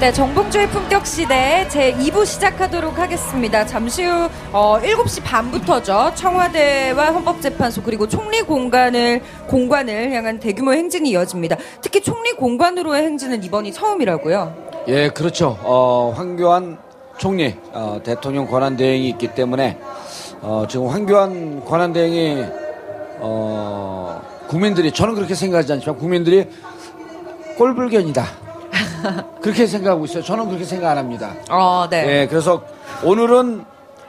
네, 0.00 0.10
정봉주의 0.10 0.66
품격 0.70 1.06
시대 1.06 1.68
제 1.68 1.92
2부 1.92 2.24
시작하도록 2.24 2.98
하겠습니다. 2.98 3.66
잠시 3.66 4.02
후 4.02 4.30
어, 4.50 4.78
7시 4.80 5.22
반부터죠. 5.22 6.12
청와대와 6.14 7.12
헌법재판소 7.12 7.82
그리고 7.82 8.08
총리 8.08 8.40
공간을 8.40 9.20
공관을 9.46 10.10
향한 10.12 10.40
대규모 10.40 10.72
행진이 10.72 11.10
이어집니다. 11.10 11.56
특히 11.82 12.00
총리 12.00 12.32
공관으로의 12.32 13.02
행진은 13.02 13.44
이번이 13.44 13.74
처음이라고요. 13.74 14.54
예, 14.88 15.10
그렇죠. 15.10 15.58
어, 15.64 16.14
황교안 16.16 16.78
총리 17.18 17.54
어, 17.74 18.00
대통령 18.02 18.46
권한 18.46 18.78
대행이 18.78 19.06
있기 19.10 19.34
때문에 19.34 19.76
어, 20.40 20.64
지금 20.66 20.86
황교안 20.86 21.62
권한 21.66 21.92
대행이 21.92 22.46
어, 23.18 24.22
국민들이 24.48 24.92
저는 24.92 25.14
그렇게 25.14 25.34
생각하지 25.34 25.74
않지만 25.74 25.98
국민들이 25.98 26.48
꼴불견이다. 27.58 28.49
그렇게 29.40 29.66
생각하고 29.66 30.04
있어요. 30.04 30.22
저는 30.22 30.46
그렇게 30.46 30.64
생각 30.64 30.90
안 30.90 30.98
합니다. 30.98 31.34
어, 31.50 31.86
네. 31.90 32.22
예, 32.22 32.26
그래서 32.26 32.62
오늘은 33.04 33.64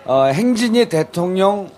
어, 0.05 0.23
행진이 0.25 0.89
대통령 0.89 1.69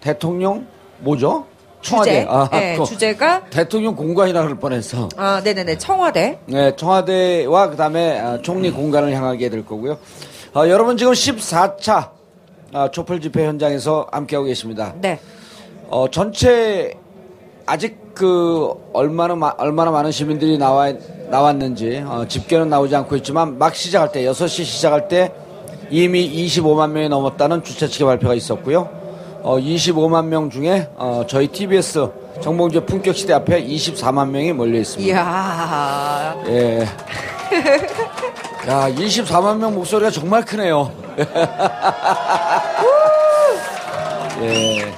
대통령 0.00 0.66
뭐죠? 0.98 1.46
청와대. 1.80 2.20
주제. 2.20 2.26
아, 2.28 2.48
네, 2.50 2.76
그 2.76 2.84
주제가 2.84 3.44
대통령 3.50 3.94
공관이라 3.94 4.42
그럴 4.42 4.58
뻔했어. 4.58 5.08
아, 5.16 5.40
네네네. 5.42 5.78
청와대. 5.78 6.40
네, 6.46 6.74
청와대와 6.76 7.70
그다음에 7.70 8.18
아, 8.18 8.38
총리 8.42 8.70
공간을 8.70 9.12
향하게 9.12 9.48
될 9.48 9.64
거고요. 9.64 9.98
어, 10.54 10.68
여러분 10.68 10.96
지금 10.96 11.12
14차 11.12 12.10
아, 12.72 12.90
촛불 12.90 13.20
집회 13.20 13.46
현장에서 13.46 14.06
함께하고 14.10 14.46
계십니다. 14.46 14.94
네. 15.00 15.20
어, 15.88 16.06
전체 16.10 16.94
아직 17.68 18.14
그 18.14 18.72
얼마나 18.94 19.34
마- 19.36 19.54
얼마나 19.58 19.90
많은 19.90 20.10
시민들이 20.10 20.56
나와 20.56 20.90
나왔는지 21.28 22.02
어, 22.06 22.24
집계는 22.26 22.70
나오지 22.70 22.96
않고 22.96 23.14
있지만 23.16 23.58
막 23.58 23.74
시작할 23.74 24.10
때 24.10 24.22
6시 24.24 24.64
시작할 24.64 25.08
때 25.08 25.30
이미 25.90 26.46
25만 26.46 26.90
명이 26.92 27.10
넘었다는 27.10 27.62
주최 27.62 27.86
측의 27.86 28.06
발표가 28.06 28.32
있었고요. 28.34 28.88
어, 29.42 29.58
25만 29.58 30.24
명 30.26 30.48
중에 30.48 30.88
어, 30.96 31.24
저희 31.28 31.46
TBS 31.48 32.08
정봉주의 32.40 32.86
품격 32.86 33.14
시대 33.14 33.34
앞에 33.34 33.62
24만 33.64 34.30
명이 34.30 34.54
몰려 34.54 34.78
있습니다. 34.78 35.12
이야. 35.14 36.34
예. 36.46 36.80
야, 38.68 38.88
24만 38.90 39.58
명 39.58 39.74
목소리가 39.74 40.10
정말 40.10 40.42
크네요. 40.44 40.90
예. 44.40 44.92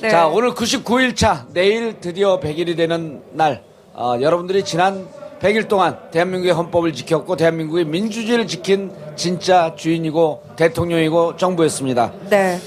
네. 0.00 0.10
자, 0.10 0.28
오늘 0.28 0.52
99일차, 0.52 1.46
내일 1.52 1.98
드디어 2.00 2.38
100일이 2.38 2.76
되는 2.76 3.20
날, 3.32 3.62
어, 3.94 4.16
여러분들이 4.20 4.64
지난 4.64 5.08
100일 5.40 5.68
동안 5.68 5.98
대한민국의 6.12 6.52
헌법을 6.52 6.92
지켰고, 6.92 7.36
대한민국의 7.36 7.84
민주주의를 7.84 8.46
지킨 8.46 8.92
진짜 9.16 9.74
주인이고, 9.76 10.42
대통령이고, 10.56 11.36
정부였습니다. 11.36 12.12
네. 12.30 12.60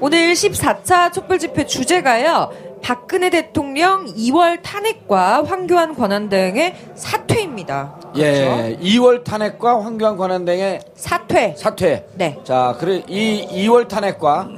오늘 0.00 0.32
14차 0.32 1.12
촛불 1.12 1.38
집회 1.38 1.66
주제가요. 1.66 2.50
박근혜 2.82 3.30
대통령 3.30 4.06
2월 4.06 4.62
탄핵과 4.62 5.44
황교안 5.44 5.94
권한 5.94 6.28
대행의 6.28 6.74
사퇴입니다. 6.94 7.96
그렇죠? 8.14 8.20
예. 8.22 8.78
2월 8.80 9.22
탄핵과 9.22 9.84
황교안 9.84 10.16
권한 10.16 10.44
대행의 10.46 10.80
사퇴. 10.94 11.54
사퇴. 11.58 12.06
네. 12.14 12.38
자, 12.44 12.76
그래 12.80 13.02
이 13.06 13.46
2월 13.66 13.86
탄핵과 13.86 14.48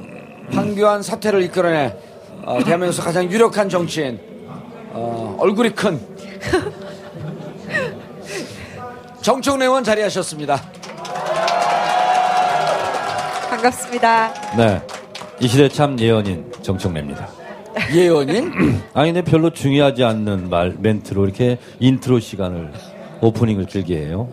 황교안 0.50 1.03
사퇴를 1.03 1.42
이끌어낸 1.42 1.92
어, 2.44 2.58
대한민국에서 2.64 3.03
가장 3.03 3.30
유력한 3.30 3.69
정치인 3.69 4.19
어, 4.91 5.36
얼굴이 5.38 5.70
큰 5.70 6.00
정청래 9.22 9.66
의원 9.66 9.84
자리하셨습니다. 9.84 10.60
반갑습니다. 13.50 14.32
네. 14.56 14.82
이 15.41 15.47
시대 15.47 15.69
참 15.69 15.98
예언인 15.98 16.50
정청래입니다. 16.62 17.28
예언인 17.94 18.82
아니, 18.92 19.12
근데 19.12 19.30
별로 19.30 19.50
중요하지 19.50 20.03
않는 20.03 20.50
말, 20.50 20.74
멘트로 20.78 21.24
이렇게 21.24 21.59
인트로 21.78 22.19
시간을, 22.19 22.72
오프닝을 23.20 23.66
길게 23.66 23.97
해요. 23.97 24.28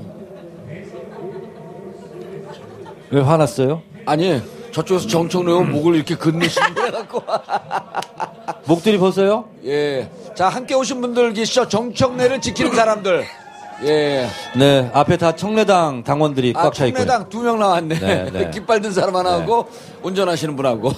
왜 3.11 3.21
화났어요? 3.21 3.81
아니 4.05 4.41
저쪽에서 4.79 5.07
정청래 5.07 5.51
의원 5.51 5.71
목을 5.71 5.95
이렇게 5.95 6.15
긋는 6.15 6.39
데 6.39 6.91
갖고 6.91 7.21
목들이 8.65 8.97
벗어요? 8.97 9.45
예. 9.65 10.09
자, 10.35 10.47
함께 10.47 10.73
오신 10.75 11.01
분들 11.01 11.33
계시죠? 11.33 11.67
정청래를 11.67 12.39
지키는 12.39 12.73
사람들. 12.73 13.25
예. 13.83 14.27
네. 14.57 14.89
앞에 14.93 15.17
다 15.17 15.35
청래당 15.35 16.03
당원들이 16.03 16.53
아, 16.55 16.63
꽉 16.63 16.73
차 16.73 16.85
있고요. 16.85 17.05
청래당 17.05 17.29
두 17.29 17.41
명 17.43 17.59
나왔네. 17.59 17.99
네, 17.99 18.29
네. 18.31 18.51
깃발 18.53 18.79
든 18.81 18.91
사람 18.91 19.15
하나 19.15 19.33
하고 19.33 19.67
운전하시는 20.01 20.55
분하고. 20.55 20.91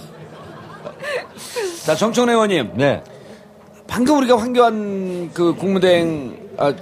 자, 1.85 1.95
정청래 1.95 2.33
의원님. 2.33 2.71
네. 2.75 3.01
방금 3.87 4.17
우리가 4.19 4.37
황교안 4.37 5.31
그 5.33 5.55
국무대행 5.55 6.37
아 6.57 6.73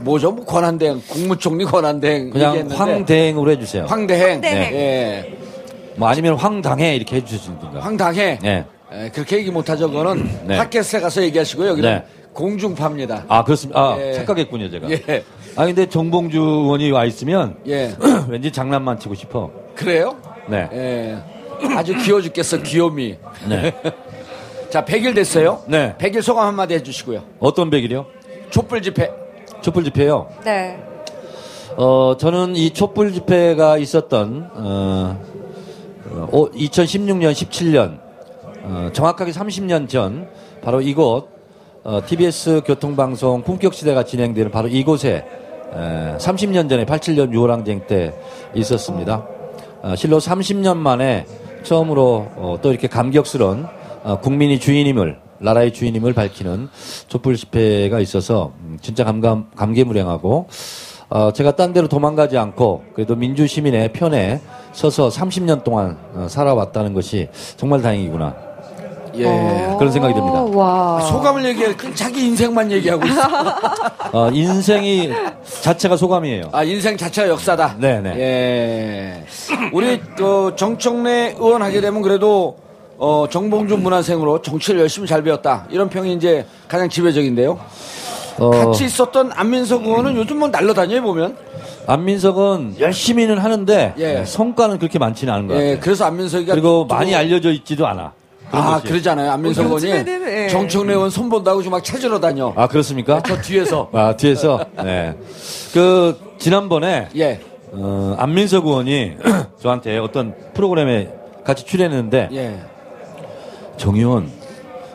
뭐죠? 0.00 0.32
뭐 0.32 0.44
권한대행, 0.44 1.00
국무총리 1.08 1.64
권한대행 1.64 2.30
그냥 2.30 2.50
얘기했는데 2.50 2.76
황대행으로 2.76 3.50
해주세요. 3.52 3.84
황대행. 3.86 4.32
황대행. 4.34 4.74
예. 4.74 5.37
뭐 5.98 6.08
아니면 6.08 6.34
황당해 6.36 6.94
이렇게 6.94 7.16
해주시든가. 7.16 7.80
황당해. 7.80 8.38
네. 8.40 8.64
예, 8.92 9.10
그렇게 9.12 9.36
얘기 9.38 9.50
못하죠. 9.50 9.90
그거는 9.90 10.46
네. 10.46 10.56
팟캐스트에 10.56 11.00
가서 11.00 11.22
얘기하시고요. 11.22 11.68
여기는 11.70 11.90
네. 11.90 12.04
공중파입니다. 12.32 13.24
아 13.28 13.42
그렇습니다. 13.44 13.80
아 13.80 13.96
예. 14.00 14.12
착각했군요 14.14 14.70
제가. 14.70 14.88
예. 14.90 15.24
아 15.56 15.66
근데 15.66 15.86
정봉주 15.86 16.38
의원이 16.38 16.90
와 16.92 17.04
있으면 17.04 17.56
예. 17.66 17.94
왠지 18.28 18.50
장난만 18.52 19.00
치고 19.00 19.14
싶어. 19.14 19.50
그래요? 19.74 20.16
네. 20.46 20.68
예. 20.72 21.18
아주 21.76 21.94
귀여워 21.96 22.22
죽겠어, 22.22 22.58
귀요미. 22.58 23.16
네. 23.48 23.74
자, 24.70 24.84
100일 24.84 25.14
됐어요. 25.16 25.62
네. 25.66 25.94
100일 25.98 26.22
소감 26.22 26.46
한마디 26.46 26.74
해주시고요. 26.74 27.22
어떤 27.40 27.68
백일이요? 27.70 28.06
촛불 28.50 28.80
집회. 28.80 29.10
촛불 29.60 29.82
집회요. 29.84 30.28
네. 30.44 30.78
어, 31.76 32.16
저는 32.18 32.54
이 32.54 32.70
촛불 32.70 33.12
집회가 33.12 33.76
있었던, 33.78 34.50
어, 34.54 35.20
어, 36.24 36.50
2016년, 36.50 37.32
17년, 37.32 38.00
어, 38.62 38.90
정확하게 38.92 39.30
30년 39.30 39.88
전, 39.88 40.28
바로 40.62 40.80
이곳, 40.80 41.28
어, 41.84 42.00
TBS 42.04 42.62
교통방송 42.66 43.42
품격시대가 43.42 44.04
진행되는 44.04 44.50
바로 44.50 44.68
이곳에, 44.68 45.24
에, 45.72 46.16
30년 46.18 46.68
전에 46.68 46.84
87년 46.84 47.30
6월항쟁 47.30 47.86
때 47.86 48.14
있었습니다. 48.54 49.26
어, 49.82 49.94
실로 49.96 50.18
30년 50.18 50.76
만에 50.76 51.26
처음으로 51.62 52.28
어, 52.36 52.58
또 52.60 52.70
이렇게 52.70 52.88
감격스러운 52.88 53.66
어, 54.02 54.18
국민이 54.20 54.58
주인임을 54.58 55.18
나라의 55.38 55.72
주인임을 55.72 56.14
밝히는 56.14 56.68
촛불 57.06 57.36
집회가 57.36 58.00
있어서 58.00 58.52
음, 58.60 58.78
진짜 58.80 59.04
감감 59.04 59.50
감개무량하고 59.54 60.48
어, 61.10 61.32
제가 61.32 61.56
딴 61.56 61.72
데로 61.72 61.88
도망가지 61.88 62.36
않고 62.36 62.84
그래도 62.94 63.14
민주 63.14 63.46
시민의 63.46 63.92
편에 63.92 64.40
서서 64.72 65.08
30년 65.08 65.64
동안 65.64 65.96
어, 66.14 66.26
살아왔다는 66.28 66.94
것이 66.94 67.28
정말 67.56 67.82
다행이구나 67.82 68.48
예. 69.18 69.24
그런 69.78 69.90
생각이 69.92 70.14
듭니다. 70.14 70.42
와. 70.42 71.00
소감을 71.00 71.44
얘기해. 71.46 71.74
자기 71.94 72.26
인생만 72.26 72.70
얘기하고 72.72 73.06
있어. 73.06 73.22
어, 74.12 74.30
인생이 74.30 75.10
자체가 75.62 75.96
소감이에요. 75.96 76.50
아, 76.52 76.62
인생 76.62 76.96
자체가 76.96 77.28
역사다. 77.28 77.76
네네. 77.78 78.10
예. 78.18 79.24
우리, 79.72 80.00
그, 80.16 80.54
정청래 80.56 81.34
의원 81.38 81.62
하게 81.62 81.80
되면 81.80 82.02
그래도, 82.02 82.58
어, 82.98 83.26
정봉준 83.30 83.82
문화생으로 83.82 84.42
정치를 84.42 84.80
열심히 84.80 85.06
잘 85.08 85.22
배웠다. 85.22 85.66
이런 85.70 85.88
평이 85.88 86.12
이제 86.14 86.46
가장 86.68 86.88
지배적인데요. 86.88 87.58
어, 88.38 88.50
같이 88.50 88.84
있었던 88.84 89.32
안민석 89.34 89.84
의원은 89.84 90.16
요즘 90.16 90.38
뭐 90.38 90.48
날라다녀요, 90.48 91.02
보면. 91.02 91.36
안민석은 91.86 92.76
열심히는 92.78 93.38
하는데 93.38 93.94
예. 93.98 94.24
성과는 94.24 94.78
그렇게 94.78 94.98
많지는 94.98 95.32
않은 95.32 95.46
것 95.48 95.54
같아요. 95.54 95.68
예, 95.70 95.78
그래서 95.78 96.04
안민석이가. 96.04 96.52
그리고 96.52 96.86
좀- 96.88 96.96
많이 96.96 97.14
알려져 97.14 97.50
있지도 97.52 97.86
않아. 97.86 98.12
아, 98.50 98.74
것이. 98.80 98.86
그러잖아요. 98.88 99.30
안민석 99.32 99.62
어, 99.62 99.78
의원이 99.78 99.86
예. 99.90 100.48
정청래 100.48 100.94
의원 100.94 101.10
손 101.10 101.28
본다고 101.28 101.60
지금 101.62 101.72
막 101.72 101.84
찾으러 101.84 102.18
다녀. 102.20 102.52
아 102.56 102.66
그렇습니까? 102.66 103.22
저 103.22 103.40
뒤에서. 103.40 103.88
아 103.92 104.14
뒤에서 104.16 104.64
네. 104.84 105.14
그 105.74 106.18
지난번에 106.38 107.08
예, 107.16 107.40
어, 107.72 108.14
안민석 108.18 108.66
의원이 108.66 109.12
저한테 109.60 109.98
어떤 109.98 110.34
프로그램에 110.54 111.10
같이 111.44 111.64
출연했는데 111.64 112.28
예. 112.32 112.58
정 113.76 113.96
의원 113.96 114.30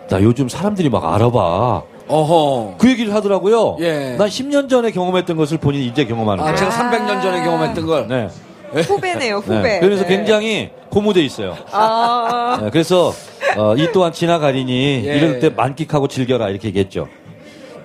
나 0.10 0.22
요즘 0.22 0.48
사람들이 0.50 0.90
막 0.90 1.06
알아봐. 1.06 1.84
어허. 2.08 2.76
그 2.78 2.90
얘기를 2.90 3.14
하더라고요. 3.14 3.78
예. 3.80 4.16
난 4.18 4.28
10년 4.28 4.70
전에 4.70 4.92
경험했던 4.92 5.38
것을 5.38 5.58
본인이 5.58 5.86
이제 5.88 6.06
경험하는 6.06 6.44
아, 6.44 6.48
거예요. 6.48 6.58
제가 6.58 6.72
300년 6.72 7.22
전에 7.22 7.44
경험했던 7.44 7.86
걸. 7.86 8.08
네. 8.08 8.28
후배네요, 8.82 9.38
후배. 9.38 9.62
네. 9.62 9.80
그래서 9.80 10.04
네. 10.04 10.10
굉장히 10.18 10.70
고무돼 10.90 11.22
있어요. 11.22 11.56
아, 11.72 12.60
네, 12.64 12.70
그래서 12.72 13.14
어, 13.56 13.76
이 13.76 13.88
또한 13.94 14.12
지나가리니 14.12 15.04
예. 15.06 15.16
이럴 15.18 15.40
때 15.40 15.50
만끽하고 15.50 16.08
즐겨라 16.08 16.50
이렇게 16.50 16.70
얘기했죠. 16.70 17.08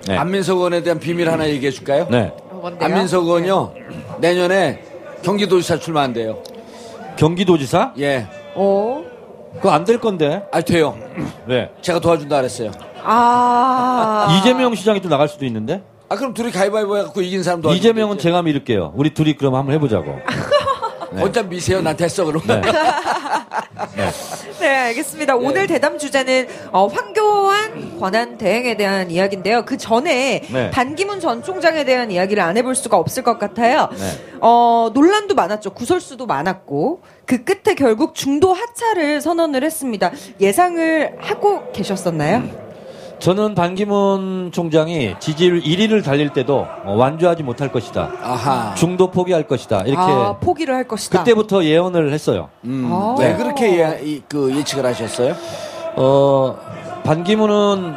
네. 0.07 0.17
안민석 0.17 0.57
의원에 0.57 0.81
대한 0.81 0.99
비밀 0.99 1.29
하나 1.29 1.47
얘기해 1.47 1.71
줄까요? 1.71 2.07
네. 2.09 2.31
뭔데요? 2.51 2.85
안민석 2.85 3.23
의원요, 3.25 3.71
내년에 4.19 4.81
경기도지사 5.21 5.77
출마한대요. 5.79 6.41
경기도지사? 7.17 7.93
예. 7.99 8.25
어? 8.55 9.03
그거 9.55 9.71
안 9.71 9.85
될 9.85 9.99
건데. 9.99 10.41
아, 10.51 10.61
돼요. 10.61 10.97
네. 11.47 11.69
제가 11.81 11.99
도와준다 11.99 12.37
그랬어요. 12.37 12.71
아. 13.03 14.27
이재명 14.39 14.75
시장이 14.75 15.01
또 15.01 15.09
나갈 15.09 15.27
수도 15.27 15.45
있는데. 15.45 15.83
아, 16.09 16.15
그럼 16.15 16.33
둘이 16.33 16.51
가위바위보 16.51 16.97
해갖고 16.97 17.21
이긴 17.21 17.43
사람 17.43 17.61
도와주면 17.61 17.79
이재명은 17.79 18.15
되지. 18.17 18.23
제가 18.23 18.41
밀을게요. 18.41 18.93
우리 18.95 19.13
둘이 19.13 19.35
그럼 19.35 19.55
한번 19.55 19.75
해보자고. 19.75 20.19
네. 21.11 21.23
어차피 21.23 21.49
미세요. 21.49 21.81
난 21.81 21.97
됐어, 21.97 22.23
그럼. 22.25 22.41
네. 22.45 22.61
네, 24.59 24.67
알겠습니다. 24.89 25.35
오늘 25.35 25.65
대담 25.65 25.97
주제는 25.97 26.47
어, 26.71 26.85
황교안 26.87 27.99
권한 27.99 28.37
대행에 28.37 28.77
대한 28.77 29.09
이야기인데요. 29.09 29.65
그 29.65 29.77
전에 29.77 30.41
네. 30.51 30.69
반기문 30.71 31.19
전 31.19 31.41
총장에 31.43 31.83
대한 31.83 32.11
이야기를 32.11 32.41
안 32.43 32.57
해볼 32.57 32.75
수가 32.75 32.97
없을 32.97 33.23
것 33.23 33.39
같아요. 33.39 33.89
네. 33.91 34.37
어, 34.41 34.91
논란도 34.93 35.33
많았죠. 35.33 35.71
구설수도 35.71 36.27
많았고 36.27 37.01
그 37.25 37.43
끝에 37.43 37.75
결국 37.75 38.13
중도 38.13 38.53
하차를 38.53 39.21
선언을 39.21 39.63
했습니다. 39.63 40.11
예상을 40.39 41.17
하고 41.19 41.71
계셨었나요? 41.71 42.68
저는 43.19 43.53
반기문 43.53 44.51
총장이 44.53 45.15
지지율 45.19 45.61
1위를 45.61 46.03
달릴 46.03 46.29
때도 46.29 46.65
어, 46.85 46.95
완주하지 46.95 47.43
못할 47.43 47.69
것이다. 47.71 48.11
아하. 48.21 48.73
중도 48.75 49.11
포기할 49.11 49.43
것이다. 49.43 49.81
이렇게 49.81 49.97
아, 50.01 50.37
포기를 50.39 50.73
할 50.73 50.87
것이다. 50.87 51.19
그때부터 51.19 51.65
예언을 51.65 52.13
했어요. 52.13 52.49
음, 52.63 52.87
아. 52.89 53.15
왜 53.19 53.35
그렇게 53.35 53.79
예, 53.79 53.99
이, 54.01 54.21
그 54.27 54.55
예측을 54.55 54.85
하셨어요? 54.85 55.35
어, 55.97 56.57
반기문은 57.03 57.93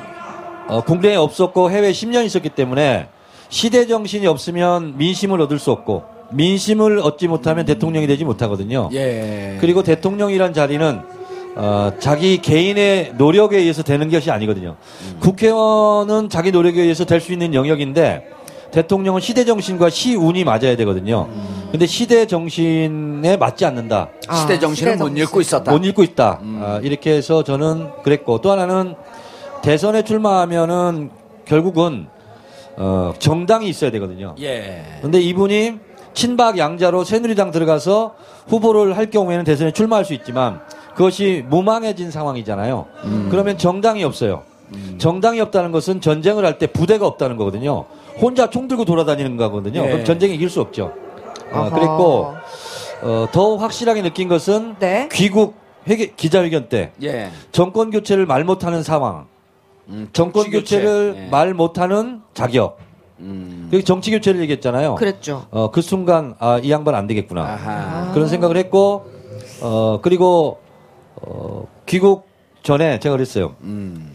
어, 0.69 0.81
국내에 0.85 1.15
없었고 1.15 1.71
해외에 1.71 1.93
10년 1.93 2.25
있었기 2.25 2.49
때문에 2.51 3.09
시대 3.49 3.87
정신이 3.87 4.27
없으면 4.27 4.97
민심을 4.97 5.41
얻을 5.41 5.59
수 5.61 5.71
없고 5.71 6.03
민심을 6.33 6.99
얻지 6.99 7.29
못하면 7.29 7.65
대통령이 7.65 8.07
되지 8.07 8.25
못하거든요. 8.25 8.89
예. 8.93 9.59
그리고 9.61 9.83
대통령이란 9.83 10.53
자리는 10.53 11.01
어, 11.54 11.93
자기 11.99 12.38
개인의 12.38 13.14
노력에 13.19 13.58
의해서 13.58 13.82
되는 13.82 14.08
것이 14.10 14.31
아니거든요. 14.31 14.76
국회의원은 15.20 16.28
자기 16.31 16.50
노력에 16.50 16.81
의해서 16.82 17.04
될 17.04 17.20
수 17.20 17.32
있는 17.32 17.54
영역인데 17.54 18.28
대통령은 18.72 19.20
시대 19.20 19.44
정신과 19.44 19.90
시운이 19.90 20.44
맞아야 20.44 20.76
되거든요. 20.76 21.28
근데 21.70 21.87
시대 21.87 22.26
정신에 22.26 23.37
맞지 23.37 23.64
않는다. 23.66 24.08
아, 24.28 24.34
시대 24.37 24.58
정신을 24.58 24.93
시대 24.93 25.02
못 25.02 25.08
정신. 25.08 25.22
읽고 25.25 25.40
있었다. 25.43 25.70
못 25.70 25.84
읽고 25.84 26.02
있다. 26.02 26.40
아, 26.43 26.81
이렇게 26.82 27.12
해서 27.12 27.44
저는 27.44 27.90
그랬고 28.02 28.40
또 28.40 28.50
하나는 28.50 28.94
대선에 29.62 30.02
출마하면은 30.02 31.10
결국은 31.44 32.06
어, 32.76 33.12
정당이 33.19 33.69
있어야 33.69 33.90
되거든요. 33.93 34.34
예. 34.40 34.82
근데 35.02 35.20
이분이 35.20 35.75
친박 36.14 36.56
양자로 36.58 37.04
새누리당 37.04 37.50
들어가서 37.50 38.14
후보를 38.49 38.96
할 38.96 39.10
경우에는 39.10 39.44
대선에 39.44 39.70
출마할 39.72 40.04
수 40.06 40.14
있지만 40.14 40.60
그것이 40.94 41.44
무망해진 41.49 42.11
상황이잖아요. 42.11 42.87
그러면 43.31 43.59
정당이 43.59 44.05
없어요. 44.05 44.43
정당이 44.99 45.41
없다는 45.41 45.71
것은 45.73 46.00
전쟁을 46.00 46.44
할 46.44 46.59
때 46.59 46.67
부대가 46.67 47.06
없다는 47.06 47.37
거거든요. 47.37 47.85
혼자 48.21 48.49
총 48.50 48.69
들고 48.69 48.85
돌아다니는 48.85 49.37
거거든요. 49.37 49.83
예. 49.85 49.91
그럼 49.91 50.05
전쟁에 50.05 50.35
이길 50.35 50.49
수 50.50 50.61
없죠. 50.61 50.93
어. 51.50 51.71
그랬고 51.71 52.35
어, 53.03 53.27
더 53.33 53.56
확실하게 53.56 54.03
느낀 54.03 54.29
것은 54.29 54.77
네. 54.79 55.09
귀국 55.12 55.55
회계, 55.89 56.12
기자회견 56.15 56.69
때 56.69 56.93
예. 57.03 57.31
정권 57.53 57.91
교체를 57.91 58.25
말 58.27 58.45
못하는 58.45 58.83
상황, 58.83 59.27
음, 59.88 60.09
정권 60.12 60.45
교체. 60.45 60.59
교체를 60.79 61.15
예. 61.17 61.29
말 61.31 61.53
못하는 61.55 62.21
자격. 62.33 62.79
음. 63.19 63.71
정치 63.85 64.11
교체를 64.11 64.41
얘기했잖아요. 64.43 64.95
그랬죠. 64.97 65.47
어, 65.50 65.71
그 65.71 65.81
순간 65.83 66.35
아, 66.38 66.59
이 66.62 66.71
양반 66.71 66.95
안 66.95 67.06
되겠구나. 67.06 67.43
아하. 67.43 68.12
그런 68.12 68.27
생각을 68.29 68.56
했고 68.56 69.05
어, 69.61 69.99
그리고 70.03 70.59
어, 71.17 71.67
귀국 71.87 72.26
전에 72.62 72.99
제가 73.00 73.17
그랬어요. 73.17 73.55
음. 73.62 74.12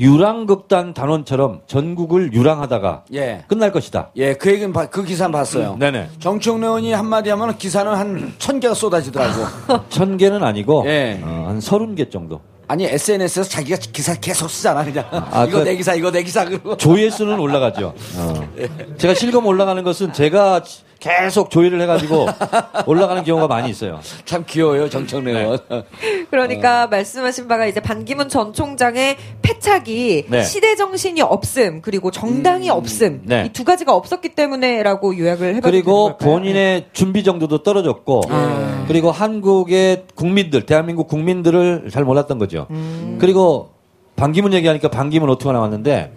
유랑극단 0.00 0.94
단원처럼 0.94 1.60
전국을 1.66 2.32
유랑하다가 2.32 3.04
예. 3.14 3.44
끝날 3.46 3.70
것이다. 3.70 4.10
예, 4.16 4.34
그 4.34 4.50
얘기는 4.50 4.72
봐- 4.72 4.86
그 4.86 5.04
기사는 5.04 5.30
봤어요. 5.30 5.76
네네. 5.78 6.08
정청래 6.18 6.66
의원이 6.66 6.92
한마디 6.92 7.30
하면 7.30 7.56
기사는 7.56 7.92
한 7.92 8.34
천 8.38 8.58
개가 8.58 8.74
쏟아지더라고. 8.74 9.44
천 9.90 10.16
개는 10.16 10.42
아니고 10.42 10.84
예. 10.86 11.20
어, 11.22 11.44
한 11.48 11.60
서른 11.60 11.94
개 11.94 12.08
정도. 12.08 12.40
아니, 12.66 12.84
SNS에서 12.84 13.48
자기가 13.48 13.76
기사 13.92 14.14
계속 14.14 14.48
쓰잖아, 14.50 14.82
그냥. 14.82 15.04
아, 15.10 15.44
이거 15.48 15.58
그- 15.58 15.64
내 15.64 15.76
기사, 15.76 15.94
이거 15.94 16.10
내 16.10 16.22
기사, 16.22 16.44
그러고. 16.46 16.76
조회수는 16.76 17.38
올라가죠. 17.38 17.92
어. 18.16 18.48
제가 18.96 19.14
실검 19.14 19.46
올라가는 19.46 19.82
것은 19.84 20.12
제가 20.14 20.62
계속 21.02 21.50
조회를 21.50 21.80
해가지고 21.80 22.26
올라가는 22.86 23.24
경우가 23.24 23.48
많이 23.48 23.68
있어요. 23.68 23.98
참 24.24 24.44
귀여워요, 24.46 24.88
정청래 24.88 25.32
네. 25.32 25.40
의원. 25.40 25.58
그러니까 26.30 26.86
말씀하신 26.86 27.48
바가 27.48 27.66
이제 27.66 27.80
반기문 27.80 28.28
전 28.28 28.52
총장의 28.52 29.16
패착이 29.42 30.26
네. 30.28 30.42
시대 30.44 30.76
정신이 30.76 31.20
없음 31.20 31.82
그리고 31.82 32.12
정당이 32.12 32.70
없음 32.70 33.22
네. 33.24 33.46
이두 33.46 33.64
가지가 33.64 33.92
없었기 33.94 34.30
때문에라고 34.36 35.18
요약을 35.18 35.46
되는 35.46 35.60
그리고 35.60 36.16
걸까요? 36.16 36.30
본인의 36.30 36.86
준비 36.92 37.24
정도도 37.24 37.64
떨어졌고 37.64 38.22
아. 38.30 38.84
그리고 38.86 39.10
한국의 39.10 40.04
국민들 40.14 40.66
대한민국 40.66 41.08
국민들을 41.08 41.88
잘 41.90 42.04
몰랐던 42.04 42.38
거죠. 42.38 42.68
음. 42.70 43.18
그리고 43.20 43.70
반기문 44.14 44.52
얘기하니까 44.52 44.88
반기문 44.88 45.28
오토가 45.30 45.52
나왔는데 45.52 46.12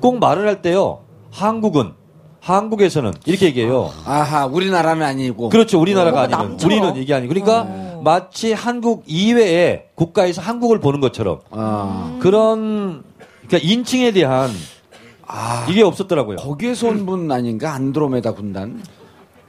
꼭 0.00 0.18
말을 0.18 0.46
할 0.46 0.62
때요 0.62 1.00
한국은 1.30 1.99
한국에서는 2.40 3.12
이렇게 3.26 3.46
얘기해요. 3.46 3.92
아하, 4.06 4.46
우리나라는 4.46 5.04
아니고. 5.06 5.50
그렇죠. 5.50 5.80
우리나라가 5.80 6.22
아니면 6.22 6.48
남처럼. 6.50 6.78
우리는 6.78 7.02
이게 7.02 7.14
아니고 7.14 7.34
그러니까 7.34 8.00
마치 8.02 8.52
한국 8.52 9.04
이외의 9.06 9.86
국가에서 9.94 10.40
한국을 10.40 10.80
보는 10.80 11.00
것처럼 11.00 11.40
아. 11.50 12.16
그런 12.20 13.02
그러니까 13.46 13.58
인칭에 13.70 14.12
대한 14.12 14.50
아. 15.26 15.66
이게 15.68 15.82
없었더라고요. 15.82 16.36
거기에서 16.36 16.88
온 16.88 17.04
분 17.06 17.30
아닌가? 17.30 17.74
안드로메다 17.74 18.32
군단. 18.32 18.82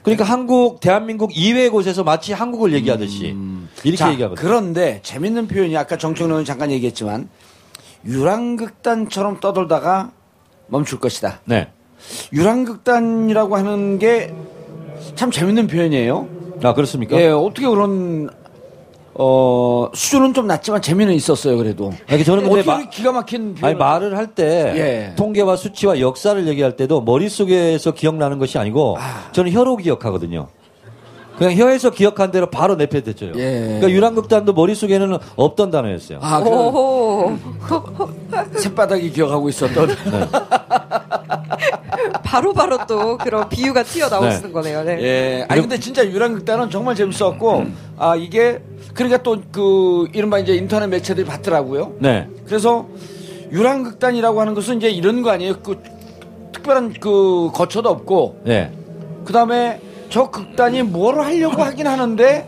그러니까 0.02 0.24
한국 0.24 0.80
대한민국 0.80 1.36
이외의 1.36 1.70
곳에서 1.70 2.02
마치 2.04 2.32
한국을 2.32 2.72
얘기하듯이 2.74 3.36
이렇게 3.84 3.96
자, 3.96 4.10
얘기하거든요. 4.12 4.46
그런데 4.46 5.00
재밌는 5.02 5.46
표현이 5.48 5.76
아까 5.76 5.96
정청래 5.96 6.42
잠깐 6.44 6.70
얘기했지만 6.72 7.28
유랑극단처럼 8.04 9.38
떠돌다가 9.40 10.10
멈출 10.66 10.98
것이다. 10.98 11.40
네. 11.44 11.68
유랑극단이라고 12.32 13.56
하는 13.56 13.98
게 13.98 14.34
참 15.16 15.30
재밌는 15.32 15.66
표현이에요. 15.66 16.28
아 16.62 16.74
그렇습니까? 16.74 17.20
예, 17.20 17.26
어떻게 17.28 17.66
그런 17.66 18.30
어 19.14 19.88
수준은 19.92 20.32
좀 20.32 20.46
낮지만 20.46 20.80
재미는 20.80 21.12
있었어요. 21.14 21.56
그래도 21.58 21.92
아니, 22.08 22.24
저는 22.24 22.44
근데 22.44 22.60
어떻게 22.60 22.70
마- 22.84 22.88
기가 22.88 23.12
막힌 23.12 23.56
아니 23.60 23.74
말을 23.74 24.16
할때 24.16 24.72
예. 24.76 25.14
통계와 25.16 25.56
수치와 25.56 25.98
역사를 26.00 26.46
얘기할 26.46 26.76
때도 26.76 27.02
머릿 27.02 27.30
속에서 27.32 27.90
기억나는 27.92 28.38
것이 28.38 28.58
아니고 28.58 28.96
저는 29.32 29.52
혀로 29.52 29.76
기억하거든요. 29.76 30.48
그냥 31.38 31.56
혀에서 31.56 31.90
기억한 31.90 32.30
대로 32.30 32.50
바로 32.50 32.74
내패댔죠. 32.76 33.32
예. 33.36 33.60
그러니까 33.80 33.90
유랑극단도 33.90 34.52
머릿속에는 34.52 35.18
없던 35.36 35.70
단어였어요. 35.70 36.18
아, 36.20 36.42
그 36.42 37.38
새바닥이 38.58 39.10
기억하고 39.10 39.48
있었던 39.48 39.88
네. 39.88 39.94
바로바로 42.22 42.78
또 42.86 43.18
그런 43.18 43.48
비유가 43.48 43.82
튀어나오시는 43.82 44.48
네. 44.48 44.52
거네요. 44.52 44.84
네. 44.84 45.02
예. 45.02 45.44
아니 45.48 45.60
근데 45.60 45.78
진짜 45.78 46.06
유랑극단은 46.06 46.70
정말 46.70 46.94
재밌었고 46.94 47.64
아 47.98 48.16
이게 48.16 48.62
그러니까 48.94 49.22
또 49.22 49.36
그 49.50 50.06
이른바 50.14 50.38
이제 50.38 50.54
인터넷 50.54 50.86
매체들이 50.86 51.26
봤더라고요. 51.26 51.94
네. 51.98 52.28
그래서 52.46 52.86
유랑극단이라고 53.50 54.40
하는 54.40 54.54
것은 54.54 54.78
이제 54.78 54.88
이런 54.88 55.22
거 55.22 55.30
아니에요. 55.30 55.56
그 55.62 55.82
특별한 56.52 56.94
그 57.00 57.50
거처도 57.52 57.88
없고 57.90 58.40
네. 58.44 58.70
그다음에 59.24 59.80
저 60.12 60.30
극단이 60.30 60.82
뭘 60.82 61.18
하려고 61.20 61.62
하긴 61.62 61.86
하는데 61.86 62.46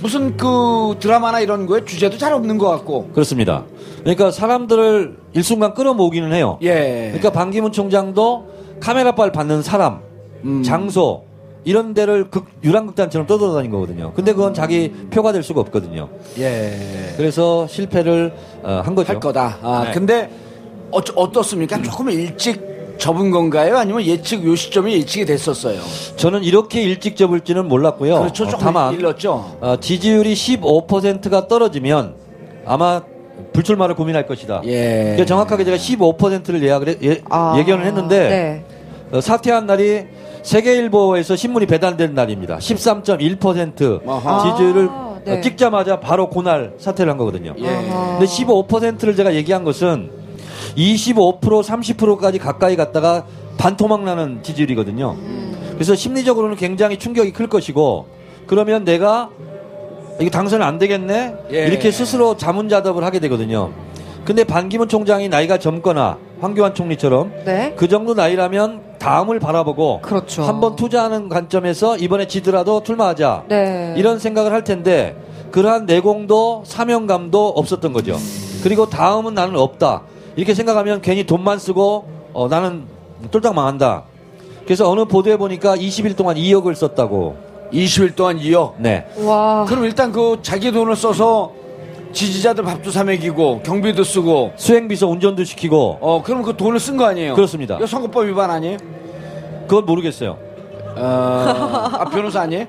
무슨 0.00 0.34
그 0.38 0.96
드라마나 0.98 1.40
이런 1.40 1.66
거에 1.66 1.84
주제도 1.84 2.16
잘 2.16 2.32
없는 2.32 2.56
것 2.56 2.70
같고. 2.70 3.10
그렇습니다. 3.12 3.64
그러니까 4.00 4.30
사람들을 4.30 5.18
일순간 5.34 5.74
끌어모으기는 5.74 6.32
해요. 6.32 6.58
예. 6.62 7.08
그러니까 7.12 7.30
반기문 7.30 7.72
총장도 7.72 8.46
카메라빨 8.80 9.30
받는 9.30 9.62
사람, 9.62 10.00
음. 10.44 10.62
장소 10.62 11.24
이런 11.64 11.92
데를 11.92 12.30
극, 12.30 12.46
유랑극단처럼 12.64 13.26
떠돌아다닌 13.26 13.70
거거든요. 13.70 14.14
근데 14.14 14.32
그건 14.32 14.54
자기 14.54 14.90
표가 15.10 15.32
될 15.32 15.42
수가 15.42 15.60
없거든요. 15.60 16.08
예. 16.38 17.12
그래서 17.18 17.66
실패를 17.66 18.32
어, 18.62 18.80
한 18.82 18.94
거죠. 18.94 19.12
할 19.12 19.20
거다. 19.20 19.58
아, 19.62 19.84
네. 19.84 19.92
근데 19.92 20.30
어, 20.90 20.98
어떻습니까? 21.14 21.82
조금 21.82 22.08
일찍 22.08 22.75
접은 22.98 23.30
건가요? 23.30 23.76
아니면 23.76 24.02
예측 24.04 24.44
요 24.44 24.54
시점이 24.54 24.92
예측이 24.94 25.24
됐었어요? 25.26 25.80
저는 26.16 26.42
이렇게 26.44 26.82
일찍 26.82 27.16
접을지는 27.16 27.68
몰랐고요. 27.68 28.18
그렇죠. 28.20 28.44
어, 28.44 28.48
조금 28.48 28.64
다만 28.64 28.94
일렀죠. 28.94 29.56
어, 29.60 29.76
지지율이 29.80 30.34
15%가 30.34 31.48
떨어지면 31.48 32.14
아마 32.64 33.02
불출마를 33.52 33.94
고민할 33.94 34.26
것이다. 34.26 34.62
예. 34.64 35.00
그러니까 35.02 35.24
정확하게 35.26 35.64
제가 35.64 35.76
15%를 35.76 36.62
예약을 36.62 36.88
해- 36.88 36.96
예, 37.02 37.20
아, 37.28 37.54
예견을 37.58 37.84
했는데 37.86 38.28
네. 38.28 38.64
어, 39.16 39.20
사퇴한 39.20 39.66
날이 39.66 40.04
세계일보에서 40.42 41.36
신문이 41.36 41.66
배달된 41.66 42.14
날입니다. 42.14 42.58
13.1% 42.58 44.08
아하. 44.08 44.50
지지율을 44.52 44.88
아, 44.90 45.16
네. 45.24 45.38
어, 45.38 45.40
찍자마자 45.40 46.00
바로 46.00 46.30
그날 46.30 46.74
사퇴를 46.78 47.10
한 47.10 47.18
거거든요. 47.18 47.54
예. 47.58 47.62
근데 47.62 48.24
15%를 48.24 49.16
제가 49.16 49.34
얘기한 49.34 49.64
것은 49.64 50.10
25% 50.76 51.40
30%까지 51.40 52.38
가까이 52.38 52.76
갔다가 52.76 53.24
반토막 53.58 54.04
나는 54.04 54.42
지지율이거든요. 54.42 55.16
그래서 55.74 55.94
심리적으로는 55.94 56.56
굉장히 56.56 56.98
충격이 56.98 57.32
클 57.32 57.48
것이고 57.48 58.06
그러면 58.46 58.84
내가 58.84 59.30
이게 60.20 60.30
당선 60.30 60.62
안 60.62 60.78
되겠네 60.78 61.34
예. 61.52 61.66
이렇게 61.66 61.90
스스로 61.90 62.36
자문자답을 62.36 63.04
하게 63.04 63.18
되거든요. 63.20 63.72
근데 64.24 64.44
반기문 64.44 64.88
총장이 64.88 65.28
나이가 65.28 65.58
젊거나 65.58 66.18
황교안 66.40 66.74
총리처럼 66.74 67.32
네. 67.44 67.74
그 67.76 67.88
정도 67.88 68.14
나이라면 68.14 68.96
다음을 68.98 69.38
바라보고 69.38 70.00
그렇죠. 70.02 70.42
한번 70.42 70.74
투자하는 70.74 71.28
관점에서 71.28 71.96
이번에 71.96 72.26
지더라도 72.26 72.82
출마하자 72.82 73.44
네. 73.48 73.94
이런 73.96 74.18
생각을 74.18 74.52
할 74.52 74.64
텐데 74.64 75.16
그러한 75.52 75.86
내공도 75.86 76.64
사명감도 76.66 77.50
없었던 77.50 77.92
거죠. 77.92 78.16
그리고 78.62 78.90
다음은 78.90 79.34
나는 79.34 79.56
없다 79.56 80.02
이렇게 80.36 80.54
생각하면 80.54 81.00
괜히 81.00 81.24
돈만 81.24 81.58
쓰고 81.58 82.04
어, 82.32 82.48
나는 82.48 82.84
똘딱 83.30 83.54
망한다. 83.54 84.04
그래서 84.64 84.90
어느 84.90 85.04
보도에 85.04 85.36
보니까 85.36 85.76
20일 85.76 86.16
동안 86.16 86.36
2억을 86.36 86.74
썼다고. 86.74 87.36
20일 87.72 88.14
동안 88.14 88.38
2억. 88.38 88.74
네. 88.78 89.06
와. 89.24 89.64
그럼 89.66 89.84
일단 89.84 90.12
그 90.12 90.38
자기 90.42 90.70
돈을 90.70 90.94
써서 90.94 91.52
지지자들 92.12 92.64
밥도 92.64 92.90
사 92.90 93.04
먹이고 93.04 93.62
경비도 93.62 94.04
쓰고 94.04 94.52
수행비서 94.56 95.06
운전도 95.08 95.44
시키고 95.44 95.98
어 96.00 96.22
그럼 96.22 96.42
그 96.42 96.56
돈을 96.56 96.78
쓴 96.80 96.96
거 96.96 97.04
아니에요? 97.04 97.34
그렇습니다. 97.34 97.76
이거 97.76 97.86
선거법 97.86 98.26
위반 98.26 98.50
아니에요? 98.50 98.78
그건 99.66 99.84
모르겠어요. 99.84 100.38
어, 100.96 101.00
아 101.92 102.04
변호사 102.10 102.40
아니에요? 102.42 102.66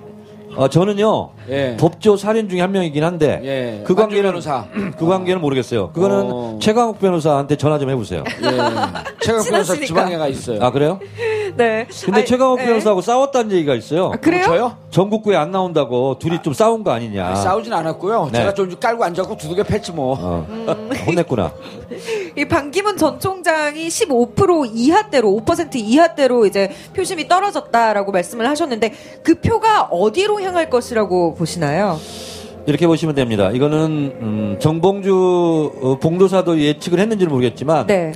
어, 0.57 0.67
저는요 0.67 1.29
예. 1.49 1.77
법조 1.79 2.17
살인 2.17 2.49
중에 2.49 2.61
한 2.61 2.71
명이긴 2.71 3.03
한데 3.03 3.39
예. 3.43 3.83
그 3.85 3.93
관계는 3.93 4.23
변호사. 4.23 4.65
그 4.97 5.05
관계는 5.05 5.39
모르겠어요. 5.39 5.91
그거는 5.91 6.29
어. 6.31 6.59
최강욱 6.61 6.99
변호사한테 6.99 7.55
전화 7.55 7.77
좀 7.77 7.89
해보세요. 7.91 8.23
예. 8.27 8.49
최강 9.21 9.43
변호사 9.43 9.43
친하시니까. 9.43 9.85
지방에 9.85 10.17
가 10.17 10.27
있어요. 10.27 10.59
아 10.61 10.71
그래요? 10.71 10.99
네. 11.55 11.87
근데 12.05 12.19
아니, 12.19 12.25
최강욱 12.25 12.57
네. 12.59 12.65
변호사하고 12.65 13.01
싸웠다는 13.01 13.51
얘기가 13.51 13.75
있어요. 13.75 14.11
아, 14.13 14.17
그래요? 14.17 14.43
저요? 14.45 14.77
전국구에 14.89 15.35
안 15.35 15.51
나온다고 15.51 16.17
둘이 16.19 16.41
좀 16.41 16.53
싸운 16.53 16.83
거 16.83 16.91
아니냐. 16.91 17.35
싸우진 17.35 17.71
않았고요. 17.73 18.29
네. 18.31 18.39
제가 18.39 18.53
좀 18.53 18.75
깔고 18.79 19.03
앉았고 19.03 19.37
두둑에 19.37 19.63
팼지 19.63 19.91
뭐. 19.91 20.17
어, 20.19 20.45
음. 20.49 20.89
혼냈구나. 21.07 21.51
이 22.37 22.45
반기문 22.45 22.97
전 22.97 23.19
총장이 23.19 23.87
15% 23.87 24.69
이하대로 24.71 25.41
5% 25.43 25.75
이하대로 25.75 26.45
이제 26.45 26.69
표심이 26.93 27.27
떨어졌다라고 27.27 28.11
말씀을 28.11 28.47
하셨는데 28.47 28.93
그 29.23 29.41
표가 29.41 29.85
어디로 29.85 30.39
향할 30.41 30.69
것이라고 30.69 31.33
보시나요? 31.33 31.99
이렇게 32.67 32.85
보시면 32.85 33.15
됩니다. 33.15 33.49
이거는 33.49 34.17
음, 34.21 34.57
정봉주 34.59 35.71
어, 35.81 35.99
봉도사도 35.99 36.59
예측을 36.61 36.99
했는지는 36.99 37.31
모르겠지만 37.31 37.87
네. 37.87 38.11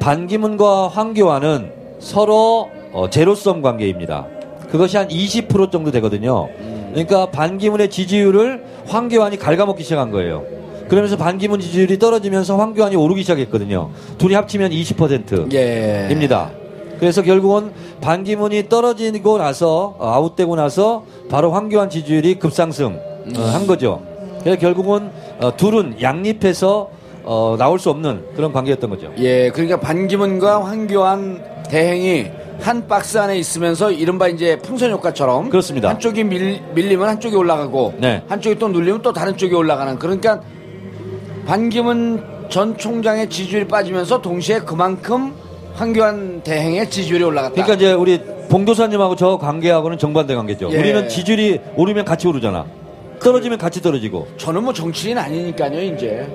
반기문과 0.00 0.88
황교안은 0.88 1.72
서로 1.98 2.68
어, 2.92 3.08
제로섬 3.08 3.62
관계입니다. 3.62 4.26
그것이 4.70 4.98
한 4.98 5.08
20% 5.08 5.72
정도 5.72 5.90
되거든요. 5.92 6.48
그러니까 6.90 7.30
반기문의 7.30 7.88
지지율을 7.88 8.64
황교안이 8.86 9.38
갉아먹기 9.38 9.82
시작한 9.82 10.10
거예요. 10.10 10.61
그러면서 10.88 11.16
반기문 11.16 11.60
지지율이 11.60 11.98
떨어지면서 11.98 12.56
황교안이 12.56 12.96
오르기 12.96 13.22
시작했거든요. 13.22 13.90
둘이 14.18 14.34
합치면 14.34 14.70
20%입니다. 14.70 16.50
예. 16.56 16.62
그래서 16.98 17.22
결국은 17.22 17.72
반기문이 18.00 18.68
떨어지고 18.68 19.38
나서 19.38 19.96
어, 19.98 20.10
아웃되고 20.10 20.54
나서 20.54 21.04
바로 21.28 21.50
황교안 21.50 21.90
지지율이 21.90 22.38
급상승 22.38 22.98
어, 23.36 23.40
한 23.40 23.66
거죠. 23.66 24.02
그래서 24.40 24.58
결국은 24.58 25.10
어, 25.40 25.56
둘은 25.56 26.00
양립해서 26.00 26.90
어, 27.24 27.56
나올 27.58 27.78
수 27.78 27.90
없는 27.90 28.24
그런 28.34 28.52
관계였던 28.52 28.90
거죠. 28.90 29.12
예. 29.18 29.50
그러니까 29.50 29.80
반기문과 29.80 30.64
황교안 30.64 31.42
대행이 31.68 32.26
한 32.60 32.86
박스 32.86 33.18
안에 33.18 33.36
있으면서 33.38 33.90
이른바 33.90 34.28
이제 34.28 34.56
풍선 34.58 34.92
효과처럼 34.92 35.50
그렇습니다. 35.50 35.88
한쪽이 35.88 36.22
밀, 36.22 36.62
밀리면 36.74 37.08
한쪽이 37.08 37.34
올라가고 37.34 37.94
네. 37.98 38.22
한쪽이 38.28 38.58
또 38.58 38.68
눌리면 38.68 39.02
또 39.02 39.12
다른 39.12 39.36
쪽이 39.36 39.54
올라가는 39.54 39.98
그러니까 39.98 40.40
반기문 41.46 42.24
전 42.48 42.76
총장의 42.76 43.28
지지율이 43.30 43.66
빠지면서 43.66 44.20
동시에 44.20 44.60
그만큼 44.60 45.34
황교안 45.74 46.42
대행의 46.42 46.90
지지율이 46.90 47.24
올라갔다. 47.24 47.54
그러니까 47.54 47.74
이제 47.74 47.92
우리 47.92 48.20
봉도사님하고 48.48 49.16
저 49.16 49.38
관계하고는 49.38 49.98
정반대 49.98 50.34
관계죠. 50.34 50.70
예. 50.72 50.78
우리는 50.78 51.08
지지율이 51.08 51.60
오르면 51.76 52.04
같이 52.04 52.28
오르잖아. 52.28 52.66
떨어지면 53.20 53.58
같이 53.58 53.80
떨어지고. 53.80 54.28
저는 54.36 54.64
뭐 54.64 54.72
정치인 54.72 55.16
아니니까요, 55.16 55.80
이제. 55.80 56.26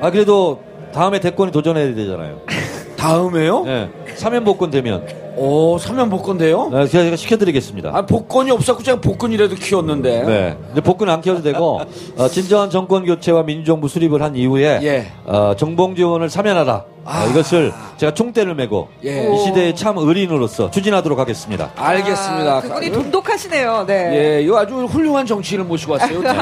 아 0.00 0.10
그래도 0.10 0.60
다음에 0.92 1.18
대권에 1.18 1.50
도전해야 1.50 1.94
되잖아요. 1.94 2.40
다음에요? 2.98 3.64
예. 3.66 3.88
사면 4.16 4.44
복권 4.44 4.70
되면 4.70 5.06
오, 5.36 5.78
사면 5.78 6.10
복권데요? 6.10 6.58
어, 6.72 6.86
제가 6.86 7.04
제가 7.04 7.14
시켜드리겠습니다. 7.16 7.92
아, 7.94 8.04
복권이 8.04 8.50
없었고 8.50 8.82
제가 8.82 9.00
복권이라도 9.00 9.54
키웠는데. 9.54 10.22
네. 10.24 10.56
근데 10.66 10.80
복근 10.80 11.08
안 11.08 11.20
켜도 11.20 11.42
되고 11.42 11.80
어, 12.18 12.28
진정한 12.28 12.70
정권 12.70 13.04
교체와 13.06 13.44
민주정부 13.44 13.86
수립을 13.86 14.20
한 14.20 14.34
이후에 14.34 14.80
예. 14.82 15.12
어, 15.24 15.54
정봉주 15.56 16.02
의원을 16.02 16.28
사면하라. 16.28 16.84
아. 17.04 17.24
어, 17.24 17.30
이것을 17.30 17.72
제가 17.98 18.14
총대를 18.14 18.56
메고 18.56 18.88
예. 19.04 19.32
이 19.32 19.38
시대의 19.44 19.76
참 19.76 19.96
의리인으로서 19.96 20.72
추진하도록 20.72 21.16
하겠습니다. 21.16 21.70
알겠습니다. 21.76 22.56
아, 22.56 22.60
그분이 22.60 22.90
돈독하시네요. 22.90 23.84
네. 23.86 24.38
예, 24.38 24.42
이거 24.42 24.58
아주 24.58 24.74
훌륭한 24.74 25.24
정치인을 25.24 25.64
모시고 25.66 25.92
왔어요. 25.92 26.18
어떻게. 26.18 26.38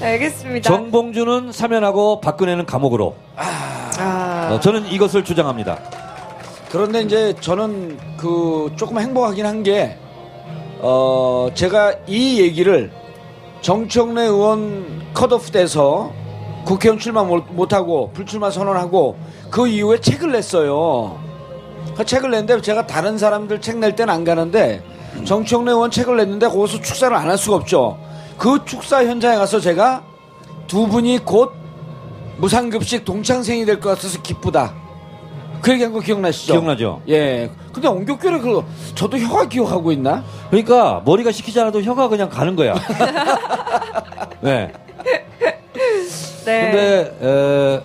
알겠습니다. 0.06 0.66
정봉주는 0.66 1.52
사면하고 1.52 2.22
박근혜는 2.22 2.64
감옥으로. 2.64 3.14
아. 3.36 3.81
어, 4.04 4.60
저는 4.60 4.86
이것을 4.86 5.24
주장합니다. 5.24 5.78
그런데 6.70 7.02
이제 7.02 7.34
저는 7.40 7.98
그 8.16 8.72
조금 8.76 8.98
행복하긴 8.98 9.44
한 9.46 9.62
게, 9.62 9.96
어, 10.80 11.48
제가 11.54 11.94
이 12.06 12.40
얘기를 12.40 12.90
정청래 13.60 14.22
의원 14.22 15.02
컷오프 15.14 15.50
돼서 15.50 16.10
국회의원 16.64 16.98
출마 16.98 17.22
못- 17.22 17.44
못하고 17.52 18.10
불출마 18.12 18.50
선언하고 18.50 19.16
그 19.50 19.68
이후에 19.68 20.00
책을 20.00 20.32
냈어요. 20.32 21.18
그 21.96 22.04
책을 22.04 22.30
냈는데 22.30 22.60
제가 22.62 22.86
다른 22.86 23.18
사람들 23.18 23.60
책 23.60 23.76
낼 23.78 23.94
때는 23.94 24.12
안 24.14 24.24
가는데 24.24 24.82
정청래 25.24 25.72
의원 25.72 25.90
책을 25.90 26.16
냈는데 26.16 26.48
거기서 26.48 26.80
축사를 26.80 27.14
안 27.16 27.28
할 27.28 27.36
수가 27.36 27.56
없죠. 27.56 27.98
그 28.38 28.58
축사 28.64 29.04
현장에 29.04 29.36
가서 29.36 29.60
제가 29.60 30.02
두 30.66 30.86
분이 30.88 31.18
곧 31.24 31.52
무상급식 32.38 33.04
동창생이 33.04 33.64
될 33.64 33.80
것 33.80 33.90
같아서 33.90 34.20
기쁘다. 34.22 34.74
그 35.60 35.72
얘기한 35.72 35.92
거 35.92 36.00
기억나시죠? 36.00 36.54
기억나죠? 36.54 37.02
예. 37.08 37.48
근데 37.72 37.86
엉겹결에 37.86 38.38
그 38.40 38.64
저도 38.96 39.16
혀가 39.18 39.48
기억하고 39.48 39.92
있나? 39.92 40.24
그러니까 40.50 41.02
머리가 41.04 41.30
시키지 41.30 41.60
않아도 41.60 41.80
혀가 41.82 42.08
그냥 42.08 42.28
가는 42.28 42.56
거야. 42.56 42.74
네. 44.42 44.72
네. 46.44 46.60
근데 46.72 47.16
에, 47.22 47.80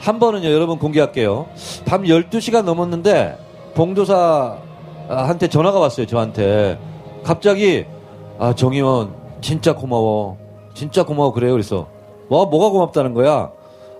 한 0.00 0.18
번은요, 0.18 0.50
여러분 0.50 0.78
공개할게요. 0.78 1.46
밤 1.84 2.04
12시가 2.04 2.62
넘었는데, 2.62 3.36
봉도사한테 3.74 5.48
전화가 5.48 5.78
왔어요, 5.78 6.06
저한테. 6.06 6.78
갑자기, 7.22 7.84
아, 8.38 8.54
정의원, 8.54 9.14
진짜 9.42 9.74
고마워. 9.74 10.38
진짜 10.74 11.04
고마워, 11.04 11.32
그래요. 11.32 11.52
그래서, 11.52 11.88
뭐, 12.28 12.46
뭐가 12.46 12.70
고맙다는 12.70 13.12
거야? 13.12 13.50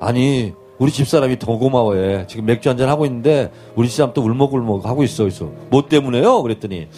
아니, 0.00 0.52
우리 0.78 0.90
집사람이 0.90 1.38
더 1.38 1.56
고마워해. 1.56 2.26
지금 2.26 2.46
맥주 2.46 2.68
한잔 2.68 2.88
하고 2.88 3.06
있는데, 3.06 3.50
우리 3.76 3.88
집사람 3.88 4.12
또 4.12 4.22
울먹울먹 4.22 4.86
하고 4.86 5.02
있어. 5.04 5.24
그래서, 5.24 5.50
뭐 5.70 5.86
때문에요? 5.88 6.42
그랬더니, 6.42 6.88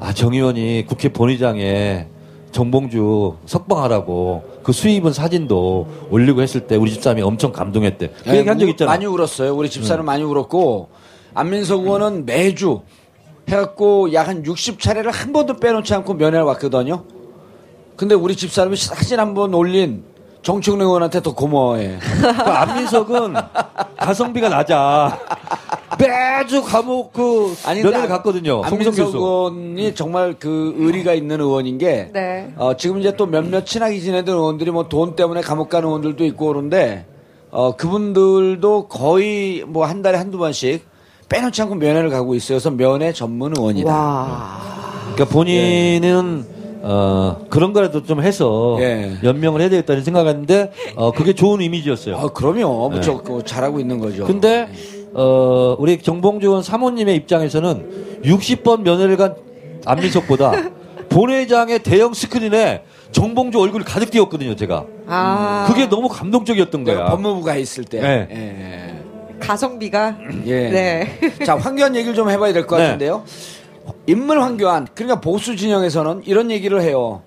아, 0.00 0.12
정 0.12 0.32
의원이 0.34 0.86
국회 0.88 1.08
본의장에 1.12 2.06
정봉주 2.50 3.36
석방하라고 3.46 4.42
그 4.62 4.72
수입은 4.72 5.12
사진도 5.12 5.86
올리고 6.10 6.42
했을 6.42 6.66
때 6.66 6.76
우리 6.76 6.90
집사람이 6.92 7.22
엄청 7.22 7.50
감동했대. 7.52 8.08
그 8.24 8.30
예, 8.34 8.38
얘기 8.40 8.48
한적 8.48 8.66
우- 8.66 8.70
있잖아. 8.72 8.90
많이 8.90 9.06
울었어요. 9.06 9.54
우리 9.56 9.70
집사람 9.70 10.04
많이 10.04 10.22
울었고 10.22 10.88
안민석 11.32 11.84
의원은 11.84 12.26
매주 12.26 12.82
해갖고 13.48 14.12
약 14.12 14.28
한 14.28 14.42
60차례를 14.42 15.10
한 15.12 15.32
번도 15.32 15.56
빼놓지 15.56 15.94
않고 15.94 16.12
면회를 16.14 16.44
왔거든요. 16.44 17.04
근데 17.96 18.14
우리 18.14 18.36
집사람이 18.36 18.76
사진 18.76 19.18
한 19.18 19.32
번 19.32 19.54
올린 19.54 20.04
정청래 20.42 20.84
의원한테 20.84 21.22
더 21.22 21.32
고마워해. 21.34 21.98
그 22.20 22.50
안민석은 22.50 23.34
가성비가 23.96 24.48
낮아. 24.48 25.18
매주 25.98 26.62
감옥 26.64 27.12
그 27.12 27.54
아니, 27.64 27.80
면회를 27.80 27.92
근데 28.00 28.08
갔거든요. 28.08 28.62
송성 28.64 28.72
안민석 28.72 29.04
교수. 29.04 29.16
의원이 29.18 29.94
정말 29.94 30.34
그 30.38 30.74
의리가 30.78 31.12
있는 31.14 31.40
의원인 31.40 31.78
게 31.78 32.10
네. 32.12 32.52
어, 32.56 32.74
지금 32.76 32.98
이제 32.98 33.14
또 33.16 33.26
몇몇 33.26 33.64
친하게 33.64 34.00
지내던 34.00 34.34
의원들이 34.36 34.70
뭐 34.72 34.88
돈 34.88 35.14
때문에 35.14 35.42
감옥 35.42 35.68
가는 35.68 35.86
의원들도 35.86 36.24
있고 36.26 36.46
그런데 36.48 37.06
어, 37.52 37.76
그분들도 37.76 38.88
거의 38.88 39.62
뭐 39.66 39.84
한 39.84 40.02
달에 40.02 40.18
한두 40.18 40.38
번씩 40.38 40.84
빼놓지 41.28 41.62
않고 41.62 41.76
면회를 41.76 42.10
가고 42.10 42.34
있어요. 42.34 42.56
그래서 42.58 42.70
면회 42.70 43.12
전문 43.12 43.54
의원이다. 43.56 43.92
와. 43.94 44.58
그러니까 45.14 45.24
본인은 45.26 46.44
어, 46.82 47.44
그런 47.48 47.72
거라도 47.72 48.02
좀 48.04 48.22
해서 48.22 48.76
예. 48.80 49.12
연명을 49.22 49.60
해야 49.60 49.70
되겠다는 49.70 50.02
생각했는데 50.02 50.72
어, 50.96 51.12
그게 51.12 51.32
좋은 51.32 51.60
이미지였어요. 51.60 52.16
아, 52.16 52.28
그럼요. 52.28 52.88
네. 52.90 52.96
무척 52.96 53.24
그 53.24 53.42
잘하고 53.44 53.78
있는 53.78 53.98
거죠. 53.98 54.26
근데 54.26 54.68
어, 55.14 55.76
우리 55.78 55.98
정봉준 56.00 56.62
사모님의 56.62 57.14
입장에서는 57.16 58.22
60번 58.24 58.82
면회를 58.82 59.16
간 59.16 59.36
안민석보다 59.86 60.52
본회장의 61.08 61.80
대형 61.80 62.14
스크린에 62.14 62.82
정봉주 63.12 63.60
얼굴이 63.60 63.84
가득 63.84 64.10
띄었거든요, 64.10 64.56
제가. 64.56 64.86
아. 65.06 65.66
그게 65.68 65.86
너무 65.86 66.08
감동적이었던 66.08 66.84
거야. 66.84 67.04
법무부가 67.10 67.56
있을 67.56 67.84
때. 67.84 68.00
네. 68.00 69.02
가성비가. 69.38 70.16
예. 70.46 70.50
예. 70.50 70.70
네. 70.70 71.44
자, 71.44 71.56
황교안 71.56 71.94
얘기를 71.94 72.14
좀 72.14 72.30
해봐야 72.30 72.52
될것 72.54 72.78
네. 72.78 72.84
같은데요. 72.84 73.24
인물 74.06 74.40
황교안, 74.40 74.88
그러니까 74.94 75.20
보수 75.20 75.56
진영에서는 75.56 76.22
이런 76.26 76.50
얘기를 76.50 76.80
해요. 76.82 77.22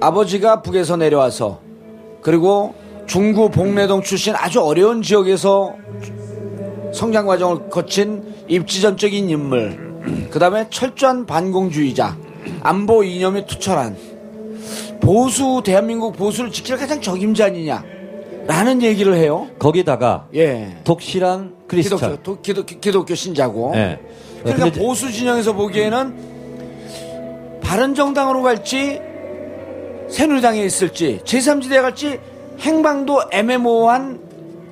아버지가 0.00 0.62
북에서 0.62 0.96
내려와서 0.96 1.60
그리고 2.22 2.74
중구 3.06 3.50
복내동 3.50 4.02
출신 4.02 4.34
아주 4.36 4.60
어려운 4.62 5.02
지역에서 5.02 5.74
성장 6.94 7.26
과정을 7.26 7.68
거친 7.68 8.22
입지전적인 8.48 9.28
인물, 9.30 10.28
그 10.30 10.38
다음에 10.38 10.66
철저한 10.70 11.26
반공주의자, 11.26 12.16
안보 12.62 13.04
이념이 13.04 13.46
투철한 13.46 13.96
보수 15.00 15.62
대한민국 15.64 16.16
보수를 16.16 16.50
지킬 16.50 16.76
가장 16.76 17.00
적임자 17.00 17.46
아니냐 17.46 17.84
라는 18.46 18.82
얘기를 18.82 19.14
해요. 19.14 19.46
거기다가 19.58 20.26
예. 20.34 20.76
독실한 20.84 21.54
크리스찬. 21.66 21.98
기독교, 21.98 22.22
도- 22.22 22.40
기독, 22.42 22.66
기독교 22.80 23.14
신자고. 23.14 23.72
예. 23.76 23.98
그러니까 24.42 24.64
근데 24.64 24.80
보수 24.80 25.12
진영에서 25.12 25.52
보기에는 25.52 27.60
바른 27.62 27.94
정당으로 27.94 28.42
갈지 28.42 29.00
새누리당에 30.08 30.62
있을지 30.64 31.20
제3지대에 31.24 31.82
갈지 31.82 32.18
행방도 32.60 33.22
애매모호한 33.30 34.20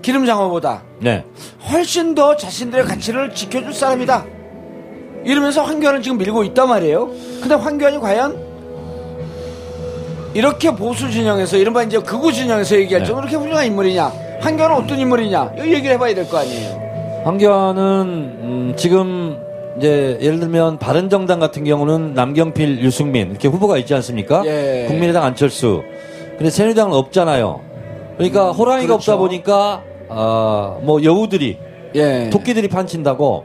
기름 0.02 0.26
장어보다 0.26 0.82
네. 1.00 1.24
훨씬 1.70 2.14
더 2.14 2.36
자신들의 2.36 2.84
가치를 2.86 3.34
지켜줄 3.34 3.72
사람이다. 3.72 4.24
이러면서 5.24 5.62
황교안을 5.62 6.02
지금 6.02 6.18
밀고 6.18 6.44
있단 6.44 6.68
말이에요. 6.68 7.08
근데 7.40 7.54
황교안이 7.54 7.98
과연 7.98 8.48
이렇게 10.34 10.70
보수 10.74 11.10
진영에서 11.10 11.56
이른바 11.56 11.82
이제 11.82 11.98
극우 11.98 12.32
진영에서 12.32 12.76
얘기할 12.76 13.02
네. 13.02 13.06
정도로 13.06 13.26
그렇게 13.28 13.36
훌륭한 13.42 13.66
인물이냐? 13.66 14.12
황교안은 14.40 14.76
어떤 14.76 14.98
인물이냐? 14.98 15.52
이 15.58 15.72
얘기를 15.74 15.92
해봐야 15.94 16.14
될 16.14 16.28
거 16.28 16.38
아니에요. 16.38 17.22
황교안은 17.24 17.82
음, 17.82 18.74
지금 18.76 19.38
이제 19.78 20.18
예를 20.20 20.40
들면 20.40 20.78
바른정당 20.78 21.38
같은 21.38 21.64
경우는 21.64 22.14
남경필, 22.14 22.80
유승민 22.80 23.30
이렇게 23.30 23.48
후보가 23.48 23.78
있지 23.78 23.94
않습니까? 23.94 24.42
예. 24.44 24.86
국민의당 24.88 25.24
안철수. 25.24 25.82
근데 26.36 26.50
새누리당은 26.50 26.94
없잖아요. 26.96 27.60
그러니까 28.16 28.50
호랑이가 28.50 28.88
그렇죠. 28.88 29.12
없다 29.12 29.16
보니까 29.16 29.82
아, 30.08 30.76
뭐 30.82 31.02
여우들이 31.02 31.58
예. 31.94 32.30
토끼들이 32.30 32.68
판친다고 32.68 33.44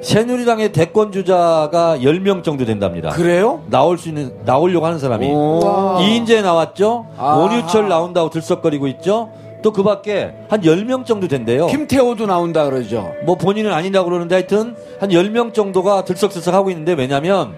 새누리당의 0.00 0.72
대권 0.72 1.10
주자가 1.10 1.98
10명 1.98 2.44
정도 2.44 2.64
된답니다. 2.64 3.10
그래요? 3.10 3.62
나올 3.68 3.98
수 3.98 4.08
있는 4.08 4.32
나오려고 4.44 4.86
하는 4.86 4.98
사람이 4.98 5.26
오. 5.28 5.98
이인재 6.00 6.42
나왔죠. 6.42 7.06
아. 7.16 7.36
원유철 7.36 7.88
나온다고 7.88 8.30
들썩거리고 8.30 8.86
있죠. 8.88 9.30
또 9.64 9.72
그 9.72 9.82
밖에 9.82 10.30
한 10.50 10.60
10명 10.60 11.06
정도 11.06 11.26
된대요. 11.26 11.66
김태호도 11.68 12.26
나온다 12.26 12.64
그러죠. 12.66 13.14
뭐 13.24 13.34
본인은 13.36 13.72
아니라고 13.72 14.10
그러는데 14.10 14.34
하여튼 14.34 14.76
한 15.00 15.08
10명 15.08 15.54
정도가 15.54 16.04
들썩들썩 16.04 16.52
하고 16.52 16.68
있는데 16.70 16.92
왜냐면 16.92 17.54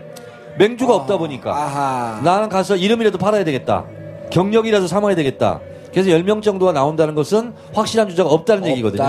맹주가 0.57 0.95
없다 0.95 1.19
보니까 1.19 1.53
아하. 1.53 2.21
나는 2.23 2.49
가서 2.49 2.77
이름이라도 2.77 3.19
팔아야 3.19 3.43
되겠다. 3.43 3.85
경력이라도 4.31 4.87
삼아야 4.87 5.17
되겠다. 5.17 5.61
그래서 5.91 6.11
10명 6.11 6.43
정도가 6.43 6.73
나온다는 6.73 7.15
것은 7.17 7.53
확실한 7.75 8.09
주자가 8.09 8.31
없다는 8.31 8.67
얘기거든요. 8.69 9.03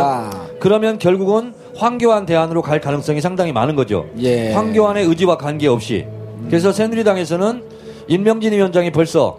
그러면 0.60 0.98
결국은 0.98 1.54
황교안 1.76 2.26
대안으로 2.26 2.64
갈 2.64 2.82
가능성이 2.82 3.22
상당히 3.22 3.52
많은 3.52 3.76
거죠. 3.76 4.08
예. 4.20 4.54
황교안의 4.54 5.06
의지와 5.06 5.38
관계없이. 5.38 6.08
그래서 6.48 6.72
새누리당에서는 6.72 7.64
임명진 8.08 8.54
위원장이 8.54 8.92
벌써 8.92 9.38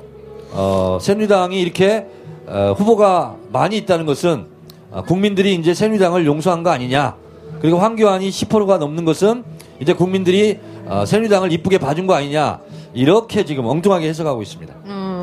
어, 0.53 0.99
새누리당이 1.01 1.61
이렇게 1.61 2.07
어, 2.49 2.75
후보가 2.77 3.37
많이 3.53 3.77
있다는 3.77 4.07
것은 4.07 4.47
어, 4.91 5.03
국민들이 5.03 5.55
이제 5.55 5.75
새누리당을 5.75 6.27
용서한 6.27 6.63
거 6.63 6.71
아니냐. 6.71 7.15
그리고 7.61 7.79
황교안이 7.79 8.29
10%가 8.31 8.79
넘는 8.79 9.05
것은 9.05 9.45
이제 9.81 9.93
국민들이 9.93 10.59
어, 10.87 11.05
새누리당을 11.07 11.53
이쁘게 11.53 11.79
봐준 11.79 12.07
거 12.07 12.15
아니냐. 12.15 12.61
이렇게 12.95 13.45
지금 13.45 13.67
엉뚱하게 13.67 14.09
해석하고 14.09 14.43
있습니다. 14.43 14.75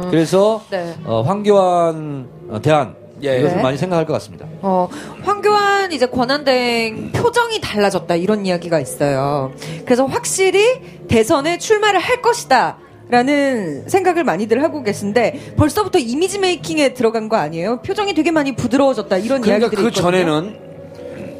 그래서 0.10 0.62
네. 0.70 0.96
어, 1.04 1.22
황교안 1.22 2.28
어, 2.50 2.62
대안 2.62 2.96
예. 3.24 3.40
이것을 3.40 3.58
네. 3.58 3.64
많이 3.64 3.78
생각할 3.78 4.06
것 4.06 4.14
같습니다. 4.14 4.46
어, 4.62 4.88
황교안 5.24 5.92
이제 5.92 6.06
권한대행 6.06 7.12
표정이 7.12 7.60
달라졌다 7.62 8.14
이런 8.16 8.46
이야기가 8.46 8.80
있어요. 8.80 9.52
그래서 9.84 10.06
확실히 10.06 11.06
대선에 11.08 11.58
출마를 11.58 12.00
할 12.00 12.22
것이다. 12.22 12.78
라는 13.10 13.88
생각을 13.88 14.24
많이들 14.24 14.63
하고 14.63 14.82
계신데 14.82 15.54
벌써부터 15.58 16.00
이미지 16.00 16.39
메이킹에 16.39 16.94
들어간 16.94 17.30
거 17.30 17.38
아니에요? 17.38 17.82
표정이 17.82 18.13
되게 18.13 18.32
많이 18.32 18.56
부드러워졌다 18.56 19.15
이런 19.18 19.41
그러니까 19.41 19.68
이야기들이 19.68 19.82
그 19.82 19.88
있거든요. 19.89 20.12
전에는 20.26 20.56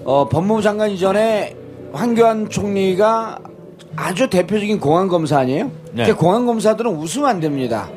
어, 0.06 0.30
법무부 0.30 0.62
장관 0.62 0.92
이전에 0.92 1.56
황교안 1.92 2.50
총리가 2.50 3.40
아주 3.96 4.30
대표적인 4.30 4.80
공안 4.80 5.08
검사 5.08 5.40
아니에요? 5.40 5.72
네. 5.94 6.06
그 6.06 6.16
공안 6.16 6.46
검사들은 6.46 6.92
웃으면 6.92 7.28
안 7.28 7.40
됩니다. 7.40 7.90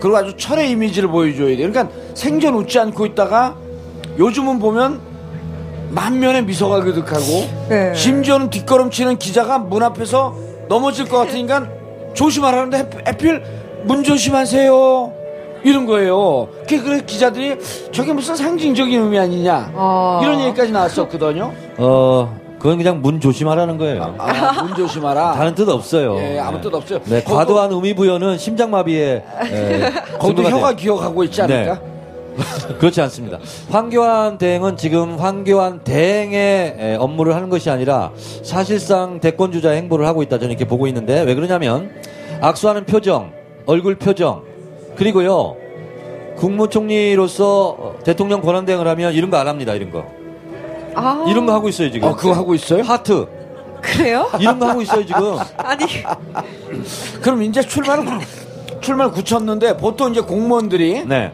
그리고 0.00 0.16
아주 0.16 0.36
철의 0.36 0.70
이미지를 0.70 1.08
보여줘야 1.08 1.56
돼요. 1.56 1.70
그러니까 1.70 1.94
생전 2.14 2.54
웃지 2.54 2.78
않고 2.78 3.06
있다가 3.06 3.56
요즘은 4.18 4.58
보면 4.58 5.00
만면에 5.90 6.42
미소가 6.42 6.80
그득하고 6.82 7.22
네. 7.68 7.94
심지어는 7.94 8.50
뒷걸음치는 8.50 9.18
기자가 9.18 9.58
문 9.58 9.82
앞에서 9.82 10.34
넘어질 10.68 11.06
것 11.08 11.18
같으니까 11.18 11.68
조심하라는데 12.16 13.02
하필 13.04 13.42
문 13.84 14.02
조심하세요 14.02 15.12
이런 15.62 15.86
거예요. 15.86 16.48
그게 16.60 16.80
그래 16.80 17.00
기자들이 17.04 17.56
저게 17.92 18.12
무슨 18.12 18.34
상징적인 18.36 19.00
의미 19.02 19.18
아니냐 19.18 19.70
어. 19.74 20.20
이런 20.22 20.40
얘기까지 20.40 20.72
나왔었거든요. 20.72 21.52
어, 21.78 22.36
그건 22.58 22.78
그냥 22.78 23.00
문 23.02 23.20
조심하라는 23.20 23.76
거예요. 23.78 24.14
아, 24.18 24.62
문 24.62 24.74
조심하라. 24.74 25.32
다른 25.32 25.54
뜻 25.54 25.68
없어요. 25.68 26.16
예, 26.18 26.38
아무 26.38 26.60
뜻 26.60 26.72
없어요. 26.72 27.00
네, 27.04 27.20
거기도- 27.22 27.34
과도한 27.34 27.72
의미 27.72 27.94
부여는 27.94 28.38
심장마비에 28.38 29.24
에, 29.52 29.90
거기도 30.18 30.42
혀가 30.44 30.68
돼요. 30.68 30.76
기억하고 30.76 31.24
있지 31.24 31.42
않을까? 31.42 31.74
네. 31.74 31.80
그렇지 32.78 33.00
않습니다. 33.02 33.38
황교안 33.70 34.38
대행은 34.38 34.76
지금 34.76 35.16
황교안 35.18 35.80
대행의 35.84 36.76
에, 36.78 36.96
업무를 36.96 37.34
하는 37.34 37.48
것이 37.48 37.70
아니라 37.70 38.10
사실상 38.42 39.20
대권 39.20 39.52
주자 39.52 39.70
행보를 39.70 40.06
하고 40.06 40.22
있다 40.22 40.38
저는 40.38 40.50
이렇게 40.50 40.64
보고 40.66 40.86
있는데 40.86 41.22
왜 41.22 41.34
그러냐면 41.34 41.90
악수하는 42.40 42.84
표정, 42.84 43.32
얼굴 43.66 43.94
표정 43.96 44.42
그리고요 44.96 45.56
국무총리로서 46.36 47.68
어, 47.78 47.94
대통령 48.04 48.40
권한대행을 48.42 48.86
하면 48.88 49.12
이런 49.14 49.30
거 49.30 49.36
안 49.38 49.48
합니다. 49.48 49.74
이런 49.74 49.90
거. 49.90 50.04
아, 50.94 51.24
이런 51.28 51.46
거 51.46 51.52
하고 51.52 51.68
있어요 51.68 51.90
지금. 51.90 52.08
어, 52.08 52.16
그거 52.16 52.32
하고 52.32 52.54
있어요? 52.54 52.82
하트 52.82 53.26
그래요? 53.82 54.28
이런 54.40 54.58
거 54.58 54.66
하고 54.68 54.82
있어요 54.82 55.04
지금. 55.04 55.36
아니, 55.58 55.84
그럼 57.20 57.42
이제 57.42 57.60
출마를 57.62 58.04
출마를 58.80 59.12
굳혔는데 59.12 59.76
보통 59.76 60.10
이제 60.12 60.20
공무원들이 60.20 61.04
네. 61.06 61.32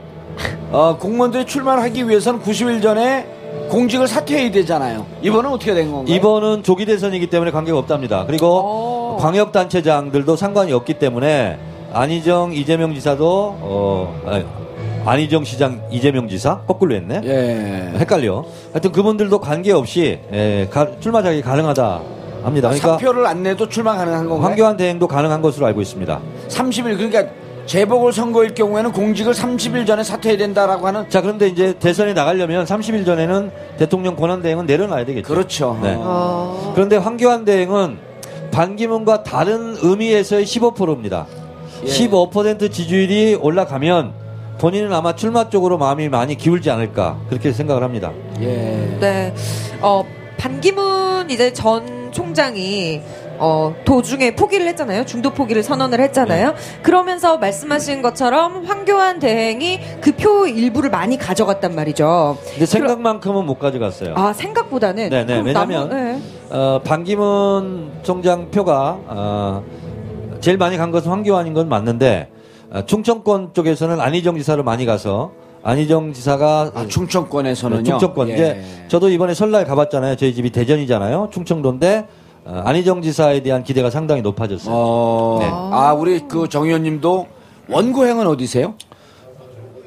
어, 0.72 0.96
공무원들이 0.98 1.44
출마를 1.44 1.82
하기 1.84 2.08
위해서는 2.08 2.40
90일 2.40 2.82
전에 2.82 3.26
공직을 3.68 4.08
사퇴해야 4.08 4.50
되잖아요. 4.50 5.06
이번은 5.22 5.50
어떻게 5.50 5.74
된 5.74 5.92
건가요? 5.92 6.14
이번은 6.14 6.62
조기 6.62 6.86
대선이기 6.86 7.26
때문에 7.28 7.50
관계가 7.50 7.78
없답니다. 7.78 8.24
그리고 8.26 9.14
오. 9.14 9.16
광역 9.18 9.52
단체장들도 9.52 10.36
상관이 10.36 10.72
없기 10.72 10.94
때문에 10.94 11.58
안희정 11.92 12.54
이재명 12.54 12.94
지사도 12.94 13.56
어 13.60 14.22
아니, 14.26 14.44
안희정 15.04 15.44
시장 15.44 15.82
이재명 15.90 16.28
지사 16.28 16.60
거꾸로 16.62 16.94
했네. 16.94 17.20
예. 17.24 17.98
헷갈려. 17.98 18.44
하여튼 18.72 18.92
그분들도 18.92 19.38
관계 19.40 19.72
없이 19.72 20.18
예, 20.32 20.68
가- 20.70 20.88
출마 21.00 21.22
자격이 21.22 21.42
가능하다 21.42 22.00
합니다. 22.44 22.68
그러니까 22.70 22.92
사표를 22.92 23.26
안 23.26 23.42
내도 23.42 23.68
출마 23.68 23.94
가능한 23.96 24.26
건가요? 24.28 24.48
황교안 24.48 24.76
대행도 24.78 25.06
가능한 25.06 25.42
것으로 25.42 25.66
알고 25.66 25.82
있습니다. 25.82 26.18
30일 26.48 26.96
그러니까 26.96 27.26
재보궐 27.66 28.12
선거일 28.12 28.54
경우에는 28.54 28.92
공직을 28.92 29.32
30일 29.32 29.86
전에 29.86 30.02
사퇴해야 30.02 30.38
된다라고 30.38 30.86
하는 30.86 31.08
자, 31.08 31.20
그런데 31.20 31.48
이제 31.48 31.74
대선에 31.78 32.12
나가려면 32.12 32.64
30일 32.64 33.06
전에는 33.06 33.50
대통령 33.78 34.16
권한 34.16 34.42
대행은 34.42 34.66
내려놔야 34.66 35.04
되겠죠. 35.04 35.28
그렇죠. 35.28 35.78
네. 35.82 35.94
어, 35.98 36.72
그런데 36.74 36.96
황교안 36.96 37.44
대행은 37.44 37.98
반기문과 38.50 39.22
다른 39.22 39.76
의미에서의 39.80 40.44
15%입니다. 40.44 41.26
예. 41.84 41.86
15% 41.86 42.70
지지율이 42.70 43.36
올라가면 43.40 44.12
본인은 44.58 44.92
아마 44.92 45.14
출마 45.14 45.48
쪽으로 45.48 45.78
마음이 45.78 46.08
많이 46.08 46.36
기울지 46.36 46.70
않을까 46.70 47.18
그렇게 47.28 47.52
생각을 47.52 47.82
합니다. 47.82 48.12
예. 48.40 48.96
네. 49.00 49.34
어, 49.80 50.04
반기문 50.36 51.30
이제 51.30 51.52
전 51.52 52.12
총장이 52.12 53.00
어, 53.44 53.74
도중에 53.84 54.36
포기를 54.36 54.68
했잖아요. 54.68 55.04
중도 55.04 55.30
포기를 55.30 55.64
선언을 55.64 56.00
했잖아요. 56.00 56.50
네. 56.50 56.56
그러면서 56.82 57.38
말씀하신 57.38 58.00
것처럼 58.00 58.64
황교안 58.64 59.18
대행이 59.18 59.80
그 60.00 60.12
표 60.12 60.46
일부를 60.46 60.88
많이 60.90 61.16
가져갔단 61.18 61.74
말이죠. 61.74 62.38
근데 62.50 62.66
생각만큼은 62.66 63.44
못 63.44 63.58
가져갔어요. 63.58 64.14
아, 64.16 64.32
생각보다는. 64.32 65.10
네네, 65.10 65.26
그럼 65.26 65.46
왜냐면 65.46 65.88
나무- 65.88 65.94
네. 66.00 66.20
어, 66.50 66.80
반기문 66.84 67.90
총장 68.04 68.50
표가 68.52 68.98
어, 69.08 69.64
제일 70.40 70.58
많이 70.58 70.76
간 70.76 70.92
것은 70.92 71.10
황교안인 71.10 71.54
건 71.54 71.68
맞는데 71.68 72.28
어, 72.70 72.82
충청권 72.86 73.54
쪽에서는 73.54 74.00
안희정 74.00 74.38
지사를 74.38 74.62
많이 74.62 74.86
가서 74.86 75.32
안희정 75.64 76.12
지사가 76.12 76.70
아, 76.74 76.86
충청권에서는요. 76.86 77.82
충청권 77.82 78.28
예. 78.28 78.34
이제 78.34 78.62
저도 78.86 79.08
이번에 79.08 79.34
설날 79.34 79.64
가봤잖아요. 79.64 80.14
저희 80.16 80.32
집이 80.34 80.50
대전이잖아요. 80.50 81.30
충청도인데 81.32 81.98
어, 81.98 82.21
안희정 82.44 83.02
지사에 83.02 83.40
대한 83.42 83.62
기대가 83.62 83.90
상당히 83.90 84.22
높아졌어요. 84.22 84.74
어. 84.74 85.38
네. 85.40 85.48
아, 85.50 85.94
우리 85.96 86.20
그 86.28 86.48
정 86.48 86.64
의원님도 86.66 87.26
원고향은 87.68 88.26
어디세요? 88.26 88.74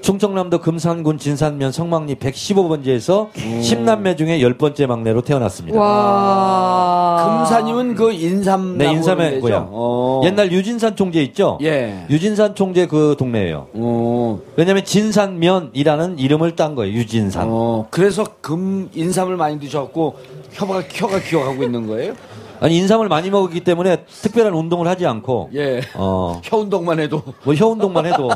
충청남도 0.02 0.60
금산군 0.62 1.18
진산면 1.18 1.72
성막리 1.72 2.16
115번지에서 2.16 3.32
10남매 3.34 4.16
중에 4.18 4.38
10번째 4.40 4.86
막내로 4.86 5.22
태어났습니다. 5.24 5.80
와. 5.80 7.40
금사님은 7.40 7.96
그 7.96 8.12
인삼 8.12 8.78
네, 8.78 8.92
인삼의 8.92 9.42
고향. 9.42 9.68
어. 9.72 10.22
옛날 10.24 10.52
유진산 10.52 10.96
총재 10.96 11.24
있죠? 11.24 11.58
예. 11.64 12.06
유진산 12.12 12.54
총재 12.54 12.86
그 12.86 13.16
동네예요. 13.18 13.66
어. 13.74 14.40
왜냐면 14.56 14.86
진산면이라는 14.86 16.20
이름을 16.20 16.56
딴 16.56 16.76
거예요. 16.76 16.94
유진산. 16.94 17.48
어. 17.50 17.88
그래서 17.90 18.24
금 18.42 18.88
인삼을 18.94 19.38
많이 19.38 19.60
드셨고 19.60 20.16
혀가 20.52 20.84
혀가 20.88 21.20
기억하고 21.22 21.64
있는 21.64 21.88
거예요? 21.88 22.14
아니 22.60 22.78
인삼을 22.78 23.08
많이 23.10 23.30
먹었기 23.30 23.62
때문에 23.62 24.04
특별한 24.22 24.54
운동을 24.54 24.88
하지 24.88 25.06
않고 25.06 25.50
예. 25.56 25.82
어, 25.96 26.42
혀 26.46 26.58
운동만 26.58 27.00
해도 27.00 27.22
뭐 27.44 27.54
혀 27.56 27.68
운동만 27.68 28.06
해도 28.06 28.30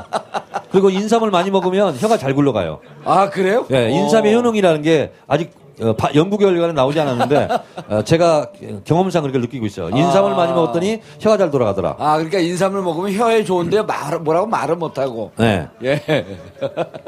그리고 0.71 0.89
인삼을 0.89 1.31
많이 1.31 1.49
먹으면 1.51 1.95
혀가 1.97 2.17
잘 2.17 2.33
굴러가요. 2.35 2.79
아 3.05 3.29
그래요? 3.29 3.65
예, 3.71 3.89
인삼의 3.89 4.33
효능이라는 4.35 4.81
게 4.81 5.11
아직 5.27 5.51
어, 5.81 5.93
바- 5.93 6.09
연구 6.13 6.37
결과는 6.37 6.75
나오지 6.75 6.99
않았는데 6.99 7.47
어, 7.89 8.01
제가 8.03 8.51
경험상 8.83 9.21
그렇게 9.23 9.39
느끼고 9.39 9.65
있어요. 9.65 9.89
인삼을 9.89 10.33
아. 10.33 10.35
많이 10.35 10.51
먹었더니 10.53 11.01
혀가 11.19 11.37
잘 11.37 11.49
돌아가더라. 11.51 11.95
아 11.97 12.15
그러니까 12.17 12.39
인삼을 12.39 12.81
먹으면 12.81 13.13
혀에 13.13 13.43
좋은데 13.45 13.81
말 13.83 14.19
뭐라고 14.19 14.45
말을 14.47 14.75
못 14.75 14.97
하고. 14.99 15.31
네, 15.37 15.67
예. 15.83 16.01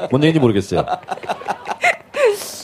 뭔 0.09 0.23
얘기인지 0.23 0.39
모르겠어요. 0.39 0.85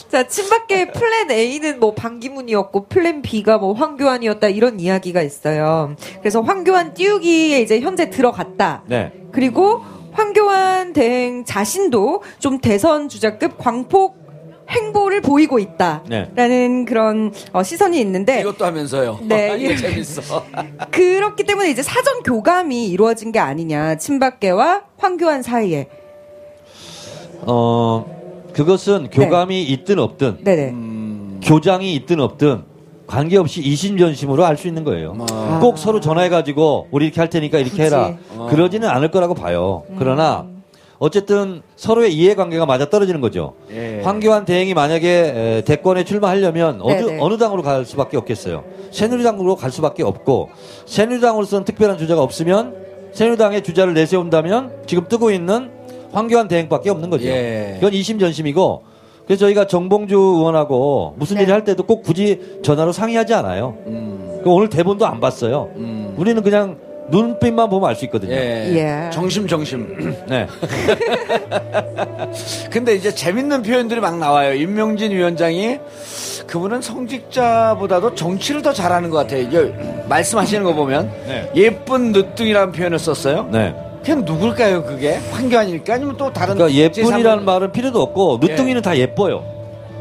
자, 0.08 0.26
친박계 0.26 0.92
플랜 0.92 1.30
A는 1.30 1.80
뭐 1.80 1.94
반기문이었고 1.94 2.86
플랜 2.86 3.20
B가 3.20 3.58
뭐 3.58 3.74
황교안이었다 3.74 4.48
이런 4.48 4.80
이야기가 4.80 5.20
있어요. 5.22 5.94
그래서 6.20 6.40
황교안 6.40 6.94
띄우기에 6.94 7.60
이제 7.60 7.80
현재 7.80 8.08
들어갔다. 8.08 8.84
네, 8.86 9.12
그리고 9.32 9.82
황교안 10.12 10.94
대행 10.94 11.44
자신도 11.44 12.22
좀 12.38 12.58
대선 12.58 13.08
주자급 13.08 13.58
광폭 13.58 14.16
행보를 14.70 15.20
보이고 15.20 15.58
있다라는 15.58 16.84
그런 16.84 17.32
어, 17.52 17.62
시선이 17.62 18.00
있는데 18.00 18.40
이것도 18.40 18.64
하면서요. 18.64 19.20
네. 19.22 19.56
이거 19.60 19.76
재밌어. 19.76 20.44
그렇기 20.90 21.44
때문에 21.44 21.70
이제 21.70 21.82
사전 21.82 22.22
교감이 22.22 22.88
이루어진 22.88 23.32
게 23.32 23.38
아니냐 23.38 23.96
친박계와 23.96 24.84
황교안 24.96 25.42
사이에 25.42 25.88
어 27.42 28.17
그것은 28.58 29.08
교감이 29.10 29.62
있든 29.62 30.00
없든 30.00 30.38
네네 30.42 30.74
교장이 31.42 31.94
있든 31.94 32.18
없든 32.20 32.64
관계없이 33.06 33.60
이심전심으로 33.62 34.44
알 34.44 34.56
수 34.56 34.66
있는 34.66 34.82
거예요. 34.84 35.14
꼭 35.60 35.78
서로 35.78 36.00
전화해가지고 36.00 36.88
우리 36.90 37.06
이렇게 37.06 37.20
할 37.20 37.30
테니까 37.30 37.58
이렇게 37.58 37.70
굳이. 37.70 37.82
해라. 37.82 38.16
그러지는 38.50 38.88
않을 38.88 39.10
거라고 39.12 39.34
봐요. 39.34 39.84
그러나 39.98 40.46
어쨌든 40.98 41.62
서로의 41.76 42.12
이해관계가 42.12 42.66
맞아 42.66 42.90
떨어지는 42.90 43.20
거죠. 43.20 43.54
예. 43.70 44.00
황교안 44.02 44.44
대행이 44.44 44.74
만약에 44.74 45.08
에, 45.08 45.62
대권에 45.64 46.02
출마하려면 46.04 46.80
어느. 46.82 47.16
어느 47.20 47.38
당으로 47.38 47.62
갈 47.62 47.84
수밖에 47.86 48.16
없겠어요. 48.16 48.64
새누리당으로 48.90 49.54
갈 49.54 49.70
수밖에 49.70 50.02
없고 50.02 50.50
새누리당으로서는 50.86 51.64
특별한 51.64 51.96
주자가 51.98 52.20
없으면 52.22 52.74
새누리당의 53.12 53.62
주자를 53.62 53.94
내세운다면 53.94 54.82
지금 54.86 55.06
뜨고 55.08 55.30
있는 55.30 55.70
황교안 56.12 56.48
대행밖에 56.48 56.90
없는 56.90 57.10
거죠. 57.10 57.26
예. 57.26 57.72
그건 57.74 57.92
이심전심이고 57.94 58.82
그래서 59.26 59.40
저희가 59.40 59.66
정봉주 59.66 60.16
의원하고 60.16 61.14
무슨 61.18 61.36
네. 61.36 61.42
일을 61.42 61.54
할 61.54 61.64
때도 61.64 61.82
꼭 61.84 62.02
굳이 62.02 62.58
전화로 62.62 62.92
상의하지 62.92 63.34
않아요. 63.34 63.76
음. 63.86 64.40
그 64.42 64.50
오늘 64.50 64.68
대본도 64.68 65.06
안 65.06 65.20
봤어요. 65.20 65.70
음. 65.76 66.14
우리는 66.16 66.42
그냥 66.42 66.78
눈빛만 67.10 67.68
보면 67.70 67.88
알 67.88 67.94
수 67.96 68.04
있거든요. 68.06 68.32
예. 68.34 69.06
예. 69.06 69.10
정심 69.10 69.46
정심. 69.46 70.16
네. 70.28 70.46
근데 72.70 72.94
이제 72.94 73.14
재밌는 73.14 73.62
표현들이 73.62 74.00
막 74.00 74.18
나와요. 74.18 74.54
임명진 74.54 75.12
위원장이 75.12 75.78
그분은 76.46 76.80
성직자보다도 76.80 78.14
정치를 78.14 78.62
더 78.62 78.72
잘하는 78.72 79.10
것 79.10 79.18
같아요. 79.18 79.42
이게 79.42 79.74
말씀하시는 80.08 80.64
거 80.64 80.72
보면 80.74 81.10
네. 81.26 81.50
예쁜 81.54 82.12
늦둥이라는 82.12 82.72
표현을 82.72 82.98
썼어요. 82.98 83.48
네. 83.52 83.74
그냥 84.04 84.24
누굴까요, 84.24 84.84
그게? 84.84 85.18
황교안일까? 85.30 85.94
아니면 85.94 86.16
또 86.16 86.32
다른 86.32 86.54
그러니까 86.54 86.76
예쁜이라는 86.78 87.24
제3의 87.24 87.42
말은 87.42 87.72
필요도 87.72 88.00
없고 88.00 88.38
늦둥이는 88.42 88.82
다 88.82 88.96
예뻐요. 88.96 89.42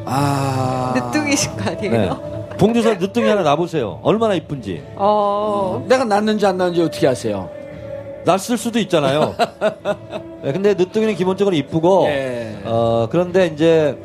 아. 0.05 0.93
늦둥이신 0.95 1.57
거 1.57 1.71
아니에요? 1.71 1.91
네. 1.91 2.09
봉주사 2.57 2.95
늦둥이 2.95 3.27
하나 3.27 3.43
놔보세요. 3.43 3.99
얼마나 4.03 4.33
이쁜지. 4.33 4.81
어. 4.95 5.85
내가 5.87 6.05
낳는지 6.05 6.45
안 6.45 6.57
낳는지 6.57 6.81
어떻게 6.81 7.07
아세요? 7.07 7.49
낯설 8.25 8.57
수도 8.57 8.79
있잖아요. 8.79 9.35
네, 10.43 10.51
근데 10.51 10.73
늦둥이는 10.73 11.15
기본적으로 11.15 11.55
이쁘고, 11.55 12.05
예. 12.07 12.57
어, 12.65 13.07
그런데 13.09 13.47
이제 13.47 13.97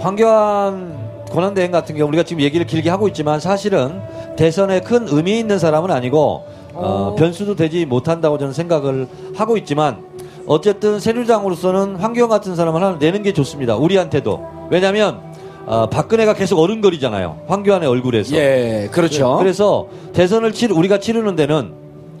황교안 0.00 0.96
권한대행 1.30 1.70
같은 1.70 1.96
경우 1.96 2.08
우리가 2.08 2.24
지금 2.24 2.42
얘기를 2.42 2.66
길게 2.66 2.90
하고 2.90 3.06
있지만 3.08 3.38
사실은 3.38 4.00
대선에 4.36 4.80
큰 4.80 5.06
의미 5.08 5.38
있는 5.38 5.58
사람은 5.58 5.90
아니고, 5.90 6.44
어, 6.78 7.10
오. 7.12 7.16
변수도 7.16 7.54
되지 7.56 7.84
못한다고 7.86 8.38
저는 8.38 8.52
생각을 8.52 9.08
하고 9.34 9.56
있지만, 9.56 9.98
어쨌든 10.46 10.98
새누리당으로서는 11.00 11.96
황교안 11.96 12.28
같은 12.30 12.56
사람을 12.56 12.82
하나 12.82 12.96
내는 12.98 13.22
게 13.22 13.32
좋습니다. 13.32 13.76
우리한테도. 13.76 14.42
왜냐면, 14.70 15.20
어, 15.66 15.88
박근혜가 15.90 16.34
계속 16.34 16.58
어른거리잖아요. 16.60 17.42
황교안의 17.48 17.88
얼굴에서. 17.88 18.34
예, 18.36 18.88
그렇죠. 18.90 19.36
그래서 19.38 19.88
대선을 20.14 20.52
치르, 20.52 20.74
우리가 20.74 20.98
치르는 20.98 21.36
데는, 21.36 21.72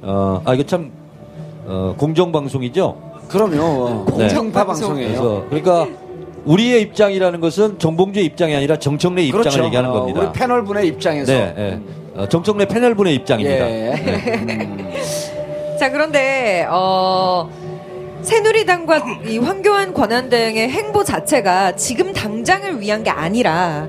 어, 0.02 0.42
아, 0.44 0.54
이거 0.54 0.62
참, 0.64 0.90
어, 1.66 1.94
공정 1.96 2.32
방송이죠? 2.32 2.96
그럼요. 3.28 4.04
네. 4.06 4.12
공정파 4.12 4.66
방송이에요. 4.66 5.08
그래서, 5.08 5.44
그러니까, 5.48 5.88
우리의 6.44 6.82
입장이라는 6.82 7.40
것은 7.40 7.78
정봉주의 7.78 8.24
입장이 8.24 8.54
아니라 8.54 8.78
정청래 8.78 9.22
입장을 9.22 9.42
그렇죠. 9.42 9.64
얘기하는 9.64 9.90
어, 9.90 9.92
겁니다. 9.92 10.20
우리 10.20 10.32
패널 10.32 10.64
분의 10.64 10.86
입장에서. 10.88 11.30
네, 11.32 11.54
네. 11.56 11.80
어, 12.07 12.07
정청래 12.26 12.66
패널분의 12.66 13.14
입장입니다. 13.14 13.70
예. 13.70 13.94
자, 15.78 15.90
그런데, 15.90 16.66
어, 16.68 17.48
새누리당과 18.22 19.20
이 19.26 19.38
황교안 19.38 19.94
권한 19.94 20.28
대행의 20.28 20.68
행보 20.68 21.04
자체가 21.04 21.76
지금 21.76 22.12
당장을 22.12 22.80
위한 22.80 23.04
게 23.04 23.10
아니라 23.10 23.88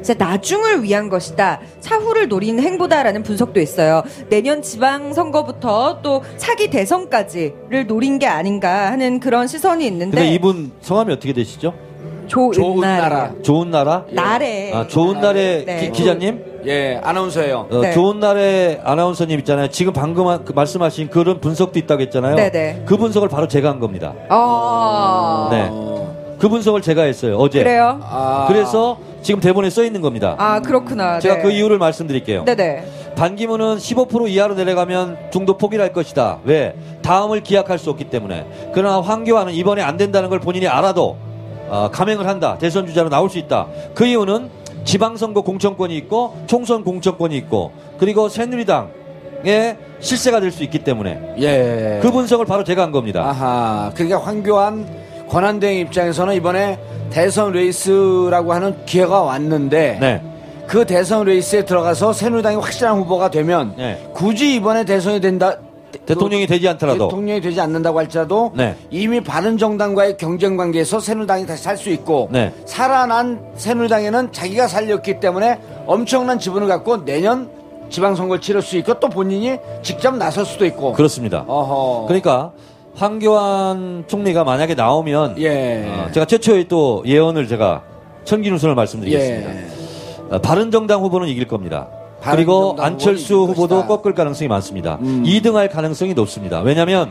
이제 0.00 0.14
나중을 0.14 0.82
위한 0.82 1.08
것이다. 1.08 1.60
차후를 1.80 2.28
노린 2.28 2.60
행보다라는 2.60 3.22
분석도 3.22 3.60
있어요. 3.60 4.02
내년 4.28 4.62
지방선거부터 4.62 6.00
또 6.02 6.22
차기 6.36 6.70
대선까지를 6.70 7.86
노린 7.86 8.18
게 8.18 8.26
아닌가 8.26 8.90
하는 8.92 9.20
그런 9.20 9.46
시선이 9.46 9.86
있는데 9.86 10.16
근데 10.18 10.34
이분 10.34 10.72
성함이 10.80 11.12
어떻게 11.12 11.32
되시죠? 11.32 11.74
좋은, 12.30 12.52
좋은 12.52 12.80
나라. 12.80 13.08
나라. 13.08 13.30
좋은 13.42 13.70
나라? 13.70 14.04
날에 14.10 14.72
아, 14.72 14.86
좋은 14.86 15.20
날의 15.20 15.64
네. 15.66 15.80
기, 15.80 15.90
기자님? 15.90 16.44
예, 16.66 17.00
아나운서예요. 17.02 17.66
어, 17.70 17.80
네. 17.80 17.92
좋은 17.92 18.20
날의 18.20 18.80
아나운서님 18.84 19.38
있잖아요. 19.40 19.68
지금 19.68 19.92
방금 19.92 20.28
하- 20.28 20.38
그 20.38 20.52
말씀하신 20.52 21.08
그런 21.10 21.40
분석도 21.40 21.78
있다고 21.78 22.02
했잖아요. 22.02 22.36
네네. 22.36 22.82
그 22.86 22.96
분석을 22.96 23.28
바로 23.28 23.48
제가 23.48 23.68
한 23.70 23.80
겁니다. 23.80 24.14
어. 24.28 25.48
네. 25.50 25.68
그 26.38 26.48
분석을 26.48 26.80
제가 26.82 27.02
했어요. 27.02 27.36
어제. 27.36 27.58
그래요? 27.62 27.98
아. 28.02 28.46
그래서 28.48 28.98
지금 29.22 29.40
대본에 29.40 29.68
써 29.68 29.82
있는 29.84 30.00
겁니다. 30.00 30.36
아 30.38 30.60
그렇구나. 30.60 31.18
제가 31.18 31.36
네. 31.36 31.42
그 31.42 31.50
이유를 31.50 31.78
말씀드릴게요. 31.78 32.44
네네. 32.44 32.84
반기문은 33.16 33.76
15% 33.76 34.28
이하로 34.30 34.54
내려가면 34.54 35.18
중도 35.32 35.58
포기할 35.58 35.92
것이다. 35.92 36.38
왜? 36.44 36.74
다음을 37.02 37.42
기약할 37.42 37.78
수 37.78 37.90
없기 37.90 38.04
때문에. 38.04 38.46
그러나 38.72 39.00
황교안은 39.02 39.52
이번에 39.52 39.82
안 39.82 39.96
된다는 39.98 40.30
걸 40.30 40.38
본인이 40.40 40.66
알아도 40.68 41.16
어, 41.70 41.88
감행을 41.90 42.26
한다. 42.26 42.56
대선 42.58 42.86
주자로 42.86 43.08
나올 43.08 43.30
수 43.30 43.38
있다. 43.38 43.66
그 43.94 44.04
이유는 44.04 44.50
지방선거 44.84 45.42
공천권이 45.42 45.96
있고 45.98 46.36
총선 46.46 46.82
공천권이 46.84 47.36
있고 47.36 47.72
그리고 47.98 48.28
새누리당의 48.28 49.76
실세가 50.00 50.40
될 50.40 50.50
수 50.50 50.64
있기 50.64 50.80
때문에 50.80 51.34
예. 51.38 52.00
그 52.02 52.10
분석을 52.10 52.44
바로 52.46 52.64
제가 52.64 52.82
한 52.82 52.90
겁니다. 52.92 53.22
아하. 53.22 53.92
그러니까 53.94 54.18
황교안 54.18 54.86
권한대행 55.28 55.78
입장에서는 55.78 56.34
이번에 56.34 56.78
대선 57.10 57.52
레이스라고 57.52 58.52
하는 58.52 58.84
기회가 58.84 59.20
왔는데 59.22 59.98
네. 60.00 60.22
그 60.66 60.84
대선 60.84 61.24
레이스에 61.24 61.64
들어가서 61.64 62.12
새누리당이 62.12 62.56
확실한 62.56 62.96
후보가 62.98 63.30
되면 63.30 63.74
네. 63.76 64.10
굳이 64.12 64.54
이번에 64.56 64.84
대선이 64.84 65.20
된다 65.20 65.56
대통령이 66.14 66.46
되지 66.46 66.68
않더라도 66.68 67.08
대통령이 67.08 67.40
되지 67.40 67.60
않는다고 67.60 67.98
할지라도 67.98 68.52
네. 68.54 68.76
이미 68.90 69.20
바른정당과의 69.20 70.16
경쟁 70.16 70.56
관계에서 70.56 71.00
새누리당이 71.00 71.46
다시 71.46 71.62
살 71.62 71.76
수 71.76 71.90
있고 71.90 72.28
네. 72.30 72.52
살아난 72.66 73.40
새누리당에는 73.56 74.32
자기가 74.32 74.68
살렸기 74.68 75.20
때문에 75.20 75.58
엄청난 75.86 76.38
지분을 76.38 76.68
갖고 76.68 77.04
내년 77.04 77.48
지방선거를 77.88 78.40
치를 78.40 78.60
수 78.62 78.76
있고 78.78 79.00
또 79.00 79.08
본인이 79.08 79.58
직접 79.82 80.16
나설 80.16 80.44
수도 80.44 80.64
있고 80.66 80.92
그렇습니다. 80.92 81.44
어허. 81.46 82.06
그러니까 82.06 82.52
황교안 82.96 84.04
총리가 84.06 84.44
만약에 84.44 84.74
나오면 84.74 85.36
예. 85.38 85.86
어, 85.88 86.10
제가 86.12 86.26
최초의 86.26 86.68
또 86.68 87.02
예언을 87.06 87.48
제가 87.48 87.82
천기누선을 88.24 88.74
말씀드리겠습니다. 88.74 89.50
예. 89.54 89.66
어, 90.30 90.38
바른정당 90.40 91.00
후보는 91.02 91.28
이길 91.28 91.46
겁니다. 91.48 91.88
그리고 92.22 92.76
안철수 92.78 93.34
후보도. 93.46 93.86
꺾을 93.86 94.14
가능성이 94.14 94.48
많습니다. 94.48 94.98
음. 95.00 95.24
2등할 95.26 95.70
가능성이 95.70 96.14
높습니다. 96.14 96.60
왜냐하면 96.60 97.10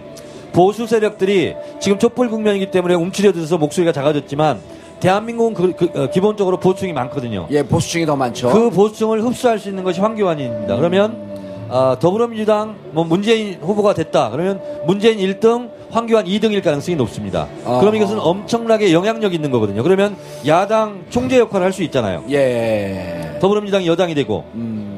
보수 0.53 0.87
세력들이 0.87 1.55
지금 1.79 1.99
촛불 1.99 2.29
국면이기 2.29 2.71
때문에 2.71 2.95
움츠려들어서 2.95 3.57
목소리가 3.57 3.91
작아졌지만 3.91 4.59
대한민국은 4.99 5.53
그- 5.53 5.73
그- 5.75 5.99
어, 6.03 6.09
기본적으로 6.09 6.57
보수층이 6.57 6.91
많거든요. 6.93 7.47
예, 7.51 7.63
보수층이 7.63 8.05
더 8.05 8.15
많죠. 8.15 8.49
그 8.49 8.69
보수층을 8.69 9.21
흡수할 9.23 9.57
수 9.59 9.69
있는 9.69 9.83
것이 9.83 10.01
황교안입니다. 10.01 10.75
그러면 10.75 11.29
아, 11.71 11.95
더불어민주당 11.99 12.75
뭐 12.93 13.03
문재인 13.03 13.59
후보가 13.61 13.93
됐다. 13.93 14.31
그러면 14.31 14.59
문재인 14.87 15.19
1등, 15.19 15.69
황교안 15.91 16.25
2등일 16.25 16.63
가능성이 16.63 16.95
높습니다. 16.97 17.47
아. 17.63 17.79
그럼 17.79 17.95
이것은 17.95 18.19
엄청나게 18.19 18.91
영향력 18.91 19.35
있는 19.35 19.51
거거든요. 19.51 19.83
그러면 19.83 20.15
야당 20.47 21.03
총재 21.11 21.37
역할을 21.37 21.65
할 21.67 21.71
수 21.71 21.83
있잖아요. 21.83 22.23
예. 22.31 23.37
더불어민주당이 23.39 23.85
여당이 23.87 24.15
되고 24.15 24.43
음. 24.55 24.88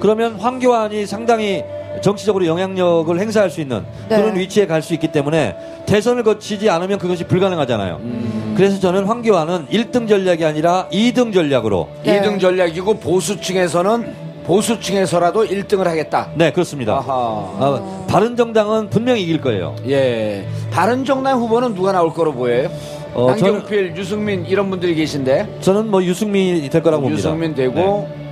그러면 0.00 0.34
황교안이 0.36 1.06
상당히 1.06 1.62
정치적으로 2.02 2.46
영향력을 2.46 3.18
행사할 3.20 3.50
수 3.50 3.60
있는 3.60 3.84
네. 4.08 4.16
그런 4.16 4.36
위치에 4.36 4.66
갈 4.66 4.80
수 4.80 4.94
있기 4.94 5.08
때문에 5.08 5.54
대선을 5.86 6.22
거치지 6.22 6.70
않으면 6.70 6.98
그것이 6.98 7.24
불가능하잖아요. 7.24 7.96
음. 8.02 8.54
그래서 8.56 8.80
저는 8.80 9.04
황교안은 9.04 9.66
1등 9.66 10.08
전략이 10.08 10.44
아니라 10.44 10.88
2등 10.92 11.32
전략으로 11.34 11.88
네. 12.04 12.20
2등 12.20 12.40
전략이고 12.40 12.94
보수층에서는 13.00 14.30
보수층에서라도 14.46 15.44
1등을 15.44 15.84
하겠다. 15.84 16.30
네 16.34 16.50
그렇습니다. 16.52 16.94
아하. 16.94 17.12
아, 17.12 18.06
바른 18.08 18.36
정당은 18.36 18.88
분명히 18.90 19.22
이길 19.22 19.40
거예요. 19.40 19.76
예. 19.88 20.44
바른 20.70 21.04
정당 21.04 21.38
후보는 21.40 21.74
누가 21.74 21.92
나올 21.92 22.12
거로 22.14 22.32
보여요? 22.32 22.70
어, 23.12 23.30
한경필, 23.30 23.94
유승민 23.96 24.46
이런 24.46 24.70
분들이 24.70 24.94
계신데 24.94 25.58
저는 25.60 25.90
뭐 25.90 26.02
유승민이 26.02 26.68
될 26.70 26.82
거라고 26.82 27.02
봅니다. 27.02 27.18
유승민 27.28 27.54
되고 27.54 27.74
네. 27.74 28.29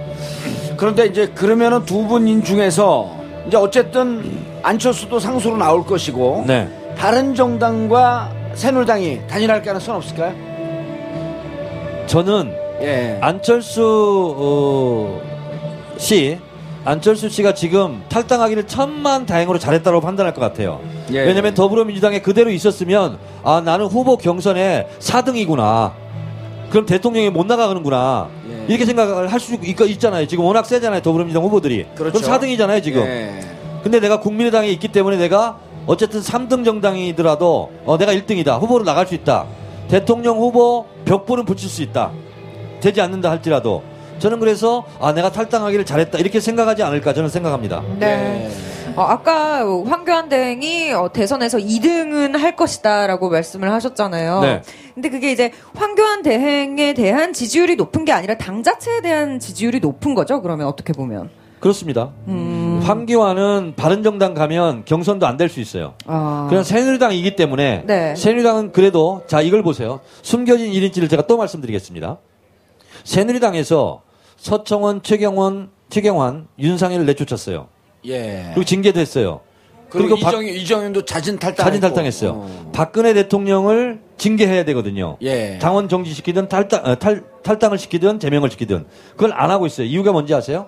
그런데 0.78 1.06
이제 1.06 1.26
그러면은 1.26 1.84
두 1.84 2.06
분인 2.06 2.42
중에서 2.42 3.10
이제 3.48 3.56
어쨌든 3.56 4.46
안철수도 4.62 5.18
상수로 5.18 5.56
나올 5.56 5.84
것이고 5.84 6.44
네. 6.46 6.68
바른정당과 6.96 8.32
새누리당이 8.54 9.26
단일할 9.26 9.62
가능성은 9.62 9.98
없을까요? 9.98 10.34
저는 12.06 12.54
예. 12.80 13.18
안철수 13.20 14.36
어, 14.38 15.20
씨, 15.96 16.38
안철수 16.84 17.28
씨가 17.28 17.54
지금 17.54 18.04
탈당하기를 18.08 18.68
천만 18.68 19.26
다행으로 19.26 19.58
잘했다고 19.58 20.00
판단할 20.00 20.32
것 20.32 20.40
같아요. 20.40 20.80
예. 21.12 21.22
왜냐하면 21.24 21.54
더불어민주당에 21.54 22.20
그대로 22.20 22.50
있었으면 22.50 23.18
아 23.42 23.60
나는 23.64 23.86
후보 23.86 24.16
경선에 24.16 24.86
4등이구나. 25.00 25.92
그럼 26.70 26.86
대통령이 26.86 27.30
못 27.30 27.46
나가는구나. 27.46 28.37
예. 28.68 28.72
이렇게 28.72 28.84
생각을 28.84 29.32
할 29.32 29.40
수 29.40 29.56
있잖아요. 29.62 30.26
지금 30.26 30.44
워낙 30.44 30.66
세잖아요. 30.66 31.00
더불어민주당 31.02 31.42
후보들이. 31.44 31.86
그렇죠. 31.94 32.20
럼 32.20 32.38
4등이잖아요, 32.40 32.82
지금. 32.82 33.02
예. 33.02 33.40
근데 33.82 34.00
내가 34.00 34.20
국민의당에 34.20 34.68
있기 34.68 34.88
때문에 34.88 35.16
내가 35.16 35.58
어쨌든 35.86 36.20
3등 36.20 36.64
정당이더라도 36.64 37.70
어, 37.86 37.96
내가 37.96 38.12
1등이다. 38.12 38.60
후보로 38.60 38.84
나갈 38.84 39.06
수 39.06 39.14
있다. 39.14 39.46
대통령 39.88 40.38
후보 40.38 40.84
벽보는 41.04 41.44
붙일 41.44 41.68
수 41.70 41.82
있다. 41.82 42.10
되지 42.80 43.00
않는다 43.00 43.30
할지라도 43.30 43.82
저는 44.18 44.38
그래서 44.40 44.84
아 45.00 45.12
내가 45.12 45.30
탈당하기를 45.32 45.84
잘했다 45.84 46.18
이렇게 46.18 46.40
생각하지 46.40 46.82
않을까 46.82 47.12
저는 47.14 47.28
생각합니다. 47.30 47.82
네. 47.98 48.50
예. 48.90 48.94
어, 48.96 49.02
아까 49.02 49.58
황교안 49.84 50.28
대행이 50.28 50.92
어, 50.92 51.10
대선에서 51.12 51.58
2등은 51.58 52.36
할 52.38 52.56
것이다라고 52.56 53.30
말씀을 53.30 53.70
하셨잖아요. 53.72 54.40
네. 54.40 54.62
근데 54.94 55.10
그게 55.10 55.32
이제 55.32 55.52
황교안 55.74 56.22
대행에 56.22 56.94
대한 56.94 57.32
지지율이 57.32 57.76
높은 57.76 58.04
게 58.04 58.12
아니라 58.12 58.36
당 58.36 58.62
자체에 58.62 59.00
대한 59.00 59.38
지지율이 59.38 59.80
높은 59.80 60.14
거죠. 60.14 60.42
그러면 60.42 60.66
어떻게 60.66 60.92
보면. 60.92 61.30
그렇습니다. 61.60 62.10
음. 62.28 62.80
황교안은 62.84 63.74
바른정당 63.76 64.34
가면 64.34 64.84
경선도 64.84 65.26
안 65.26 65.36
될 65.36 65.48
수 65.48 65.58
있어요. 65.60 65.94
아. 66.06 66.46
그냥 66.48 66.62
새누리당이기 66.62 67.34
때문에 67.34 67.82
네. 67.84 68.14
새누리당은 68.14 68.70
그래도 68.72 69.22
자 69.26 69.40
이걸 69.40 69.62
보세요. 69.64 69.98
숨겨진 70.22 70.70
1인치를 70.70 71.10
제가 71.10 71.26
또 71.26 71.36
말씀드리겠습니다. 71.36 72.18
새누리당에서 73.04 74.02
서청원, 74.36 75.02
최경원, 75.02 75.70
최경환, 75.90 76.46
윤상현을 76.58 77.06
내쫓았어요. 77.06 77.66
예. 78.06 78.50
그리고 78.54 78.64
징계됐어요. 78.64 79.40
그리고, 79.90 80.08
그리고 80.16 80.20
박- 80.24 80.30
이정, 80.30 80.44
이정현도 80.46 81.04
자진 81.06 81.38
탈당. 81.38 81.64
사진 81.64 81.80
탈당했어요. 81.80 82.70
박근혜 82.72 83.14
대통령을 83.14 84.00
징계해야 84.18 84.64
되거든요. 84.66 85.16
예. 85.22 85.58
당원 85.60 85.88
정지시키든 85.88 86.48
탈당, 86.48 86.84
어, 86.84 86.94
탈, 86.96 87.24
탈당을 87.42 87.78
시키든 87.78 88.20
제명을 88.20 88.50
시키든 88.50 88.86
그걸 89.12 89.32
안 89.32 89.50
하고 89.50 89.66
있어요. 89.66 89.86
이유가 89.86 90.12
뭔지 90.12 90.34
아세요? 90.34 90.66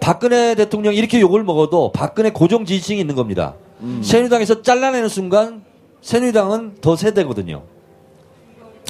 박근혜 0.00 0.54
대통령이 0.56 0.96
이렇게 0.96 1.20
욕을 1.20 1.44
먹어도 1.44 1.92
박근혜 1.92 2.30
고정 2.30 2.64
지지층이 2.64 2.98
있는 3.00 3.14
겁니다. 3.14 3.54
음. 3.80 4.00
새누리당에서 4.02 4.62
잘라내는 4.62 5.08
순간 5.08 5.64
새누리당은 6.02 6.76
더 6.80 6.96
세대거든요. 6.96 7.62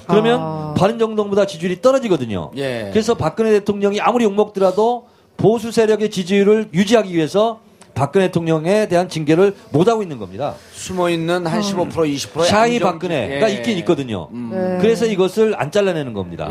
그러면 0.07 0.41
아. 0.41 0.75
바른정당보다 0.79 1.47
지지율이 1.47 1.81
떨어지거든요. 1.81 2.53
예. 2.57 2.89
그래서 2.93 3.15
박근혜 3.15 3.51
대통령이 3.53 4.01
아무리 4.01 4.25
욕먹더라도 4.25 5.07
보수 5.37 5.71
세력의 5.73 6.11
지지율을 6.11 6.69
유지하기 6.73 7.13
위해서 7.15 7.61
박근혜 7.95 8.27
대통령에 8.27 8.89
대한 8.89 9.09
징계를 9.09 9.55
못하고 9.71 10.03
있는 10.03 10.19
겁니다. 10.19 10.55
숨어 10.73 11.09
있는 11.09 11.47
한 11.47 11.63
15% 11.63 11.91
20%의 11.91 12.47
샤이 12.47 12.75
안정- 12.75 12.93
박근혜가 12.93 13.49
예. 13.51 13.55
있긴 13.55 13.79
있거든요. 13.79 14.29
음. 14.33 14.51
네. 14.53 14.79
그래서 14.83 15.07
이것을 15.07 15.55
안 15.57 15.71
잘라내는 15.71 16.13
겁니다. 16.13 16.47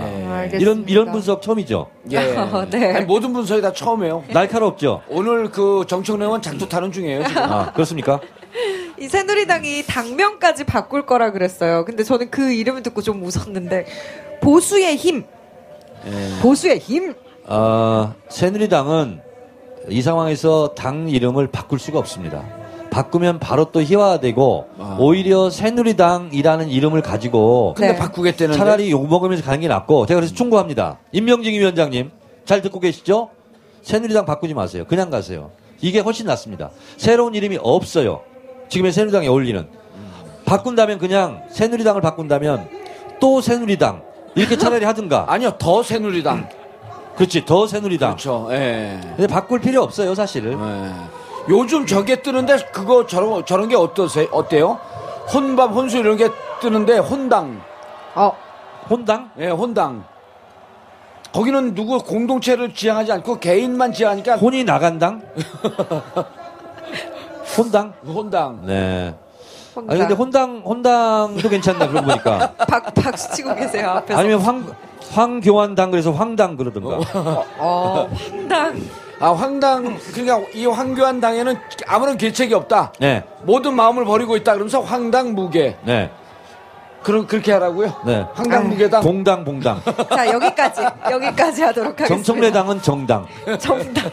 예. 0.51 0.57
이런 0.57 0.85
이런 0.87 1.11
분석 1.11 1.43
처음이죠. 1.43 1.87
예. 2.11 2.33
네. 2.71 2.93
아니, 2.95 3.05
모든 3.05 3.31
분석이 3.31 3.61
다 3.61 3.71
처음이에요. 3.73 4.23
날카롭죠. 4.29 5.03
오늘 5.07 5.51
그 5.51 5.85
정청래원 5.87 6.41
작두 6.41 6.67
타는 6.67 6.91
중이에요. 6.91 7.27
지금. 7.27 7.43
아 7.43 7.71
그렇습니까? 7.73 8.19
이 8.99 9.07
새누리당이 9.07 9.83
당명까지 9.85 10.63
바꿀 10.63 11.05
거라 11.05 11.31
그랬어요. 11.31 11.85
근데 11.85 12.03
저는 12.03 12.31
그 12.31 12.51
이름을 12.53 12.81
듣고 12.81 13.03
좀 13.03 13.21
웃었는데 13.23 13.85
보수의 14.41 14.95
힘. 14.95 15.25
예. 16.07 16.41
보수의 16.41 16.79
힘. 16.79 17.13
아 17.47 18.13
새누리당은 18.29 19.21
이 19.89 20.01
상황에서 20.01 20.73
당 20.75 21.09
이름을 21.09 21.47
바꿀 21.47 21.79
수가 21.79 21.99
없습니다. 21.99 22.43
바꾸면 22.89 23.39
바로 23.39 23.65
또 23.71 23.81
희화화되고 23.81 24.67
아. 24.79 24.97
오히려 24.99 25.49
새누리당이라는 25.49 26.69
이름을 26.69 27.01
가지고 27.01 27.73
근데 27.75 27.91
네. 27.91 27.97
바꾸겠다는데 27.99 28.57
차라리 28.57 28.89
욕 28.91 29.07
먹으면서 29.07 29.43
가는 29.43 29.59
게 29.59 29.67
낫고 29.67 30.05
제가 30.05 30.19
그래서 30.19 30.33
충고합니다. 30.33 30.99
임명진 31.11 31.53
위원장님 31.53 32.11
잘 32.45 32.61
듣고 32.61 32.79
계시죠? 32.79 33.29
새누리당 33.81 34.25
바꾸지 34.25 34.53
마세요. 34.53 34.85
그냥 34.87 35.09
가세요. 35.09 35.51
이게 35.81 35.99
훨씬 35.99 36.25
낫습니다. 36.25 36.71
새로운 36.97 37.35
이름이 37.35 37.59
없어요. 37.61 38.21
지금의 38.69 38.93
새누리당에 38.93 39.27
어울리는. 39.27 39.67
바꾼다면 40.45 40.97
그냥 40.99 41.43
새누리당을 41.51 42.01
바꾼다면 42.01 42.69
또 43.19 43.41
새누리당 43.41 44.01
이렇게 44.35 44.57
차라리 44.57 44.85
하든가. 44.85 45.25
아니요 45.27 45.55
더 45.59 45.83
새누리당 45.83 46.47
그렇지 47.15 47.45
더 47.45 47.65
새누리당. 47.67 48.11
그렇죠. 48.11 48.47
예. 48.51 48.99
근데 49.15 49.27
바꿀 49.27 49.59
필요 49.59 49.81
없어요 49.81 50.13
사실. 50.15 50.51
예. 50.51 50.91
요즘 51.49 51.85
저게 51.85 52.21
뜨는데 52.21 52.57
그거 52.73 53.05
저런 53.05 53.45
저런 53.45 53.69
게 53.69 53.75
어떠세요? 53.75 54.27
어때요? 54.31 54.79
혼밥 55.33 55.71
혼수 55.71 55.97
이런 55.97 56.17
게 56.17 56.29
뜨는데 56.59 56.97
혼당 56.97 57.61
어, 58.15 58.31
혼당? 58.89 59.29
예 59.39 59.49
혼당 59.49 60.03
거기는 61.31 61.75
누구 61.75 61.99
공동체를 61.99 62.73
지향하지 62.73 63.11
않고 63.11 63.39
개인만 63.39 63.93
지향하니까 63.93 64.37
혼이 64.37 64.63
나간당? 64.63 65.21
혼당? 67.57 67.93
혼당 68.07 68.61
네. 68.65 69.13
혼당. 69.75 69.91
아니 69.91 69.99
근데 69.99 70.13
혼당 70.13 70.61
혼당도 70.65 71.49
괜찮다 71.49 71.87
그러고 71.89 72.07
보니까. 72.07 72.53
박, 72.67 72.93
박수 72.93 73.31
치고 73.33 73.53
계세요, 73.55 73.89
앞에서. 73.89 74.19
아니면 74.19 74.39
황 74.39 74.65
황교안당 75.11 75.91
그래서 75.91 76.11
황당 76.11 76.57
그러든가. 76.57 76.99
어, 77.57 78.09
황당. 78.13 78.81
아 79.19 79.31
황당 79.31 79.97
그러니까 80.13 80.41
이 80.53 80.65
황교안 80.65 81.21
당에는 81.21 81.55
아무런 81.87 82.17
계책이 82.17 82.53
없다 82.53 82.91
네, 82.99 83.23
모든 83.43 83.73
마음을 83.73 84.03
버리고 84.03 84.35
있다 84.35 84.51
그러면서 84.53 84.81
황당 84.81 85.33
무계 85.33 85.77
네, 85.83 86.11
그런 87.01 87.25
그렇게 87.25 87.53
하라고요 87.53 87.93
네. 88.05 88.25
황당 88.33 88.67
무계당 88.67 89.01
봉당 89.01 89.45
봉당. 89.45 89.81
자, 90.09 90.27
여기까지, 90.33 90.81
여기까지 91.09 91.63
하도록 91.63 91.93
하겠습니다. 91.93 92.13
정청래당은 92.13 92.81
정당. 92.81 93.25
정답. 93.57 94.11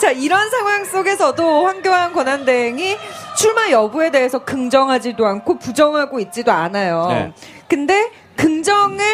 자, 0.00 0.10
이런 0.12 0.48
상황 0.48 0.84
속에서도 0.86 1.66
황교안 1.66 2.14
권한대행이 2.14 2.96
출마 3.36 3.70
여부에 3.70 4.10
대해서 4.10 4.38
긍정하지도 4.38 5.26
않고 5.26 5.58
부정하고 5.58 6.20
있지도 6.20 6.52
않아요. 6.52 7.06
네. 7.10 7.32
근데 7.68 8.10
긍정을 8.42 9.04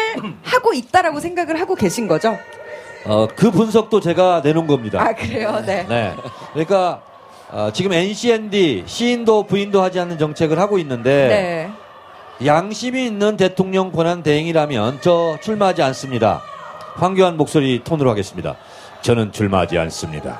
하고 0.43 0.73
있다라고 0.73 1.19
생각을 1.19 1.59
하고 1.59 1.75
계신 1.75 2.07
거죠? 2.07 2.37
어, 3.05 3.27
그 3.35 3.51
분석도 3.51 3.99
제가 4.01 4.41
내놓은 4.43 4.67
겁니다. 4.67 5.01
아, 5.01 5.13
그래요? 5.13 5.61
네. 5.65 5.85
네. 5.87 6.13
그러니까 6.53 7.01
어, 7.51 7.69
지금 7.73 7.93
NCND 7.93 8.83
시인도 8.85 9.43
부인도 9.43 9.81
하지 9.81 9.99
않는 9.99 10.17
정책을 10.17 10.59
하고 10.59 10.77
있는데 10.79 11.27
네. 12.39 12.45
양심이 12.45 13.05
있는 13.05 13.37
대통령 13.37 13.91
권한 13.91 14.23
대행이라면 14.23 14.99
저 15.01 15.37
출마하지 15.41 15.81
않습니다. 15.83 16.41
황교안 16.95 17.37
목소리 17.37 17.83
톤으로 17.83 18.09
하겠습니다. 18.09 18.55
저는 19.01 19.31
출마하지 19.31 19.77
않습니다. 19.77 20.39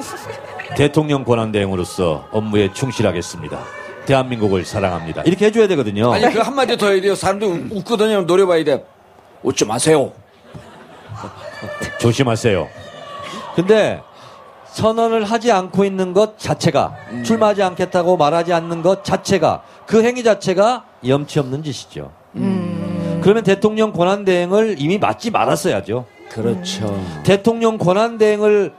대통령 0.76 1.24
권한 1.24 1.52
대행으로서 1.52 2.28
업무에 2.32 2.72
충실하겠습니다. 2.72 3.81
대한민국을 4.06 4.64
사랑합니다. 4.64 5.22
이렇게 5.22 5.46
해줘야 5.46 5.66
되거든요. 5.68 6.12
아니 6.12 6.32
그 6.32 6.40
한마디 6.40 6.76
더 6.76 6.90
해야 6.90 7.00
돼요 7.00 7.14
사람들 7.14 7.48
이 7.48 7.74
웃거든요 7.74 8.22
노려봐야 8.22 8.64
돼 8.64 8.84
웃지 9.42 9.64
마세요 9.64 10.12
조심하세요. 12.00 12.68
근데 13.54 14.02
선언을 14.66 15.24
하지 15.24 15.52
않고 15.52 15.84
있는 15.84 16.14
것 16.14 16.38
자체가 16.38 16.96
출마하지 17.24 17.62
않겠다고 17.62 18.16
말하지 18.16 18.52
않는 18.54 18.82
것 18.82 19.04
자체가 19.04 19.62
그 19.86 20.02
행위 20.02 20.24
자체가 20.24 20.84
염치 21.06 21.38
없는 21.40 21.62
짓이죠. 21.62 22.10
그러면 23.22 23.44
대통령 23.44 23.92
권한 23.92 24.24
대행을 24.24 24.76
이미 24.78 24.98
맞지 24.98 25.30
말았어야죠. 25.30 26.06
그렇죠 26.30 26.98
대통령 27.24 27.76
권한 27.76 28.16
대행을 28.16 28.72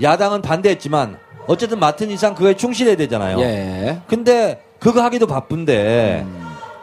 야당은 0.00 0.42
반대했지만 0.42 1.18
어쨌든 1.48 1.80
맡은 1.80 2.10
이상 2.10 2.34
그거에 2.34 2.54
충실해야 2.54 2.96
되잖아요. 2.96 3.40
예 3.40 4.00
근데 4.06 4.62
그거 4.80 5.02
하기도 5.02 5.26
바쁜데 5.26 6.26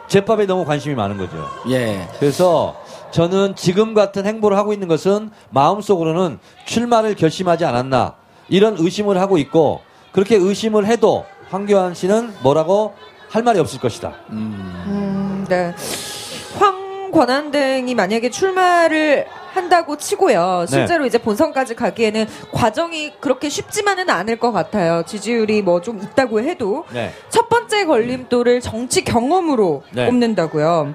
재판에 0.06 0.46
너무 0.46 0.64
관심이 0.64 0.94
많은 0.94 1.18
거죠. 1.18 1.46
예. 1.68 2.08
그래서 2.18 2.80
저는 3.10 3.54
지금 3.56 3.92
같은 3.94 4.24
행보를 4.24 4.56
하고 4.56 4.72
있는 4.72 4.88
것은 4.88 5.30
마음속으로는 5.50 6.38
출마를 6.64 7.14
결심하지 7.14 7.64
않았나 7.64 8.14
이런 8.48 8.76
의심을 8.78 9.20
하고 9.20 9.36
있고 9.38 9.82
그렇게 10.12 10.36
의심을 10.36 10.86
해도 10.86 11.26
황교안 11.50 11.94
씨는 11.94 12.34
뭐라고 12.42 12.94
할 13.28 13.42
말이 13.42 13.58
없을 13.58 13.80
것이다. 13.80 14.14
음, 14.30 15.44
네. 15.48 15.74
황 16.58 17.10
권한대행이 17.10 17.94
만약에 17.94 18.30
출마를 18.30 19.26
한다고 19.58 19.96
치고요. 19.96 20.66
실제로 20.68 21.04
이제 21.04 21.18
본선까지 21.18 21.74
가기에는 21.74 22.26
과정이 22.52 23.12
그렇게 23.20 23.48
쉽지만은 23.48 24.08
않을 24.08 24.38
것 24.38 24.52
같아요. 24.52 25.02
지지율이 25.06 25.62
뭐 25.62 25.78
좀 25.80 26.00
있다고 26.02 26.40
해도 26.40 26.84
네. 26.92 27.12
첫 27.30 27.48
번째 27.48 27.84
걸림돌을 27.86 28.60
정치 28.60 29.04
경험으로 29.04 29.82
네. 29.92 30.06
꼽는다고요. 30.06 30.92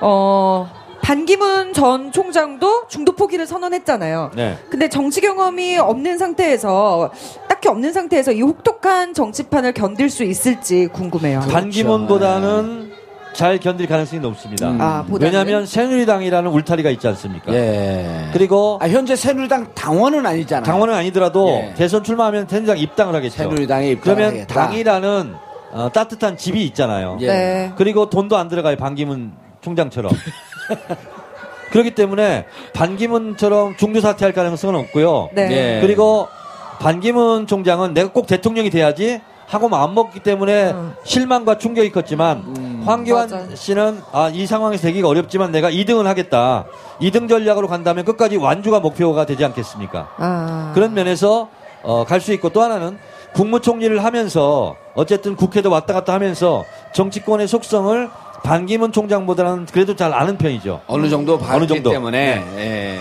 어, 0.00 0.70
반기문 1.02 1.72
전 1.72 2.10
총장도 2.12 2.88
중도 2.88 3.12
포기를 3.12 3.46
선언했잖아요. 3.46 4.30
네. 4.34 4.58
근데 4.70 4.88
정치 4.88 5.20
경험이 5.20 5.76
없는 5.78 6.18
상태에서 6.18 7.10
딱히 7.48 7.68
없는 7.68 7.92
상태에서 7.92 8.32
이 8.32 8.42
혹독한 8.42 9.14
정치판을 9.14 9.72
견딜 9.72 10.10
수 10.10 10.24
있을지 10.24 10.88
궁금해요. 10.88 11.40
반기문보다는 11.50 12.83
잘 13.34 13.58
견딜 13.58 13.86
가능성이 13.86 14.22
높습니다. 14.22 14.70
음. 14.70 14.80
아? 14.80 15.04
왜냐하면 15.10 15.66
새누리당이라는 15.66 16.50
울타리가 16.50 16.90
있지 16.90 17.06
않습니까? 17.08 17.52
예. 17.52 18.30
그리고 18.32 18.78
아, 18.80 18.88
현재 18.88 19.16
새누리당 19.16 19.74
당원은 19.74 20.24
아니잖아요. 20.24 20.64
당원은 20.64 20.94
아니더라도 20.94 21.48
예. 21.48 21.74
대선 21.74 22.02
출마하면 22.04 22.46
새누리당 22.48 22.78
입당을 22.78 23.14
하겠죠. 23.14 23.36
새누리당에 23.36 23.90
입당을 23.90 24.16
그러면 24.16 24.34
하겠다. 24.34 24.54
당이라는 24.54 25.34
어, 25.72 25.90
따뜻한 25.92 26.36
집이 26.36 26.64
있잖아요. 26.66 27.18
예. 27.20 27.26
네. 27.26 27.72
그리고 27.76 28.08
돈도 28.08 28.36
안 28.36 28.48
들어가요. 28.48 28.76
반기문 28.76 29.32
총장처럼. 29.60 30.12
그렇기 31.72 31.96
때문에 31.96 32.46
반기문처럼 32.72 33.76
중도 33.76 34.00
사퇴할 34.00 34.32
가능성은 34.32 34.78
없고요. 34.78 35.30
네. 35.32 35.48
예. 35.50 35.80
그리고 35.80 36.28
반기문 36.78 37.48
총장은 37.48 37.94
내가 37.94 38.12
꼭 38.12 38.28
대통령이 38.28 38.70
돼야지 38.70 39.20
하고 39.46 39.68
마음 39.68 39.94
먹기 39.94 40.20
때문에 40.20 40.70
음. 40.72 40.94
실망과 41.04 41.58
충격이 41.58 41.92
컸지만 41.92 42.82
황교안 42.84 43.28
맞아요. 43.30 43.54
씨는 43.54 44.00
아, 44.12 44.30
이 44.32 44.46
상황에서 44.46 44.82
되기가 44.88 45.08
어렵지만 45.08 45.52
내가 45.52 45.70
2등을 45.70 46.04
하겠다. 46.04 46.64
2등 47.00 47.28
전략으로 47.28 47.68
간다면 47.68 48.04
끝까지 48.04 48.36
완주가 48.36 48.80
목표가 48.80 49.26
되지 49.26 49.44
않겠습니까? 49.44 50.08
아. 50.16 50.72
그런 50.74 50.94
면에서 50.94 51.48
어, 51.82 52.04
갈 52.04 52.20
수 52.20 52.32
있고 52.32 52.48
또 52.48 52.62
하나는 52.62 52.98
국무총리를 53.34 54.02
하면서 54.02 54.76
어쨌든 54.94 55.36
국회도 55.36 55.70
왔다 55.70 55.92
갔다 55.92 56.12
하면서 56.14 56.64
정치권의 56.94 57.48
속성을 57.48 58.08
반기문 58.42 58.92
총장보다는 58.92 59.66
그래도 59.72 59.96
잘 59.96 60.12
아는 60.14 60.38
편이죠. 60.38 60.82
어느 60.86 61.08
정도 61.08 61.38
봤기 61.38 61.66
정도. 61.66 61.90
때문에 61.90 62.44
예. 62.56 63.00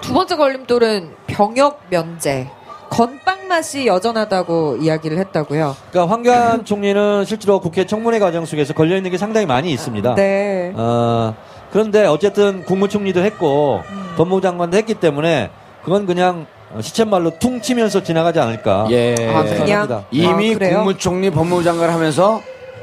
두 0.00 0.12
번째 0.12 0.36
걸림돌은 0.36 1.14
병역 1.26 1.80
면제. 1.90 2.48
건빵 2.90 3.48
맛이 3.48 3.86
여전하다고 3.86 4.78
이야기를 4.80 5.18
했다고요. 5.18 5.76
그러니까 5.90 6.12
황교안 6.12 6.64
총리는 6.64 7.24
실제로 7.24 7.60
국회 7.60 7.86
청문회 7.86 8.18
과정 8.18 8.44
속에서 8.44 8.74
걸려 8.74 8.96
있는 8.96 9.10
게 9.10 9.18
상당히 9.18 9.46
많이 9.46 9.70
있습니다. 9.72 10.14
네. 10.14 10.72
어, 10.74 11.34
그런데 11.72 12.06
어쨌든 12.06 12.64
국무총리도 12.64 13.20
했고 13.20 13.82
법무부 14.16 14.40
장관도 14.40 14.76
했기 14.76 14.94
때문에 14.94 15.50
그건 15.84 16.06
그냥 16.06 16.46
어, 16.72 16.80
시쳇말로 16.80 17.38
퉁 17.38 17.60
치면서 17.60 18.02
지나가지 18.02 18.40
않을까. 18.40 18.86
예. 18.90 19.14
아, 19.14 19.44
생각합니다. 19.44 20.04
그냥? 20.10 20.40
이미 20.40 20.54
아? 20.54 20.58
국무총리 20.58 21.30
법무부 21.30 21.62
장관을 21.62 21.92
하면서 21.92 22.40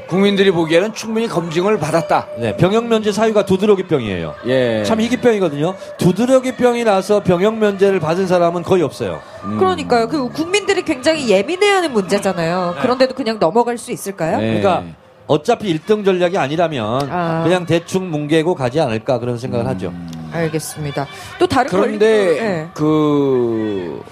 국민들이 0.08 0.50
보기에는 0.50 0.92
충분히 0.92 1.26
검증을 1.26 1.78
받았다. 1.78 2.26
네, 2.38 2.56
병역 2.56 2.86
면제 2.86 3.12
사유가 3.12 3.44
두드러기 3.44 3.84
병이에요. 3.84 4.34
예. 4.46 4.82
참 4.84 5.00
희귀병이거든요. 5.00 5.74
두드러기 5.98 6.56
병이 6.56 6.84
나서 6.84 7.22
병역 7.22 7.56
면제를 7.58 8.00
받은 8.00 8.26
사람은 8.26 8.62
거의 8.62 8.82
없어요. 8.82 9.20
그러니까요. 9.58 10.08
그 10.08 10.28
국민들이 10.28 10.82
굉장히 10.82 11.30
예민해하는 11.30 11.92
문제잖아요. 11.92 12.76
그런데도 12.80 13.14
그냥 13.14 13.38
넘어갈 13.38 13.78
수 13.78 13.92
있을까요? 13.92 14.38
네. 14.38 14.60
그러니까 14.60 14.84
어차피 15.26 15.74
1등 15.74 16.04
전략이 16.04 16.36
아니라면 16.36 17.08
아. 17.10 17.42
그냥 17.44 17.64
대충 17.64 18.10
뭉개고 18.10 18.54
가지 18.54 18.80
않을까 18.80 19.18
그런 19.18 19.38
생각을 19.38 19.66
하죠. 19.68 19.92
알겠습니다. 20.32 21.06
또 21.38 21.46
다른 21.46 21.70
그런데 21.70 22.26
걸림돌, 22.26 22.46
예. 22.46 22.68
그 22.74 24.02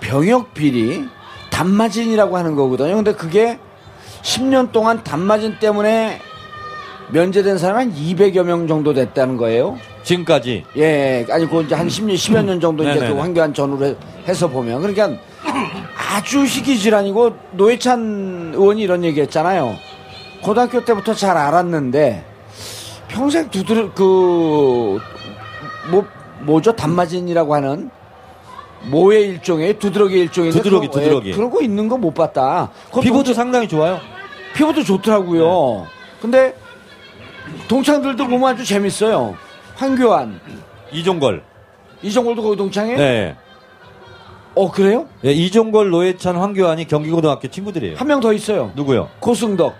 병역 0.00 0.52
비리 0.52 1.08
단마진이라고 1.50 2.36
하는 2.36 2.54
거거든요. 2.54 2.96
근데 2.96 3.14
그게 3.14 3.58
10년 4.30 4.72
동안 4.72 5.02
단마진 5.04 5.56
때문에 5.60 6.20
면제된 7.10 7.58
사람이 7.58 7.78
한 7.84 7.94
200여 7.94 8.42
명 8.42 8.66
정도 8.66 8.92
됐다는 8.92 9.36
거예요. 9.36 9.78
지금까지 10.02 10.64
예, 10.76 11.24
아니 11.30 11.48
그 11.48 11.62
이제 11.62 11.74
한 11.76 11.86
10년, 11.86 12.14
10여 12.14 12.44
년 12.44 12.60
정도 12.60 12.82
이제 12.82 12.94
네네네. 12.94 13.14
그 13.14 13.20
황교안 13.20 13.54
전후로 13.54 13.96
해서 14.26 14.48
보면 14.48 14.80
그러니까 14.82 15.10
아주 16.12 16.44
희귀 16.44 16.76
질환이고 16.78 17.36
노회찬 17.52 18.52
의원이 18.54 18.82
이런 18.82 19.04
얘기 19.04 19.20
했잖아요. 19.20 19.76
고등학교 20.42 20.84
때부터 20.84 21.14
잘 21.14 21.36
알았는데 21.36 22.24
평생 23.08 23.48
두드려 23.50 23.92
그 23.94 24.98
뭐 25.88 26.04
뭐죠 26.40 26.72
단마진이라고 26.72 27.54
하는 27.54 27.90
모의 28.90 29.28
일종의 29.28 29.78
두드러기 29.78 30.18
일종의 30.18 30.50
두드러기, 30.50 30.90
두드러기. 30.90 31.32
그런 31.32 31.48
거 31.48 31.62
있는 31.62 31.86
거 31.88 31.96
못 31.96 32.12
봤다. 32.12 32.70
피부도 33.00 33.32
상당히 33.32 33.68
좋아요. 33.68 34.00
피부도 34.56 34.82
좋더라고요. 34.84 35.86
근데 36.20 36.54
동창들도 37.68 38.26
보면 38.26 38.54
아주 38.54 38.64
재밌어요. 38.64 39.36
황교안, 39.74 40.40
이종걸. 40.92 41.42
이정골도 42.02 42.42
거기 42.42 42.56
동창해? 42.56 42.96
네. 42.96 43.36
어 44.54 44.70
그래요? 44.70 45.06
예, 45.24 45.32
이종걸, 45.32 45.90
노회찬, 45.90 46.36
황교안이 46.36 46.86
경기고등학교 46.86 47.48
친구들이에요. 47.48 47.96
한 47.98 48.06
명 48.08 48.20
더 48.20 48.32
있어요. 48.32 48.72
누구요? 48.74 49.10
고승덕. 49.20 49.74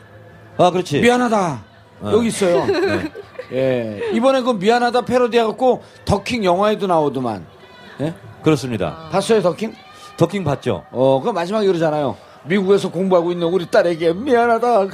아, 0.59 0.71
그렇지. 0.71 1.01
미안하다. 1.01 1.65
어. 2.03 2.11
여기 2.13 2.29
있어요. 2.29 2.67
네. 2.69 3.11
예. 3.53 4.11
이번에 4.13 4.43
그 4.43 4.51
미안하다 4.51 5.03
패러디 5.03 5.39
해갖고 5.39 5.83
더킹 6.05 6.45
영화에도 6.45 6.87
나오더만. 6.87 7.47
예? 8.03 8.15
그렇습니다. 8.43 9.09
봤어요, 9.11 9.41
더킹? 9.41 9.75
더킹 10.19 10.45
봤죠? 10.45 10.85
어, 10.91 11.21
그 11.23 11.31
마지막에 11.31 11.67
그러잖아요. 11.67 12.17
미국에서 12.49 12.91
공부하고 12.91 13.33
있는 13.33 13.47
우리 13.49 13.67
딸에게 13.67 14.13
미안하다. 14.13 14.87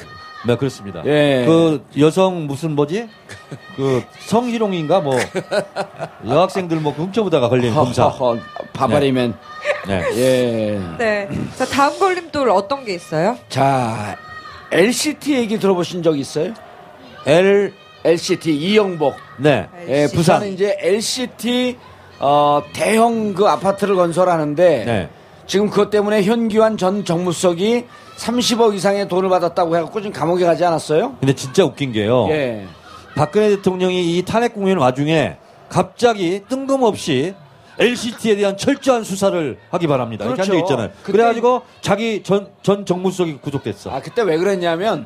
네, 0.44 0.56
그렇습니다. 0.56 1.02
예. 1.06 1.44
그 1.46 1.84
여성 1.98 2.46
무슨 2.46 2.72
뭐지? 2.72 3.08
그 3.76 4.02
성희롱인가 4.26 5.00
뭐 5.00 5.16
여학생들 6.26 6.78
뭐 6.78 6.92
훔쳐보다가 6.92 7.48
걸린 7.48 7.72
검사. 7.72 8.12
바바리맨. 8.72 9.34
네. 9.86 10.02
예. 10.16 10.80
네. 10.98 11.28
자, 11.56 11.64
다음 11.64 11.98
걸림돌 11.98 12.50
어떤 12.50 12.84
게 12.84 12.94
있어요? 12.94 13.38
자, 13.48 14.16
LCT 14.72 15.34
얘기 15.34 15.58
들어보신 15.58 16.02
적 16.02 16.18
있어요? 16.18 16.54
L 17.26 17.72
LCT 18.04 18.52
이영복. 18.56 19.14
네. 19.38 19.68
예, 19.86 20.08
부산에 20.08 20.50
이제 20.50 20.76
LCT 20.80 21.78
어, 22.18 22.62
대형 22.72 23.34
그 23.34 23.46
아파트를 23.46 23.94
건설하는데 23.94 24.84
네. 24.84 25.08
지금 25.52 25.68
그것 25.68 25.90
때문에 25.90 26.22
현기환 26.22 26.78
전 26.78 27.04
정무석이 27.04 27.84
30억 28.16 28.74
이상의 28.74 29.06
돈을 29.06 29.28
받았다고 29.28 29.76
해갖고 29.76 30.00
지금 30.00 30.10
감옥에 30.10 30.46
가지 30.46 30.64
않았어요? 30.64 31.16
근데 31.20 31.34
진짜 31.34 31.62
웃긴 31.62 31.92
게요. 31.92 32.26
예. 32.30 32.64
박근혜 33.14 33.50
대통령이 33.50 34.16
이 34.16 34.22
탄핵 34.22 34.54
공연 34.54 34.78
와중에 34.78 35.36
갑자기 35.68 36.40
뜬금없이 36.48 37.34
LCT에 37.78 38.36
대한 38.36 38.56
철저한 38.56 39.04
수사를 39.04 39.58
하기 39.68 39.86
바랍니다. 39.88 40.24
이렇게 40.24 40.40
한적 40.40 40.54
그렇죠. 40.54 40.64
있잖아요. 40.72 40.88
그때- 41.02 41.12
그래가지고 41.12 41.62
자기 41.82 42.22
전, 42.22 42.48
전 42.62 42.86
정무수석이 42.86 43.36
구속됐어. 43.42 43.90
아 43.90 44.00
그때 44.00 44.22
왜 44.22 44.38
그랬냐면 44.38 45.04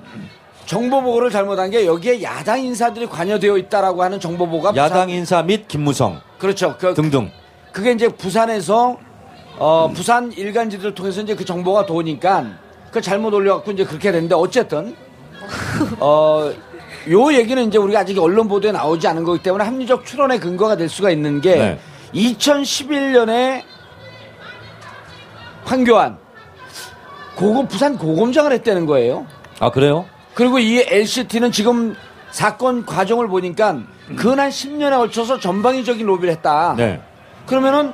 정보 0.64 1.02
보고를 1.02 1.30
잘못한 1.30 1.72
게 1.72 1.86
여기에 1.86 2.22
야당 2.22 2.60
인사들이 2.62 3.06
관여되어 3.06 3.58
있다라고 3.58 4.00
하는 4.00 4.20
정보 4.20 4.46
보고가 4.46 4.76
야당 4.76 5.06
부산- 5.06 5.10
인사 5.10 5.42
및 5.42 5.66
김무성 5.66 6.20
그렇죠. 6.38 6.76
그, 6.78 6.94
등등. 6.94 7.32
그게 7.72 7.90
이제 7.90 8.06
부산에서 8.06 8.96
어, 9.58 9.90
부산 9.94 10.32
일간지들을 10.32 10.94
통해서 10.94 11.22
이제 11.22 11.34
그 11.34 11.44
정보가 11.44 11.86
도니까 11.86 12.46
그 12.90 13.00
잘못 13.00 13.32
올려갖고 13.32 13.72
이제 13.72 13.84
그렇게 13.84 14.12
됐는데 14.12 14.34
어쨌든 14.34 14.94
어, 15.98 16.52
요 17.10 17.32
얘기는 17.32 17.62
이제 17.66 17.78
우리가 17.78 18.00
아직 18.00 18.18
언론 18.18 18.48
보도에 18.48 18.72
나오지 18.72 19.06
않은 19.08 19.24
거기 19.24 19.42
때문에 19.42 19.64
합리적 19.64 20.04
추론의 20.04 20.40
근거가 20.40 20.76
될 20.76 20.88
수가 20.88 21.10
있는 21.10 21.40
게 21.40 21.56
네. 21.56 21.78
2011년에 22.14 23.62
황교안 25.64 26.18
고검 27.36 27.68
부산 27.68 27.98
고검장을 27.98 28.52
했다는 28.52 28.86
거예요. 28.86 29.26
아 29.60 29.70
그래요? 29.70 30.06
그리고 30.34 30.58
이 30.58 30.80
LCT는 30.86 31.52
지금 31.52 31.96
사건 32.30 32.84
과정을 32.84 33.28
보니까 33.28 33.78
근한 34.16 34.50
10년에 34.50 34.96
걸쳐서 34.96 35.40
전방위적인 35.40 36.06
로비를 36.06 36.32
했다. 36.34 36.74
네. 36.76 37.00
그러면은 37.46 37.92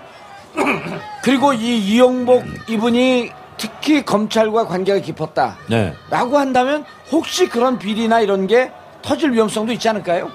그리고 1.22 1.52
이 1.52 1.78
이영복 1.78 2.44
이분이 2.68 3.30
특히 3.56 4.04
검찰과 4.04 4.66
관계가 4.66 5.00
깊었다. 5.00 5.56
네. 5.68 5.94
라고 6.10 6.38
한다면 6.38 6.84
혹시 7.10 7.48
그런 7.48 7.78
비리나 7.78 8.20
이런 8.20 8.46
게 8.46 8.72
터질 9.02 9.32
위험성도 9.32 9.72
있지 9.72 9.88
않을까요? 9.88 10.30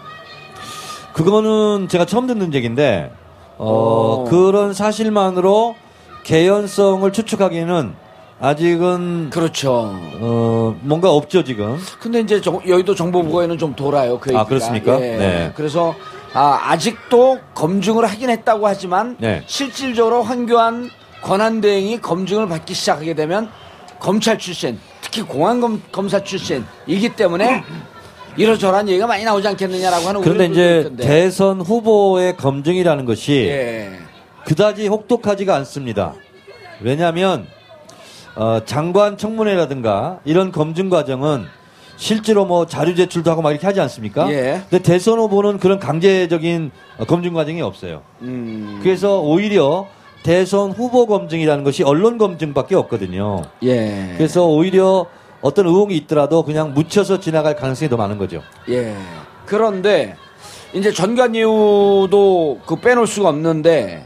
그거는 1.14 1.88
제가 1.90 2.06
처음 2.06 2.28
듣는 2.28 2.54
얘기인데 2.54 3.12
어, 3.58 3.66
어. 3.66 4.30
그런 4.30 4.74
사실만으로 4.74 5.76
개연성을 6.24 7.12
추측하기에는 7.12 7.96
아직은 8.40 9.30
그렇죠. 9.32 9.92
어, 10.20 10.76
뭔가 10.82 11.12
없죠 11.12 11.44
지금. 11.44 11.78
근데 12.00 12.20
이제 12.20 12.40
정- 12.40 12.62
여의도 12.68 12.94
정보부고에는 12.94 13.58
좀 13.58 13.76
돌아요. 13.76 14.20
그 14.20 14.30
아, 14.30 14.34
얘기가. 14.34 14.46
그렇습니까? 14.46 14.96
예. 15.02 15.18
네. 15.18 15.52
그래서 15.56 15.96
아, 16.34 16.60
아직도 16.66 17.40
검증을 17.56 18.06
하긴 18.06 18.30
했다고 18.30 18.68
하지만 18.68 19.16
네. 19.20 19.44
실질적으로 19.48 20.22
황교안 20.22 20.90
권한 21.24 21.62
대행이 21.62 22.00
검증을 22.00 22.48
받기 22.48 22.76
시작하게 22.76 23.16
되면 23.16 23.50
검찰 24.00 24.38
출신, 24.38 24.78
특히 25.02 25.24
공안 25.24 25.82
검사 25.92 26.24
출신이기 26.24 27.16
때문에 27.16 27.64
이러저러한 28.38 28.88
얘기가 28.88 29.08
많이 29.08 29.24
나오지 29.24 29.48
않겠느냐라고 29.48 30.08
하는 30.10 30.22
그런데 30.22 30.46
이제 30.46 30.80
있던데. 30.82 31.08
대선 31.08 31.60
후보의 31.60 32.38
검증이라는 32.38 33.06
것이 33.06 33.34
예. 33.48 33.94
그다지 34.46 34.86
혹독하지가 34.88 35.56
않습니다. 35.56 36.14
왜냐하면 36.82 37.48
어, 38.38 38.62
장관 38.66 39.18
청문회라든가 39.18 40.20
이런 40.24 40.52
검증 40.52 40.90
과정은 40.90 41.46
실제로 41.98 42.46
뭐 42.46 42.68
자료 42.68 42.94
제출도 42.94 43.32
하고 43.32 43.42
막 43.42 43.50
이렇게 43.50 43.66
하지 43.66 43.82
않습니까? 43.82 44.32
예. 44.32 44.62
근데 44.70 44.84
대선 44.84 45.18
후보는 45.18 45.58
그런 45.58 45.80
강제적인 45.80 46.72
어, 47.00 47.06
검증 47.06 47.34
과정이 47.34 47.64
없어요. 47.64 48.04
음, 48.22 48.80
그래서 48.84 49.20
오히려 49.22 49.88
대선 50.22 50.72
후보 50.72 51.08
검증이라는 51.08 51.64
것이 51.64 51.82
언론 51.82 52.20
검증밖에 52.20 52.76
없거든요. 52.76 53.42
예. 53.64 54.14
그래서 54.18 54.46
오히려 54.46 55.08
어떤 55.42 55.66
의혹이 55.66 55.98
있더라도 55.98 56.44
그냥 56.44 56.76
묻혀서 56.76 57.20
지나갈 57.20 57.56
가능성이 57.56 57.90
더 57.90 57.98
많은 57.98 58.20
거죠. 58.20 58.44
예. 58.70 58.96
그런데 59.48 60.16
이제 60.74 60.92
전관예우도 60.92 62.60
그 62.68 62.76
빼놓을 62.76 63.08
수가 63.08 63.30
없는데 63.30 64.06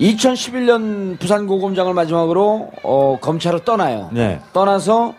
2011년 0.00 1.18
부산 1.18 1.46
고검장을 1.46 1.92
마지막으로 1.94 2.70
어, 2.82 3.18
검찰을 3.20 3.60
떠나요. 3.64 4.10
네. 4.12 4.40
떠나서 4.52 5.14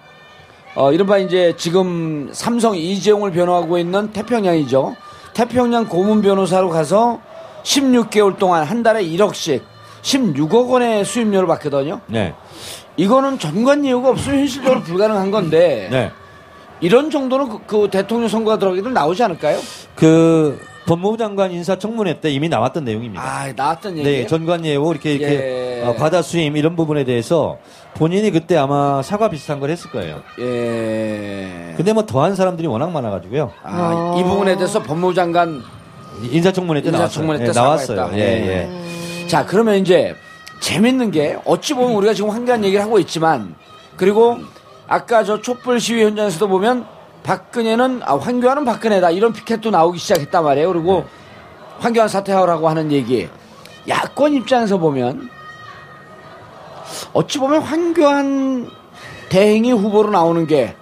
어, 0.76 0.92
이른바 0.92 1.18
이제 1.18 1.54
지금 1.58 2.30
삼성 2.32 2.76
이재용을 2.76 3.32
변호하고 3.32 3.78
있는 3.78 4.12
태평양이죠. 4.12 4.96
태평양 5.34 5.88
고문 5.88 6.22
변호사로 6.22 6.70
가서 6.70 7.20
16개월 7.64 8.38
동안 8.38 8.64
한 8.64 8.84
달에 8.84 9.04
1억씩 9.04 9.62
16억 10.02 10.70
원의 10.70 11.04
수임료를 11.04 11.48
받거든요. 11.48 12.00
네. 12.08 12.34
이거는 12.96 13.40
전관예우가 13.40 14.10
없으면 14.10 14.40
현실적으로 14.40 14.82
불가능한 14.82 15.32
건데 15.32 15.88
네. 15.92 16.12
이런 16.82 17.10
정도는 17.10 17.50
그, 17.50 17.60
그 17.66 17.90
대통령 17.92 18.30
선거가 18.30 18.58
들어가기도 18.58 18.90
나오지 18.90 19.24
않을까요? 19.24 19.60
그 19.96 20.60
법무부 20.90 21.18
장관 21.18 21.52
인사청문회 21.52 22.20
때 22.20 22.32
이미 22.32 22.50
나왔던 22.50 22.84
내용입니다. 22.84 23.22
아, 23.24 23.54
나왔던 23.56 24.00
얘기. 24.00 24.10
네, 24.10 24.26
전관예우 24.26 24.90
이렇게 24.90 25.14
이렇게 25.14 25.82
예. 25.82 25.86
어, 25.86 25.94
과다 25.96 26.24
수임 26.24 26.58
이런 26.58 26.76
부분에 26.76 27.04
대해서 27.04 27.60
본인이 27.94 28.32
그때 28.32 28.58
아마 28.58 29.04
사과 29.04 29.30
비슷한 29.30 29.60
걸 29.60 29.70
했을 29.70 29.92
거예요. 29.92 30.24
예. 30.40 31.76
근데 31.78 31.94
뭐 31.94 32.08
더한 32.08 32.36
사람들이 32.36 32.68
워낙 32.68 32.90
많아가지고요. 32.90 33.52
아, 33.62 34.16
이 34.18 34.24
부분에 34.24 34.56
대해서 34.56 34.82
법무부 34.82 35.14
장관 35.14 35.62
인사청문회 36.24 36.82
때 36.82 36.90
인사청문회 36.90 37.46
때 37.46 37.52
나왔어요. 37.52 37.96
사과했다. 37.96 38.16
네, 38.16 38.18
나왔어요. 38.18 38.20
예, 38.20 38.48
예. 38.48 39.22
예. 39.22 39.28
자, 39.28 39.46
그러면 39.46 39.76
이제 39.76 40.16
재밌는 40.60 41.12
게 41.12 41.38
어찌 41.46 41.76
보면 41.76 41.92
우리가 41.98 42.16
지금 42.16 42.32
황교안 42.32 42.66
얘기를 42.66 42.84
하고 42.84 42.98
있지만 42.98 43.54
그리고 43.96 44.40
아까 44.88 45.24
저 45.24 45.40
촛불 45.40 45.80
시위 45.80 46.04
현장에서도 46.04 46.48
보면 46.48 46.88
박근혜는 47.24 48.02
아, 48.04 48.16
황교안은 48.18 48.66
박근혜다 48.66 49.12
이런 49.12 49.34
피켓도 49.34 49.72
나오기 49.72 50.00
시작했단 50.00 50.44
말이에요. 50.44 50.72
그리고 50.72 51.06
황교안 51.80 52.08
사퇴하라고 52.08 52.68
하는 52.70 52.92
얘기. 52.92 53.30
야권 53.88 54.34
입장에서 54.34 54.78
보면 54.78 55.30
어찌 57.14 57.40
보면 57.40 57.62
황교안 57.62 58.70
대행이 59.30 59.72
후보로 59.72 60.12
나오는 60.12 60.46
게 60.48 60.76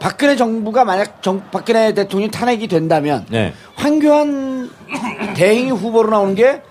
박근혜 0.00 0.34
정부가 0.36 0.84
만약 0.84 1.22
정, 1.22 1.42
박근혜 1.52 1.94
대통령이 1.94 2.30
탄핵이 2.30 2.66
된다면 2.66 3.24
네. 3.30 3.54
황교안 3.76 4.70
대행이 5.34 5.70
후보로 5.70 6.10
나오는 6.10 6.34
게 6.34 6.62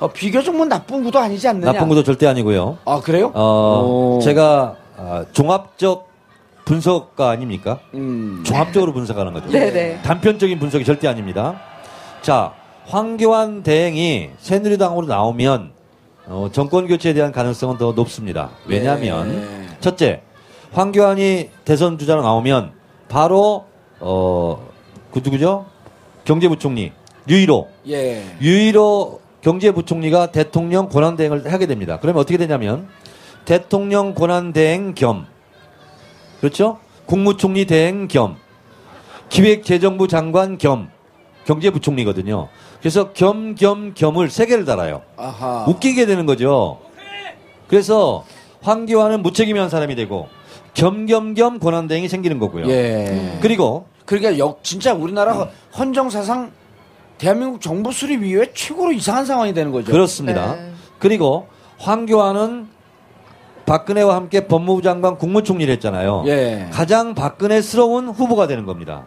어, 0.00 0.08
비교적 0.08 0.56
뭐 0.56 0.66
나쁜 0.66 1.04
구도 1.04 1.18
아니지 1.18 1.46
않느냐. 1.46 1.72
나쁜 1.72 1.88
것도 1.88 2.02
절대 2.02 2.26
아니고요. 2.26 2.78
아 2.84 3.00
그래요? 3.00 3.30
어, 3.34 4.16
오. 4.16 4.20
제가 4.22 4.76
아, 4.96 5.24
종합적 5.32 6.07
분석가 6.68 7.30
아닙니까? 7.30 7.80
음. 7.94 8.42
종합적으로 8.44 8.92
분석하는 8.92 9.32
거죠. 9.32 9.48
네네. 9.48 10.02
단편적인 10.02 10.58
분석이 10.58 10.84
절대 10.84 11.08
아닙니다. 11.08 11.60
자, 12.20 12.52
황교안 12.86 13.62
대행이 13.62 14.30
새누리당으로 14.38 15.06
나오면 15.06 15.72
어, 16.26 16.50
정권 16.52 16.86
교체에 16.86 17.14
대한 17.14 17.32
가능성은 17.32 17.78
더 17.78 17.92
높습니다. 17.92 18.50
왜냐하면 18.66 19.32
예. 19.34 19.66
첫째 19.80 20.20
황교안이 20.72 21.48
대선 21.64 21.96
주자로 21.98 22.22
나오면 22.22 22.72
바로 23.08 23.64
어 24.00 24.68
그 25.10 25.20
누구죠? 25.24 25.66
경제부총리 26.24 26.92
류일호 27.26 27.68
예. 27.88 28.22
유일호 28.40 29.20
경제부총리가 29.40 30.32
대통령 30.32 30.88
권한대행을 30.88 31.50
하게 31.52 31.66
됩니다. 31.66 31.98
그러면 32.00 32.20
어떻게 32.20 32.36
되냐면 32.36 32.88
대통령 33.44 34.14
권한대행 34.14 34.94
겸 34.94 35.26
그렇죠? 36.40 36.78
국무총리 37.06 37.64
대행 37.66 38.08
겸 38.08 38.36
기획재정부 39.28 40.08
장관 40.08 40.58
겸 40.58 40.90
경제부총리거든요. 41.44 42.48
그래서 42.80 43.12
겸 43.12 43.54
겸 43.54 43.94
겸을 43.94 44.30
세 44.30 44.46
개를 44.46 44.64
달아요. 44.64 45.02
아하. 45.16 45.64
웃기게 45.68 46.06
되는 46.06 46.26
거죠. 46.26 46.80
그래서 47.66 48.24
황교안은 48.62 49.22
무책임한 49.22 49.68
사람이 49.68 49.94
되고 49.94 50.28
겸겸겸 50.74 51.58
권한대행이 51.58 52.08
생기는 52.08 52.38
거고요. 52.38 52.68
예. 52.68 53.38
그리고 53.40 53.86
그러니까 54.04 54.38
역 54.38 54.62
진짜 54.62 54.94
우리나라 54.94 55.48
헌정사상 55.76 56.52
대한민국 57.18 57.60
정부 57.60 57.92
수립 57.92 58.22
이후에 58.22 58.52
최고로 58.54 58.92
이상한 58.92 59.26
상황이 59.26 59.52
되는 59.52 59.72
거죠. 59.72 59.90
그렇습니다. 59.90 60.54
네. 60.54 60.72
그리고 60.98 61.48
황교안은 61.78 62.68
박근혜와 63.68 64.14
함께 64.16 64.46
법무부 64.48 64.82
장관 64.82 65.18
국무총리를 65.18 65.72
했잖아요. 65.74 66.24
예. 66.26 66.68
가장 66.72 67.14
박근혜스러운 67.14 68.08
후보가 68.08 68.46
되는 68.46 68.64
겁니다. 68.64 69.04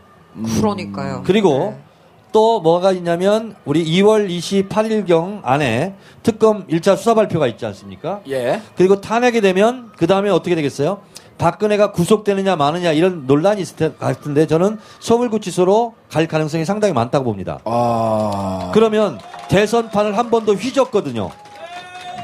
그러니까요. 0.59 1.23
그리고 1.25 1.73
네. 1.75 1.83
또 2.31 2.61
뭐가 2.61 2.91
있냐면 2.93 3.55
우리 3.65 3.83
2월 3.83 4.29
28일경 4.29 5.41
안에 5.43 5.95
특검 6.23 6.65
1차 6.67 6.95
수사 6.95 7.13
발표가 7.13 7.47
있지 7.47 7.65
않습니까? 7.65 8.21
예. 8.29 8.61
그리고 8.77 9.01
탄핵이 9.01 9.41
되면 9.41 9.91
그 9.97 10.07
다음에 10.07 10.29
어떻게 10.29 10.55
되겠어요? 10.55 10.99
박근혜가 11.37 11.91
구속되느냐 11.91 12.55
마느냐 12.55 12.91
이런 12.91 13.25
논란이 13.25 13.61
있을 13.61 13.75
것 13.75 13.99
같은데 13.99 14.45
저는 14.45 14.77
서울구치소로 14.99 15.95
갈 16.09 16.27
가능성이 16.27 16.65
상당히 16.65 16.93
많다고 16.93 17.25
봅니다. 17.25 17.59
아. 17.65 18.69
그러면 18.73 19.19
대선판을 19.49 20.17
한 20.17 20.29
번 20.29 20.45
더 20.45 20.53
휘졌거든요. 20.53 21.31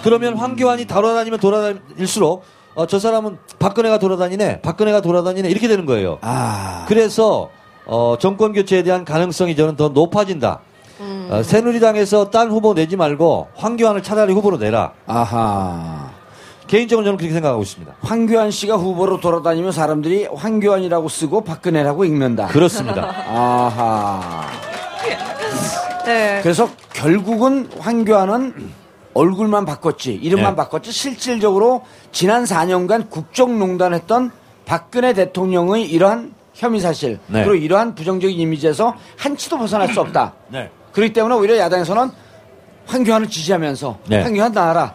그러면 0.04 0.36
황교안이 0.38 0.86
돌아다니면 0.86 1.39
돌아다닐수록 1.39 2.43
어, 2.76 2.86
저 2.86 3.00
사람은 3.00 3.39
박근혜가 3.58 3.98
돌아다니네, 3.98 4.62
박근혜가 4.62 5.02
돌아다니네 5.02 5.50
이렇게 5.50 5.68
되는 5.68 5.86
거예요. 5.86 6.20
아. 6.22 6.86
그래서 6.88 7.50
어, 7.86 8.18
정권 8.20 8.54
교체에 8.54 8.84
대한 8.84 9.04
가능성이 9.04 9.56
저는 9.56 9.76
더 9.76 9.89
높아진다. 9.89 10.60
어, 11.30 11.41
새누리당에서 11.43 12.30
딴 12.30 12.50
후보 12.50 12.74
내지 12.74 12.95
말고 12.95 13.48
황교안을 13.56 14.04
차라리 14.04 14.34
후보로 14.34 14.58
내라. 14.58 14.93
아하. 15.08 16.12
개인적으로 16.68 17.06
저는 17.06 17.18
그렇게 17.18 17.34
생각하고 17.34 17.64
있습니다. 17.64 17.93
황교안 18.02 18.52
씨가 18.52 18.76
후보로 18.76 19.22
돌아다니면 19.22 19.72
사람들이 19.72 20.28
황교안이라고 20.34 21.08
쓰고 21.08 21.41
박근혜라고 21.41 22.04
읽는다. 22.06 22.48
그렇습니다. 22.48 23.10
아하. 23.28 24.48
네. 26.06 26.39
그래서 26.43 26.70
결국은 26.93 27.70
황교안은 27.80 28.87
얼굴만 29.18 29.65
바꿨지, 29.65 30.13
이름만 30.13 30.51
네. 30.51 30.55
바꿨지, 30.57 30.91
실질적으로 30.91 31.84
지난 32.11 32.43
4년간 32.43 33.09
국정농단했던 33.09 34.32
박근혜 34.65 35.13
대통령의 35.13 35.89
이러한 35.89 36.34
혐의 36.53 36.80
사실, 36.80 37.20
네. 37.28 37.43
그리고 37.43 37.55
이러한 37.55 37.95
부정적인 37.95 38.39
이미지에서 38.39 38.95
한치도 39.18 39.57
벗어날 39.57 39.91
수 39.91 40.01
없다. 40.01 40.34
네. 40.49 40.70
그렇기 40.91 41.13
때문에 41.13 41.36
오히려 41.36 41.57
야당에서는 41.57 42.11
황교안을 42.86 43.28
지지하면서 43.28 43.97
네. 44.07 44.22
황교안 44.22 44.51
나와라. 44.51 44.93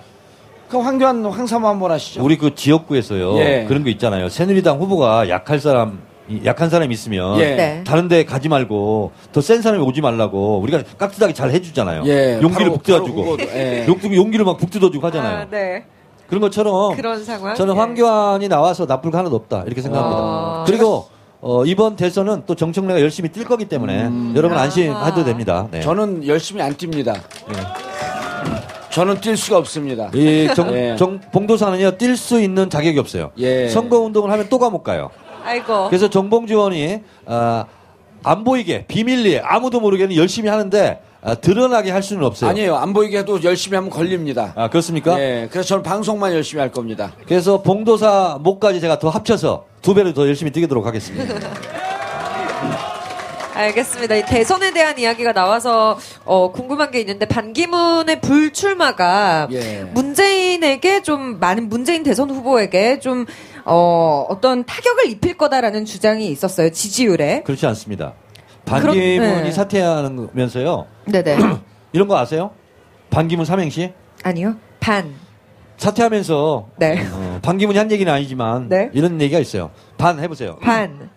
그 0.69 0.79
황교안 0.79 1.25
황사모 1.27 1.69
한번 1.69 1.91
하시죠. 1.91 2.25
우리 2.25 2.39
그 2.39 2.55
지역구에서요. 2.55 3.37
예. 3.39 3.65
그런 3.69 3.85
거 3.85 3.91
있잖아요. 3.91 4.31
새누리당 4.31 4.79
후보가 4.79 5.29
약할 5.29 5.61
사람, 5.61 6.01
약한 6.45 6.71
사람이 6.71 6.93
있으면 6.95 7.39
예. 7.41 7.55
네. 7.57 7.85
다른 7.85 8.09
데 8.09 8.25
가지 8.25 8.49
말고 8.49 9.13
더 9.33 9.41
센 9.41 9.61
사람이 9.61 9.83
오지 9.85 10.01
말라고 10.01 10.59
우리가 10.61 10.83
깍듯하게 10.99 11.35
잘 11.35 11.51
해주잖아요. 11.51 12.05
예, 12.07 12.39
용기를 12.41 12.67
바로- 12.69 12.73
북돋아주고. 12.79 13.37
바로 13.37 13.51
예. 13.55 13.85
용기, 13.89 14.15
용기를 14.17 14.45
막 14.45 14.57
북돋아주고 14.57 15.07
하잖아요. 15.09 15.39
아, 15.39 15.47
네. 15.51 15.85
그런 16.29 16.41
것처럼 16.41 16.95
그런 16.97 17.23
상황. 17.25 17.55
저는 17.55 17.75
예. 17.75 17.79
황교안이 17.79 18.49
나와서 18.49 18.87
나쁠 18.87 19.11
거 19.11 19.19
하나도 19.19 19.37
없다 19.37 19.65
이렇게 19.67 19.83
생각합니다. 19.83 20.21
아. 20.23 20.65
그리고 20.67 21.09
어, 21.41 21.65
이번 21.65 21.97
대선은 21.97 22.45
또 22.47 22.55
정청래가 22.55 23.01
열심히 23.01 23.29
뛸 23.29 23.45
거기 23.45 23.65
때문에 23.65 24.05
여러분 24.37 24.53
아하. 24.57 24.65
안심해도 24.65 25.25
됩니다. 25.25 25.67
네. 25.73 25.81
저는 25.81 26.27
열심히 26.27 26.63
안 26.63 26.73
뜁니다. 26.75 27.21
저는 28.91 29.17
뛸 29.23 29.37
수가 29.39 29.57
없습니다. 29.59 30.11
이 30.15 30.49
정, 30.55 30.71
예. 30.75 30.95
정- 30.99 31.19
봉도 31.33 31.57
사는요 31.57 31.93
뛸 31.93 32.15
수 32.17 32.41
있는 32.41 32.69
자격이 32.69 32.99
없어요. 32.99 33.31
예. 33.39 33.67
선거 33.69 33.99
운동을 34.01 34.31
하면 34.31 34.47
또 34.51 34.59
감옥 34.59 34.85
가요. 34.85 35.11
아이고. 35.45 35.89
그래서 35.89 36.09
정봉주 36.09 36.55
의원이 36.55 37.01
아, 37.27 37.67
안 38.25 38.45
보이게 38.45 38.85
비밀리에 38.87 39.41
아무도 39.45 39.81
모르게는 39.81 40.17
열심히 40.17 40.49
하는데 40.49 41.01
아, 41.23 41.35
드러나게 41.37 41.91
할 41.91 42.03
수는 42.03 42.25
없어요. 42.25 42.51
아니에요. 42.51 42.77
안 42.77 42.93
보이게 42.93 43.19
해도 43.19 43.43
열심히 43.45 43.77
하면 43.77 43.91
걸립니다. 43.91 44.53
아 44.57 44.69
그렇습니까? 44.69 45.19
예, 45.21 45.49
그래서 45.51 45.69
저는 45.69 45.83
방송만 45.83 46.33
열심히 46.33 46.61
할 46.61 46.73
겁니다. 46.73 47.13
그래서 47.27 47.63
봉도사 47.63 48.39
목까지 48.41 48.81
제가 48.81 48.99
더 48.99 49.09
합쳐서 49.09 49.67
두 49.83 49.95
배로 49.95 50.13
더 50.15 50.27
열심히 50.27 50.51
뛰도록 50.51 50.85
하겠습니다. 50.85 51.35
알겠습니다. 53.55 54.17
이 54.17 54.25
대선에 54.25 54.73
대한 54.73 54.99
이야기가 54.99 55.33
나와서 55.33 55.99
어, 56.25 56.51
궁금한 56.53 56.91
게 56.91 57.01
있는데 57.01 57.27
반기문의 57.27 58.21
불출마가 58.21 59.49
예. 59.53 59.87
문재인에게 59.93 61.03
좀 61.03 61.39
많은 61.39 61.69
문재인 61.69 62.03
대선 62.03 62.31
후보에게 62.31 62.99
좀 62.99 63.27
어, 63.65 64.27
어떤 64.29 64.65
타격을 64.65 65.09
입힐 65.09 65.37
거다라는 65.37 65.85
주장이 65.85 66.29
있었어요. 66.29 66.71
지지율에. 66.71 67.43
그렇지 67.45 67.67
않습니다. 67.67 68.15
반기문이 68.65 69.19
그럼- 69.19 69.43
네. 69.45 69.51
사퇴하면서요. 69.53 70.87
네네. 71.07 71.37
이런 71.93 72.09
거 72.09 72.17
아세요? 72.19 72.51
반기문 73.11 73.45
삼행시? 73.45 73.93
아니요. 74.23 74.57
반. 74.81 75.15
사퇴하면서 75.77 76.69
네. 76.77 77.07
어, 77.13 77.39
반기문이 77.43 77.77
한 77.79 77.91
얘기는 77.91 78.11
아니지만 78.13 78.69
네. 78.69 78.89
이런 78.93 79.21
얘기가 79.21 79.41
있어요. 79.41 79.71
반 79.99 80.19
해보세요. 80.21 80.57
반. 80.63 81.11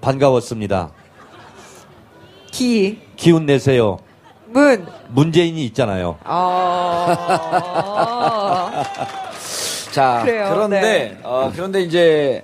반가웠습니다. 0.00 0.90
기. 2.50 3.00
기운 3.16 3.46
내세요. 3.46 3.98
문. 4.48 4.86
문재인이 5.10 5.64
있잖아요. 5.66 6.18
어. 6.24 7.14
자, 9.90 10.22
그래요. 10.24 10.50
그런데 10.52 10.80
네. 10.80 11.18
어, 11.22 11.50
그런데 11.54 11.82
이제 11.82 12.42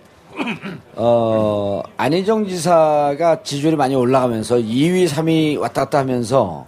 어, 0.95 1.83
안희정 1.97 2.47
지사가 2.47 3.43
지지율이 3.43 3.77
많이 3.77 3.95
올라가면서 3.95 4.57
2위, 4.57 5.09
3위 5.09 5.59
왔다 5.59 5.85
갔다 5.85 5.99
하면서 5.99 6.67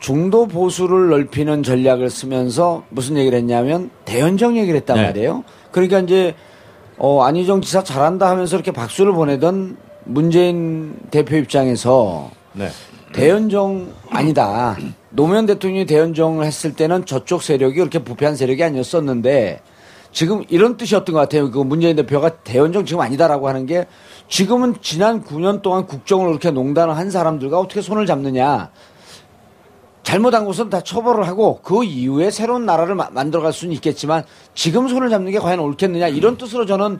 중도 0.00 0.46
보수를 0.46 1.10
넓히는 1.10 1.62
전략을 1.62 2.10
쓰면서 2.10 2.82
무슨 2.88 3.16
얘기를 3.16 3.38
했냐면 3.38 3.90
대연정 4.04 4.56
얘기를 4.56 4.76
했단 4.80 4.96
네. 4.96 5.04
말이에요. 5.04 5.44
그러니까 5.70 6.00
이제 6.00 6.34
어, 6.98 7.22
안희정 7.22 7.62
지사 7.62 7.82
잘한다 7.82 8.28
하면서 8.28 8.56
이렇게 8.56 8.72
박수를 8.72 9.12
보내던 9.12 9.76
문재인 10.04 10.96
대표 11.10 11.36
입장에서 11.36 12.30
네. 12.52 12.68
대연정 13.12 13.92
아니다. 14.10 14.76
노무현 15.10 15.46
대통령이 15.46 15.86
대연정을 15.86 16.46
했을 16.46 16.72
때는 16.72 17.04
저쪽 17.04 17.42
세력이 17.42 17.76
그렇게 17.76 17.98
부패한 18.00 18.34
세력이 18.36 18.64
아니었었는데 18.64 19.60
지금 20.12 20.44
이런 20.48 20.76
뜻이었던 20.76 21.12
것 21.12 21.18
같아요. 21.20 21.50
그 21.50 21.58
문재인 21.58 21.96
대표가 21.96 22.28
대연정 22.30 22.84
지금 22.84 23.00
아니다라고 23.00 23.48
하는 23.48 23.66
게 23.66 23.86
지금은 24.28 24.74
지난 24.82 25.24
9년 25.24 25.62
동안 25.62 25.86
국정을 25.86 26.26
그렇게 26.28 26.50
농단을 26.50 26.96
한 26.96 27.10
사람들과 27.10 27.58
어떻게 27.58 27.80
손을 27.80 28.06
잡느냐. 28.06 28.70
잘못한 30.02 30.44
것은 30.44 30.68
다 30.68 30.80
처벌을 30.80 31.26
하고 31.28 31.60
그 31.62 31.84
이후에 31.84 32.30
새로운 32.30 32.66
나라를 32.66 32.94
마- 32.94 33.08
만들어갈 33.10 33.52
수는 33.52 33.72
있겠지만 33.74 34.24
지금 34.54 34.88
손을 34.88 35.08
잡는 35.10 35.30
게 35.30 35.38
과연 35.38 35.60
옳겠느냐 35.60 36.08
이런 36.08 36.36
뜻으로 36.36 36.66
저는 36.66 36.98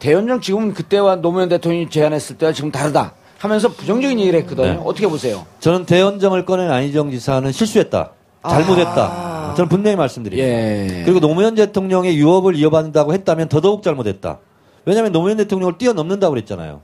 대연정 0.00 0.40
지금은 0.40 0.74
그때와 0.74 1.16
노무현 1.16 1.48
대통령이 1.48 1.88
제안했을 1.88 2.36
때와 2.38 2.52
지금 2.52 2.72
다르다 2.72 3.14
하면서 3.38 3.68
부정적인 3.68 4.18
얘기를 4.18 4.40
했거든요. 4.40 4.66
네. 4.66 4.80
어떻게 4.84 5.06
보세요? 5.06 5.46
저는 5.60 5.86
대연정을 5.86 6.44
꺼낸 6.44 6.70
안희정 6.70 7.10
지사는 7.12 7.50
실수했다. 7.52 8.10
잘못했다. 8.48 9.54
저는 9.56 9.68
분명히 9.68 9.96
말씀드립니다. 9.96 10.48
예. 10.48 11.02
그리고 11.04 11.20
노무현 11.20 11.54
대통령의 11.54 12.16
유업을 12.16 12.56
이어받는다고 12.56 13.12
했다면 13.12 13.48
더더욱 13.48 13.82
잘못했다. 13.82 14.38
왜냐하면 14.84 15.12
노무현 15.12 15.36
대통령을 15.36 15.78
뛰어넘는다고 15.78 16.32
그랬잖아요. 16.32 16.82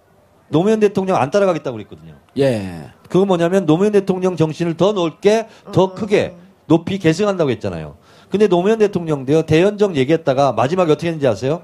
노무현 0.50 0.80
대통령 0.80 1.16
안 1.16 1.30
따라가겠다고 1.30 1.76
그랬거든요. 1.76 2.14
예. 2.38 2.90
그건 3.09 3.28
뭐냐면 3.28 3.66
노무현 3.66 3.92
대통령 3.92 4.36
정신을 4.36 4.76
더 4.76 4.92
넓게, 4.92 5.46
더 5.72 5.94
크게, 5.94 6.34
높이 6.66 6.98
계승한다고 6.98 7.50
했잖아요. 7.50 7.96
근데 8.30 8.46
노무현 8.46 8.78
대통령도요, 8.78 9.42
대연정 9.42 9.96
얘기했다가 9.96 10.52
마지막에 10.52 10.92
어떻게 10.92 11.09
했는지 11.09 11.26
아세요? 11.26 11.62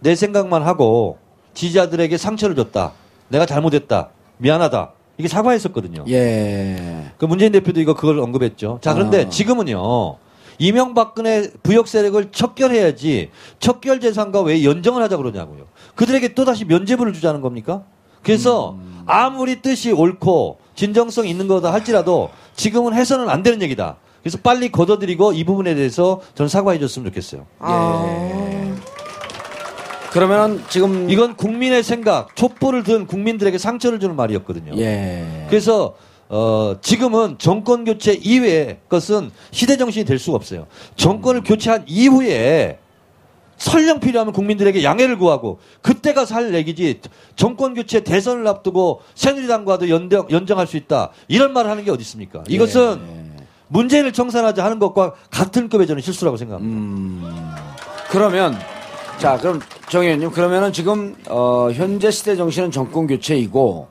내 0.00 0.14
생각만 0.14 0.62
하고 0.62 1.18
지지자들에게 1.54 2.16
상처를 2.16 2.56
줬다. 2.56 2.92
내가 3.28 3.46
잘못했다. 3.46 4.10
미안하다. 4.38 4.92
이게 5.20 5.28
사과했었거든요. 5.28 6.04
예. 6.08 7.12
그 7.18 7.26
문재인 7.26 7.52
대표도 7.52 7.80
이거 7.80 7.94
그걸 7.94 8.18
언급했죠. 8.18 8.78
자, 8.82 8.94
그런데 8.94 9.26
아. 9.26 9.28
지금은요, 9.28 10.16
이명박근혜 10.58 11.52
부역 11.62 11.88
세력을 11.88 12.30
척결해야지 12.32 13.30
척결 13.60 14.00
재산과 14.00 14.42
왜 14.42 14.64
연정을 14.64 15.02
하자 15.02 15.16
그러냐고요. 15.16 15.66
그들에게 15.94 16.34
또다시 16.34 16.64
면죄부를 16.64 17.12
주자는 17.12 17.40
겁니까? 17.40 17.84
그래서 18.22 18.76
아무리 19.06 19.62
뜻이 19.62 19.92
옳고 19.92 20.58
진정성 20.74 21.26
있는 21.26 21.48
거다 21.48 21.72
할지라도 21.72 22.30
지금은 22.54 22.92
해서는 22.92 23.30
안 23.30 23.42
되는 23.42 23.62
얘기다. 23.62 23.96
그래서 24.22 24.38
빨리 24.42 24.70
걷어들이고 24.70 25.32
이 25.32 25.44
부분에 25.44 25.74
대해서 25.74 26.20
저는 26.34 26.48
사과해 26.48 26.78
줬으면 26.78 27.08
좋겠어요. 27.08 27.46
그러면은 30.10 30.62
지금 30.68 31.08
이건 31.08 31.36
국민의 31.36 31.82
생각, 31.82 32.34
촛불을 32.36 32.82
든 32.82 33.06
국민들에게 33.06 33.58
상처를 33.58 34.00
주는 34.00 34.16
말이었거든요. 34.16 34.72
예. 34.76 35.46
그래서 35.48 35.94
어, 36.28 36.76
지금은 36.80 37.36
정권 37.38 37.84
교체 37.84 38.12
이외의 38.12 38.78
것은 38.88 39.30
시대 39.50 39.76
정신이 39.76 40.04
될 40.04 40.18
수가 40.18 40.36
없어요. 40.36 40.66
정권을 40.96 41.42
교체한 41.42 41.84
이후에 41.86 42.78
설령 43.56 44.00
필요하면 44.00 44.32
국민들에게 44.32 44.82
양해를 44.82 45.18
구하고 45.18 45.58
그때가 45.82 46.24
살 46.24 46.54
얘기지 46.54 47.00
정권 47.36 47.74
교체 47.74 48.00
대선을 48.00 48.46
앞두고 48.46 49.02
새누리당과도 49.14 49.90
연정, 49.90 50.26
연정할 50.30 50.66
수 50.66 50.76
있다 50.78 51.10
이런 51.28 51.52
말을 51.52 51.70
하는 51.70 51.84
게 51.84 51.90
어디 51.90 52.00
있습니까? 52.02 52.42
이것은 52.48 53.00
문재인을 53.68 54.12
청산하자 54.12 54.64
하는 54.64 54.78
것과 54.78 55.12
같은 55.30 55.68
급의 55.68 55.86
저는 55.86 56.00
실수라고 56.00 56.36
생각합니다. 56.38 57.56
그러면 58.08 58.58
자 59.20 59.36
그럼 59.36 59.60
정 59.90 60.02
의원님 60.02 60.30
그러면은 60.30 60.72
지금 60.72 61.14
어, 61.28 61.68
현재 61.74 62.10
시대 62.10 62.36
정신은 62.36 62.70
정권 62.70 63.06
교체이고 63.06 63.88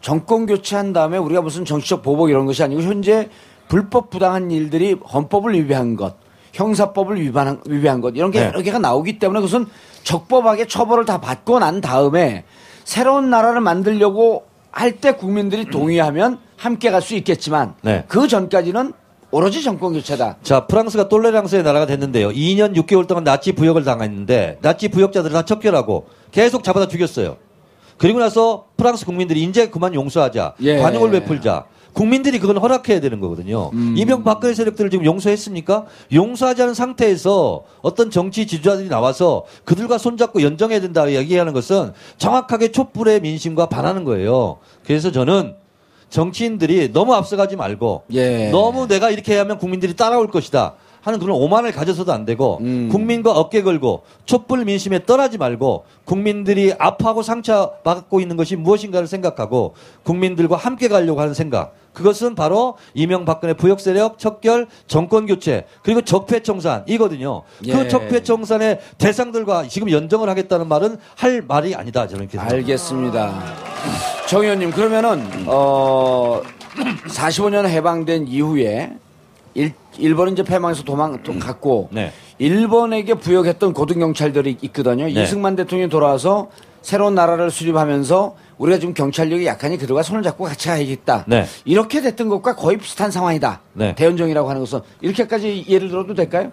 정권 0.00 0.46
교체한 0.46 0.94
다음에 0.94 1.18
우리가 1.18 1.42
무슨 1.42 1.66
정치적 1.66 2.02
보복 2.02 2.30
이런 2.30 2.46
것이 2.46 2.62
아니고 2.62 2.80
현재 2.80 3.28
불법 3.68 4.08
부당한 4.08 4.50
일들이 4.50 4.94
헌법을 4.94 5.52
위배한 5.54 5.94
것, 5.96 6.16
형사법을 6.54 7.20
위반한 7.20 7.60
위배한 7.66 8.00
것 8.00 8.14
이런 8.16 8.30
게 8.30 8.40
네. 8.40 8.46
여러 8.46 8.62
개가 8.62 8.78
나오기 8.78 9.18
때문에 9.18 9.40
그것은 9.40 9.66
적법하게 10.04 10.66
처벌을 10.68 11.04
다 11.04 11.20
받고 11.20 11.58
난 11.58 11.82
다음에 11.82 12.44
새로운 12.84 13.28
나라를 13.28 13.60
만들려고 13.60 14.46
할 14.70 14.92
때 15.00 15.12
국민들이 15.12 15.66
동의하면 15.66 16.38
함께 16.56 16.90
갈 16.90 17.02
수 17.02 17.14
있겠지만 17.14 17.74
네. 17.82 18.06
그 18.08 18.26
전까지는 18.26 18.94
오로지 19.32 19.62
정권 19.62 19.94
교체다. 19.94 20.36
자, 20.42 20.66
프랑스가 20.66 21.08
똘레랑스의 21.08 21.62
나라가 21.62 21.86
됐는데요. 21.86 22.28
2년 22.28 22.76
6개월 22.76 23.08
동안 23.08 23.24
나치 23.24 23.52
부역을 23.52 23.82
당했는데 23.82 24.58
나치 24.60 24.88
부역자들을 24.88 25.32
다 25.32 25.42
척결하고 25.44 26.06
계속 26.30 26.62
잡아다 26.62 26.86
죽였어요. 26.88 27.38
그리고 27.96 28.18
나서 28.20 28.66
프랑스 28.76 29.06
국민들이 29.06 29.42
이제 29.42 29.68
그만 29.70 29.94
용서하자. 29.94 30.54
예. 30.60 30.78
관용을 30.78 31.10
베풀자. 31.12 31.64
국민들이 31.94 32.38
그건 32.38 32.56
허락해야 32.56 33.00
되는 33.00 33.20
거거든요. 33.20 33.70
이명박근혜 33.74 34.54
세력들을 34.54 34.90
지금 34.90 35.04
용서했습니까? 35.04 35.84
용서하지 36.12 36.62
않은 36.62 36.74
상태에서 36.74 37.64
어떤 37.82 38.10
정치 38.10 38.46
지주자들이 38.46 38.88
나와서 38.88 39.44
그들과 39.64 39.98
손잡고 39.98 40.42
연정해야 40.42 40.80
된다 40.80 41.10
얘기하는 41.10 41.52
것은 41.52 41.92
정확하게 42.16 42.72
촛불의 42.72 43.20
민심과 43.20 43.66
반하는 43.66 44.04
거예요. 44.04 44.58
그래서 44.86 45.12
저는 45.12 45.54
정치인들이 46.12 46.92
너무 46.92 47.14
앞서가지 47.14 47.56
말고 47.56 48.04
예. 48.12 48.50
너무 48.50 48.86
내가 48.86 49.10
이렇게 49.10 49.36
하면 49.38 49.58
국민들이 49.58 49.94
따라올 49.96 50.30
것이다. 50.30 50.74
하는 51.02 51.18
그런 51.18 51.36
오만을 51.36 51.72
가져서도 51.72 52.12
안 52.12 52.24
되고 52.24 52.58
음. 52.62 52.88
국민과 52.90 53.32
어깨 53.32 53.62
걸고 53.62 54.04
촛불 54.24 54.64
민심에 54.64 55.04
떠나지 55.04 55.36
말고 55.36 55.84
국민들이 56.04 56.72
아파하고 56.78 57.22
상처받고 57.22 58.20
있는 58.20 58.36
것이 58.36 58.56
무엇인가를 58.56 59.06
생각하고 59.06 59.74
국민들과 60.04 60.56
함께 60.56 60.88
가려고 60.88 61.20
하는 61.20 61.34
생각 61.34 61.74
그것은 61.92 62.34
바로 62.34 62.76
이명박근혜 62.94 63.54
부역 63.54 63.80
세력 63.80 64.18
척결 64.18 64.66
정권 64.86 65.26
교체 65.26 65.66
그리고 65.82 66.00
적폐청산 66.00 66.84
이거든요. 66.86 67.42
예. 67.66 67.72
그 67.72 67.88
적폐청산의 67.88 68.80
대상들과 68.96 69.68
지금 69.68 69.90
연정을 69.90 70.28
하겠다는 70.28 70.68
말은 70.68 70.96
할 71.16 71.42
말이 71.46 71.74
아니다 71.74 72.06
저는 72.06 72.22
이렇게 72.22 72.38
생각합니다. 72.38 72.56
알겠습니다. 72.56 73.42
정 74.28 74.42
의원님 74.42 74.70
그러면은 74.70 75.26
어 75.46 76.40
45년 77.08 77.66
해방된 77.66 78.28
이후에 78.28 78.92
일, 79.54 79.72
일본은 79.98 80.32
이제 80.32 80.42
패망해서 80.42 80.82
도망 80.84 81.22
도, 81.22 81.38
갔고 81.38 81.88
네. 81.92 82.12
일본에게 82.38 83.14
부역했던 83.14 83.72
고등 83.72 84.00
경찰들이 84.00 84.58
있거든요. 84.62 85.04
네. 85.04 85.22
이승만 85.22 85.56
대통령이 85.56 85.90
돌아와서 85.90 86.50
새로운 86.80 87.14
나라를 87.14 87.50
수립하면서 87.50 88.36
우리가 88.58 88.78
지금 88.78 88.94
경찰력이 88.94 89.46
약하니 89.46 89.76
그들과 89.76 90.02
손을 90.02 90.22
잡고 90.22 90.44
같이 90.44 90.68
가야겠다. 90.68 91.24
네. 91.26 91.46
이렇게 91.64 92.00
됐던 92.00 92.28
것과 92.28 92.56
거의 92.56 92.76
비슷한 92.78 93.10
상황이다. 93.10 93.60
네. 93.74 93.94
대연정이라고 93.94 94.48
하는 94.48 94.60
것은 94.60 94.80
이렇게까지 95.00 95.66
예를 95.68 95.88
들어도 95.88 96.14
될까요? 96.14 96.50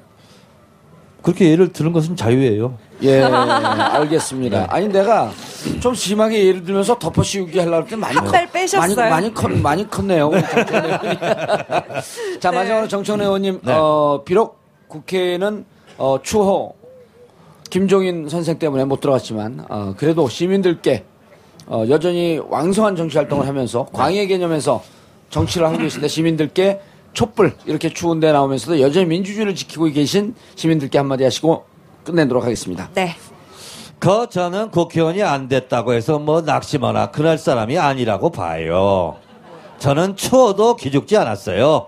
그렇게 1.22 1.50
예를 1.52 1.74
드는 1.74 1.92
것은 1.92 2.16
자유예요. 2.16 2.78
예, 3.04 3.22
알겠습니다. 3.22 4.68
아니 4.70 4.88
내가 4.88 5.32
좀 5.80 5.94
심하게 5.94 6.46
예를 6.48 6.64
들면서 6.64 6.98
덮어씌우기 7.00 7.58
하려고 7.60 7.78
할때 7.78 7.96
많이 7.96 8.16
한 8.18 8.32
달 8.32 8.50
빼셨어요. 8.52 8.96
많이 8.96 9.10
많이 9.10 9.34
컸 9.34 9.52
많이 9.52 9.90
컸네요. 9.90 10.28
의원이. 10.32 10.44
자 12.40 12.52
마지막으로 12.52 12.88
정청래 12.88 13.26
의원님 13.26 13.60
네. 13.64 13.74
어, 13.74 14.22
비록 14.26 14.60
국회는 14.88 15.66
어, 15.98 16.18
추호 16.24 16.74
김종인 17.70 18.28
선생 18.30 18.58
때문에 18.58 18.86
못 18.86 19.00
들어갔지만 19.00 19.66
어, 19.70 19.94
그래도 19.98 20.28
시민들께 20.28 21.04
어, 21.68 21.84
여전히 21.90 22.40
왕성한 22.50 22.96
정치 22.96 23.18
활동을 23.18 23.48
하면서 23.48 23.86
광해 23.94 24.26
개념에서 24.28 24.82
정치를 25.30 25.68
하고 25.68 25.78
계신데 25.78 26.08
시민들께 26.08 26.80
촛불 27.14 27.54
이렇게 27.66 27.90
추운 27.90 28.20
데 28.20 28.32
나오면서도 28.32 28.80
여전히 28.82 29.06
민주주의를 29.08 29.56
지키고 29.56 29.86
계신 29.86 30.36
시민들께 30.56 30.98
한마디 30.98 31.24
하시고 31.24 31.66
끝내도록 32.04 32.44
하겠습니다. 32.44 32.90
네. 32.94 33.16
그 34.00 34.28
저는 34.30 34.72
국회의원이 34.72 35.22
안 35.24 35.50
됐다고 35.50 35.94
해서 35.94 36.20
뭐 36.20 36.42
낙심하나 36.42 37.12
그럴 37.12 37.38
사람이 37.38 37.78
아니라고 37.78 38.30
봐요. 38.30 39.18
저는 39.80 40.16
추워도 40.16 40.76
기죽지 40.78 41.18
않았어요. 41.18 41.88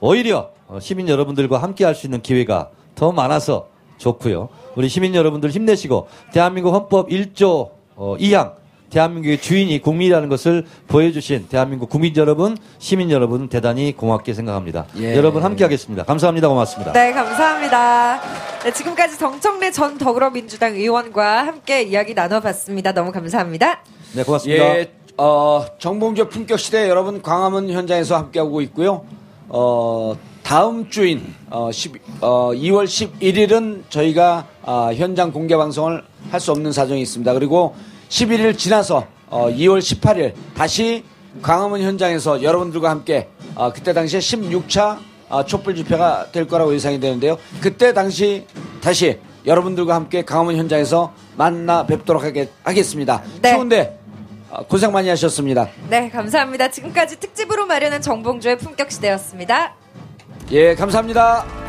오히려 0.00 0.50
어, 0.68 0.78
시민 0.80 1.08
여러분들과 1.08 1.58
함께 1.58 1.84
할 1.84 1.94
수 1.94 2.06
있는 2.06 2.22
기회가 2.22 2.70
더 2.94 3.12
많아서 3.12 3.68
좋고요. 3.98 4.48
우리 4.76 4.88
시민 4.88 5.14
여러분들 5.14 5.50
힘내시고 5.50 6.08
대한민국 6.32 6.72
헌법 6.74 7.08
1조 7.08 7.70
어, 7.96 8.16
2항 8.18 8.54
대한민국의 8.98 9.40
주인이 9.40 9.80
국민이라는 9.82 10.28
것을 10.28 10.64
보여주신 10.86 11.48
대한민국 11.48 11.90
국민 11.90 12.14
여러분, 12.16 12.56
시민 12.78 13.10
여러분 13.10 13.48
대단히 13.48 13.92
고맙게 13.92 14.34
생각합니다. 14.34 14.86
예. 14.98 15.16
여러분 15.16 15.42
함께 15.42 15.64
하겠습니다. 15.64 16.04
감사합니다. 16.04 16.48
고맙습니다. 16.48 16.92
네, 16.92 17.12
감사합니다. 17.12 18.20
네, 18.62 18.72
지금까지 18.72 19.18
정청래 19.18 19.72
전 19.72 19.98
더불어민주당 19.98 20.74
의원과 20.76 21.44
함께 21.44 21.82
이야기 21.82 22.14
나눠봤습니다. 22.14 22.92
너무 22.92 23.10
감사합니다. 23.10 23.82
네, 24.14 24.22
고맙습니다. 24.22 24.78
예, 24.78 24.92
어, 25.16 25.64
정봉주 25.80 26.28
품격 26.28 26.60
시대 26.60 26.88
여러분 26.88 27.20
광화문 27.20 27.70
현장에서 27.70 28.16
함께하고 28.16 28.60
있고요. 28.62 29.04
어, 29.48 30.16
다음 30.44 30.88
주인 30.88 31.34
어, 31.50 31.72
10, 31.72 31.94
어, 32.20 32.50
2월 32.52 32.84
11일은 32.84 33.82
저희가 33.90 34.46
아, 34.62 34.92
현장 34.94 35.32
공개 35.32 35.56
방송을 35.56 36.04
할 36.30 36.40
수 36.40 36.52
없는 36.52 36.72
사정이 36.72 37.02
있습니다. 37.02 37.32
그리고 37.34 37.74
11일 38.14 38.56
지나서 38.56 39.06
어, 39.28 39.48
2월 39.48 39.80
18일 39.80 40.34
다시 40.56 41.04
광화문 41.42 41.80
현장에서 41.82 42.42
여러분들과 42.44 42.88
함께 42.88 43.28
어, 43.56 43.72
그때 43.72 43.92
당시에 43.92 44.20
16차 44.20 44.98
어, 45.28 45.44
촛불 45.44 45.74
집회가 45.74 46.30
될 46.30 46.46
거라고 46.46 46.72
예상이 46.74 47.00
되는데요. 47.00 47.36
그때 47.60 47.92
당시 47.92 48.46
다시 48.80 49.18
여러분들과 49.44 49.96
함께 49.96 50.24
광화문 50.24 50.56
현장에서 50.56 51.12
만나 51.36 51.86
뵙도록 51.86 52.22
하겠, 52.22 52.50
하겠습니다. 52.62 53.20
네. 53.42 53.52
추운데 53.52 53.98
어, 54.48 54.64
고생 54.64 54.92
많이 54.92 55.08
하셨습니다. 55.08 55.68
네, 55.90 56.08
감사합니다. 56.08 56.70
지금까지 56.70 57.18
특집으로 57.18 57.66
마련한 57.66 58.00
정봉주의 58.00 58.58
품격 58.58 58.92
시대였습니다. 58.92 59.74
예, 60.52 60.76
감사합니다. 60.76 61.63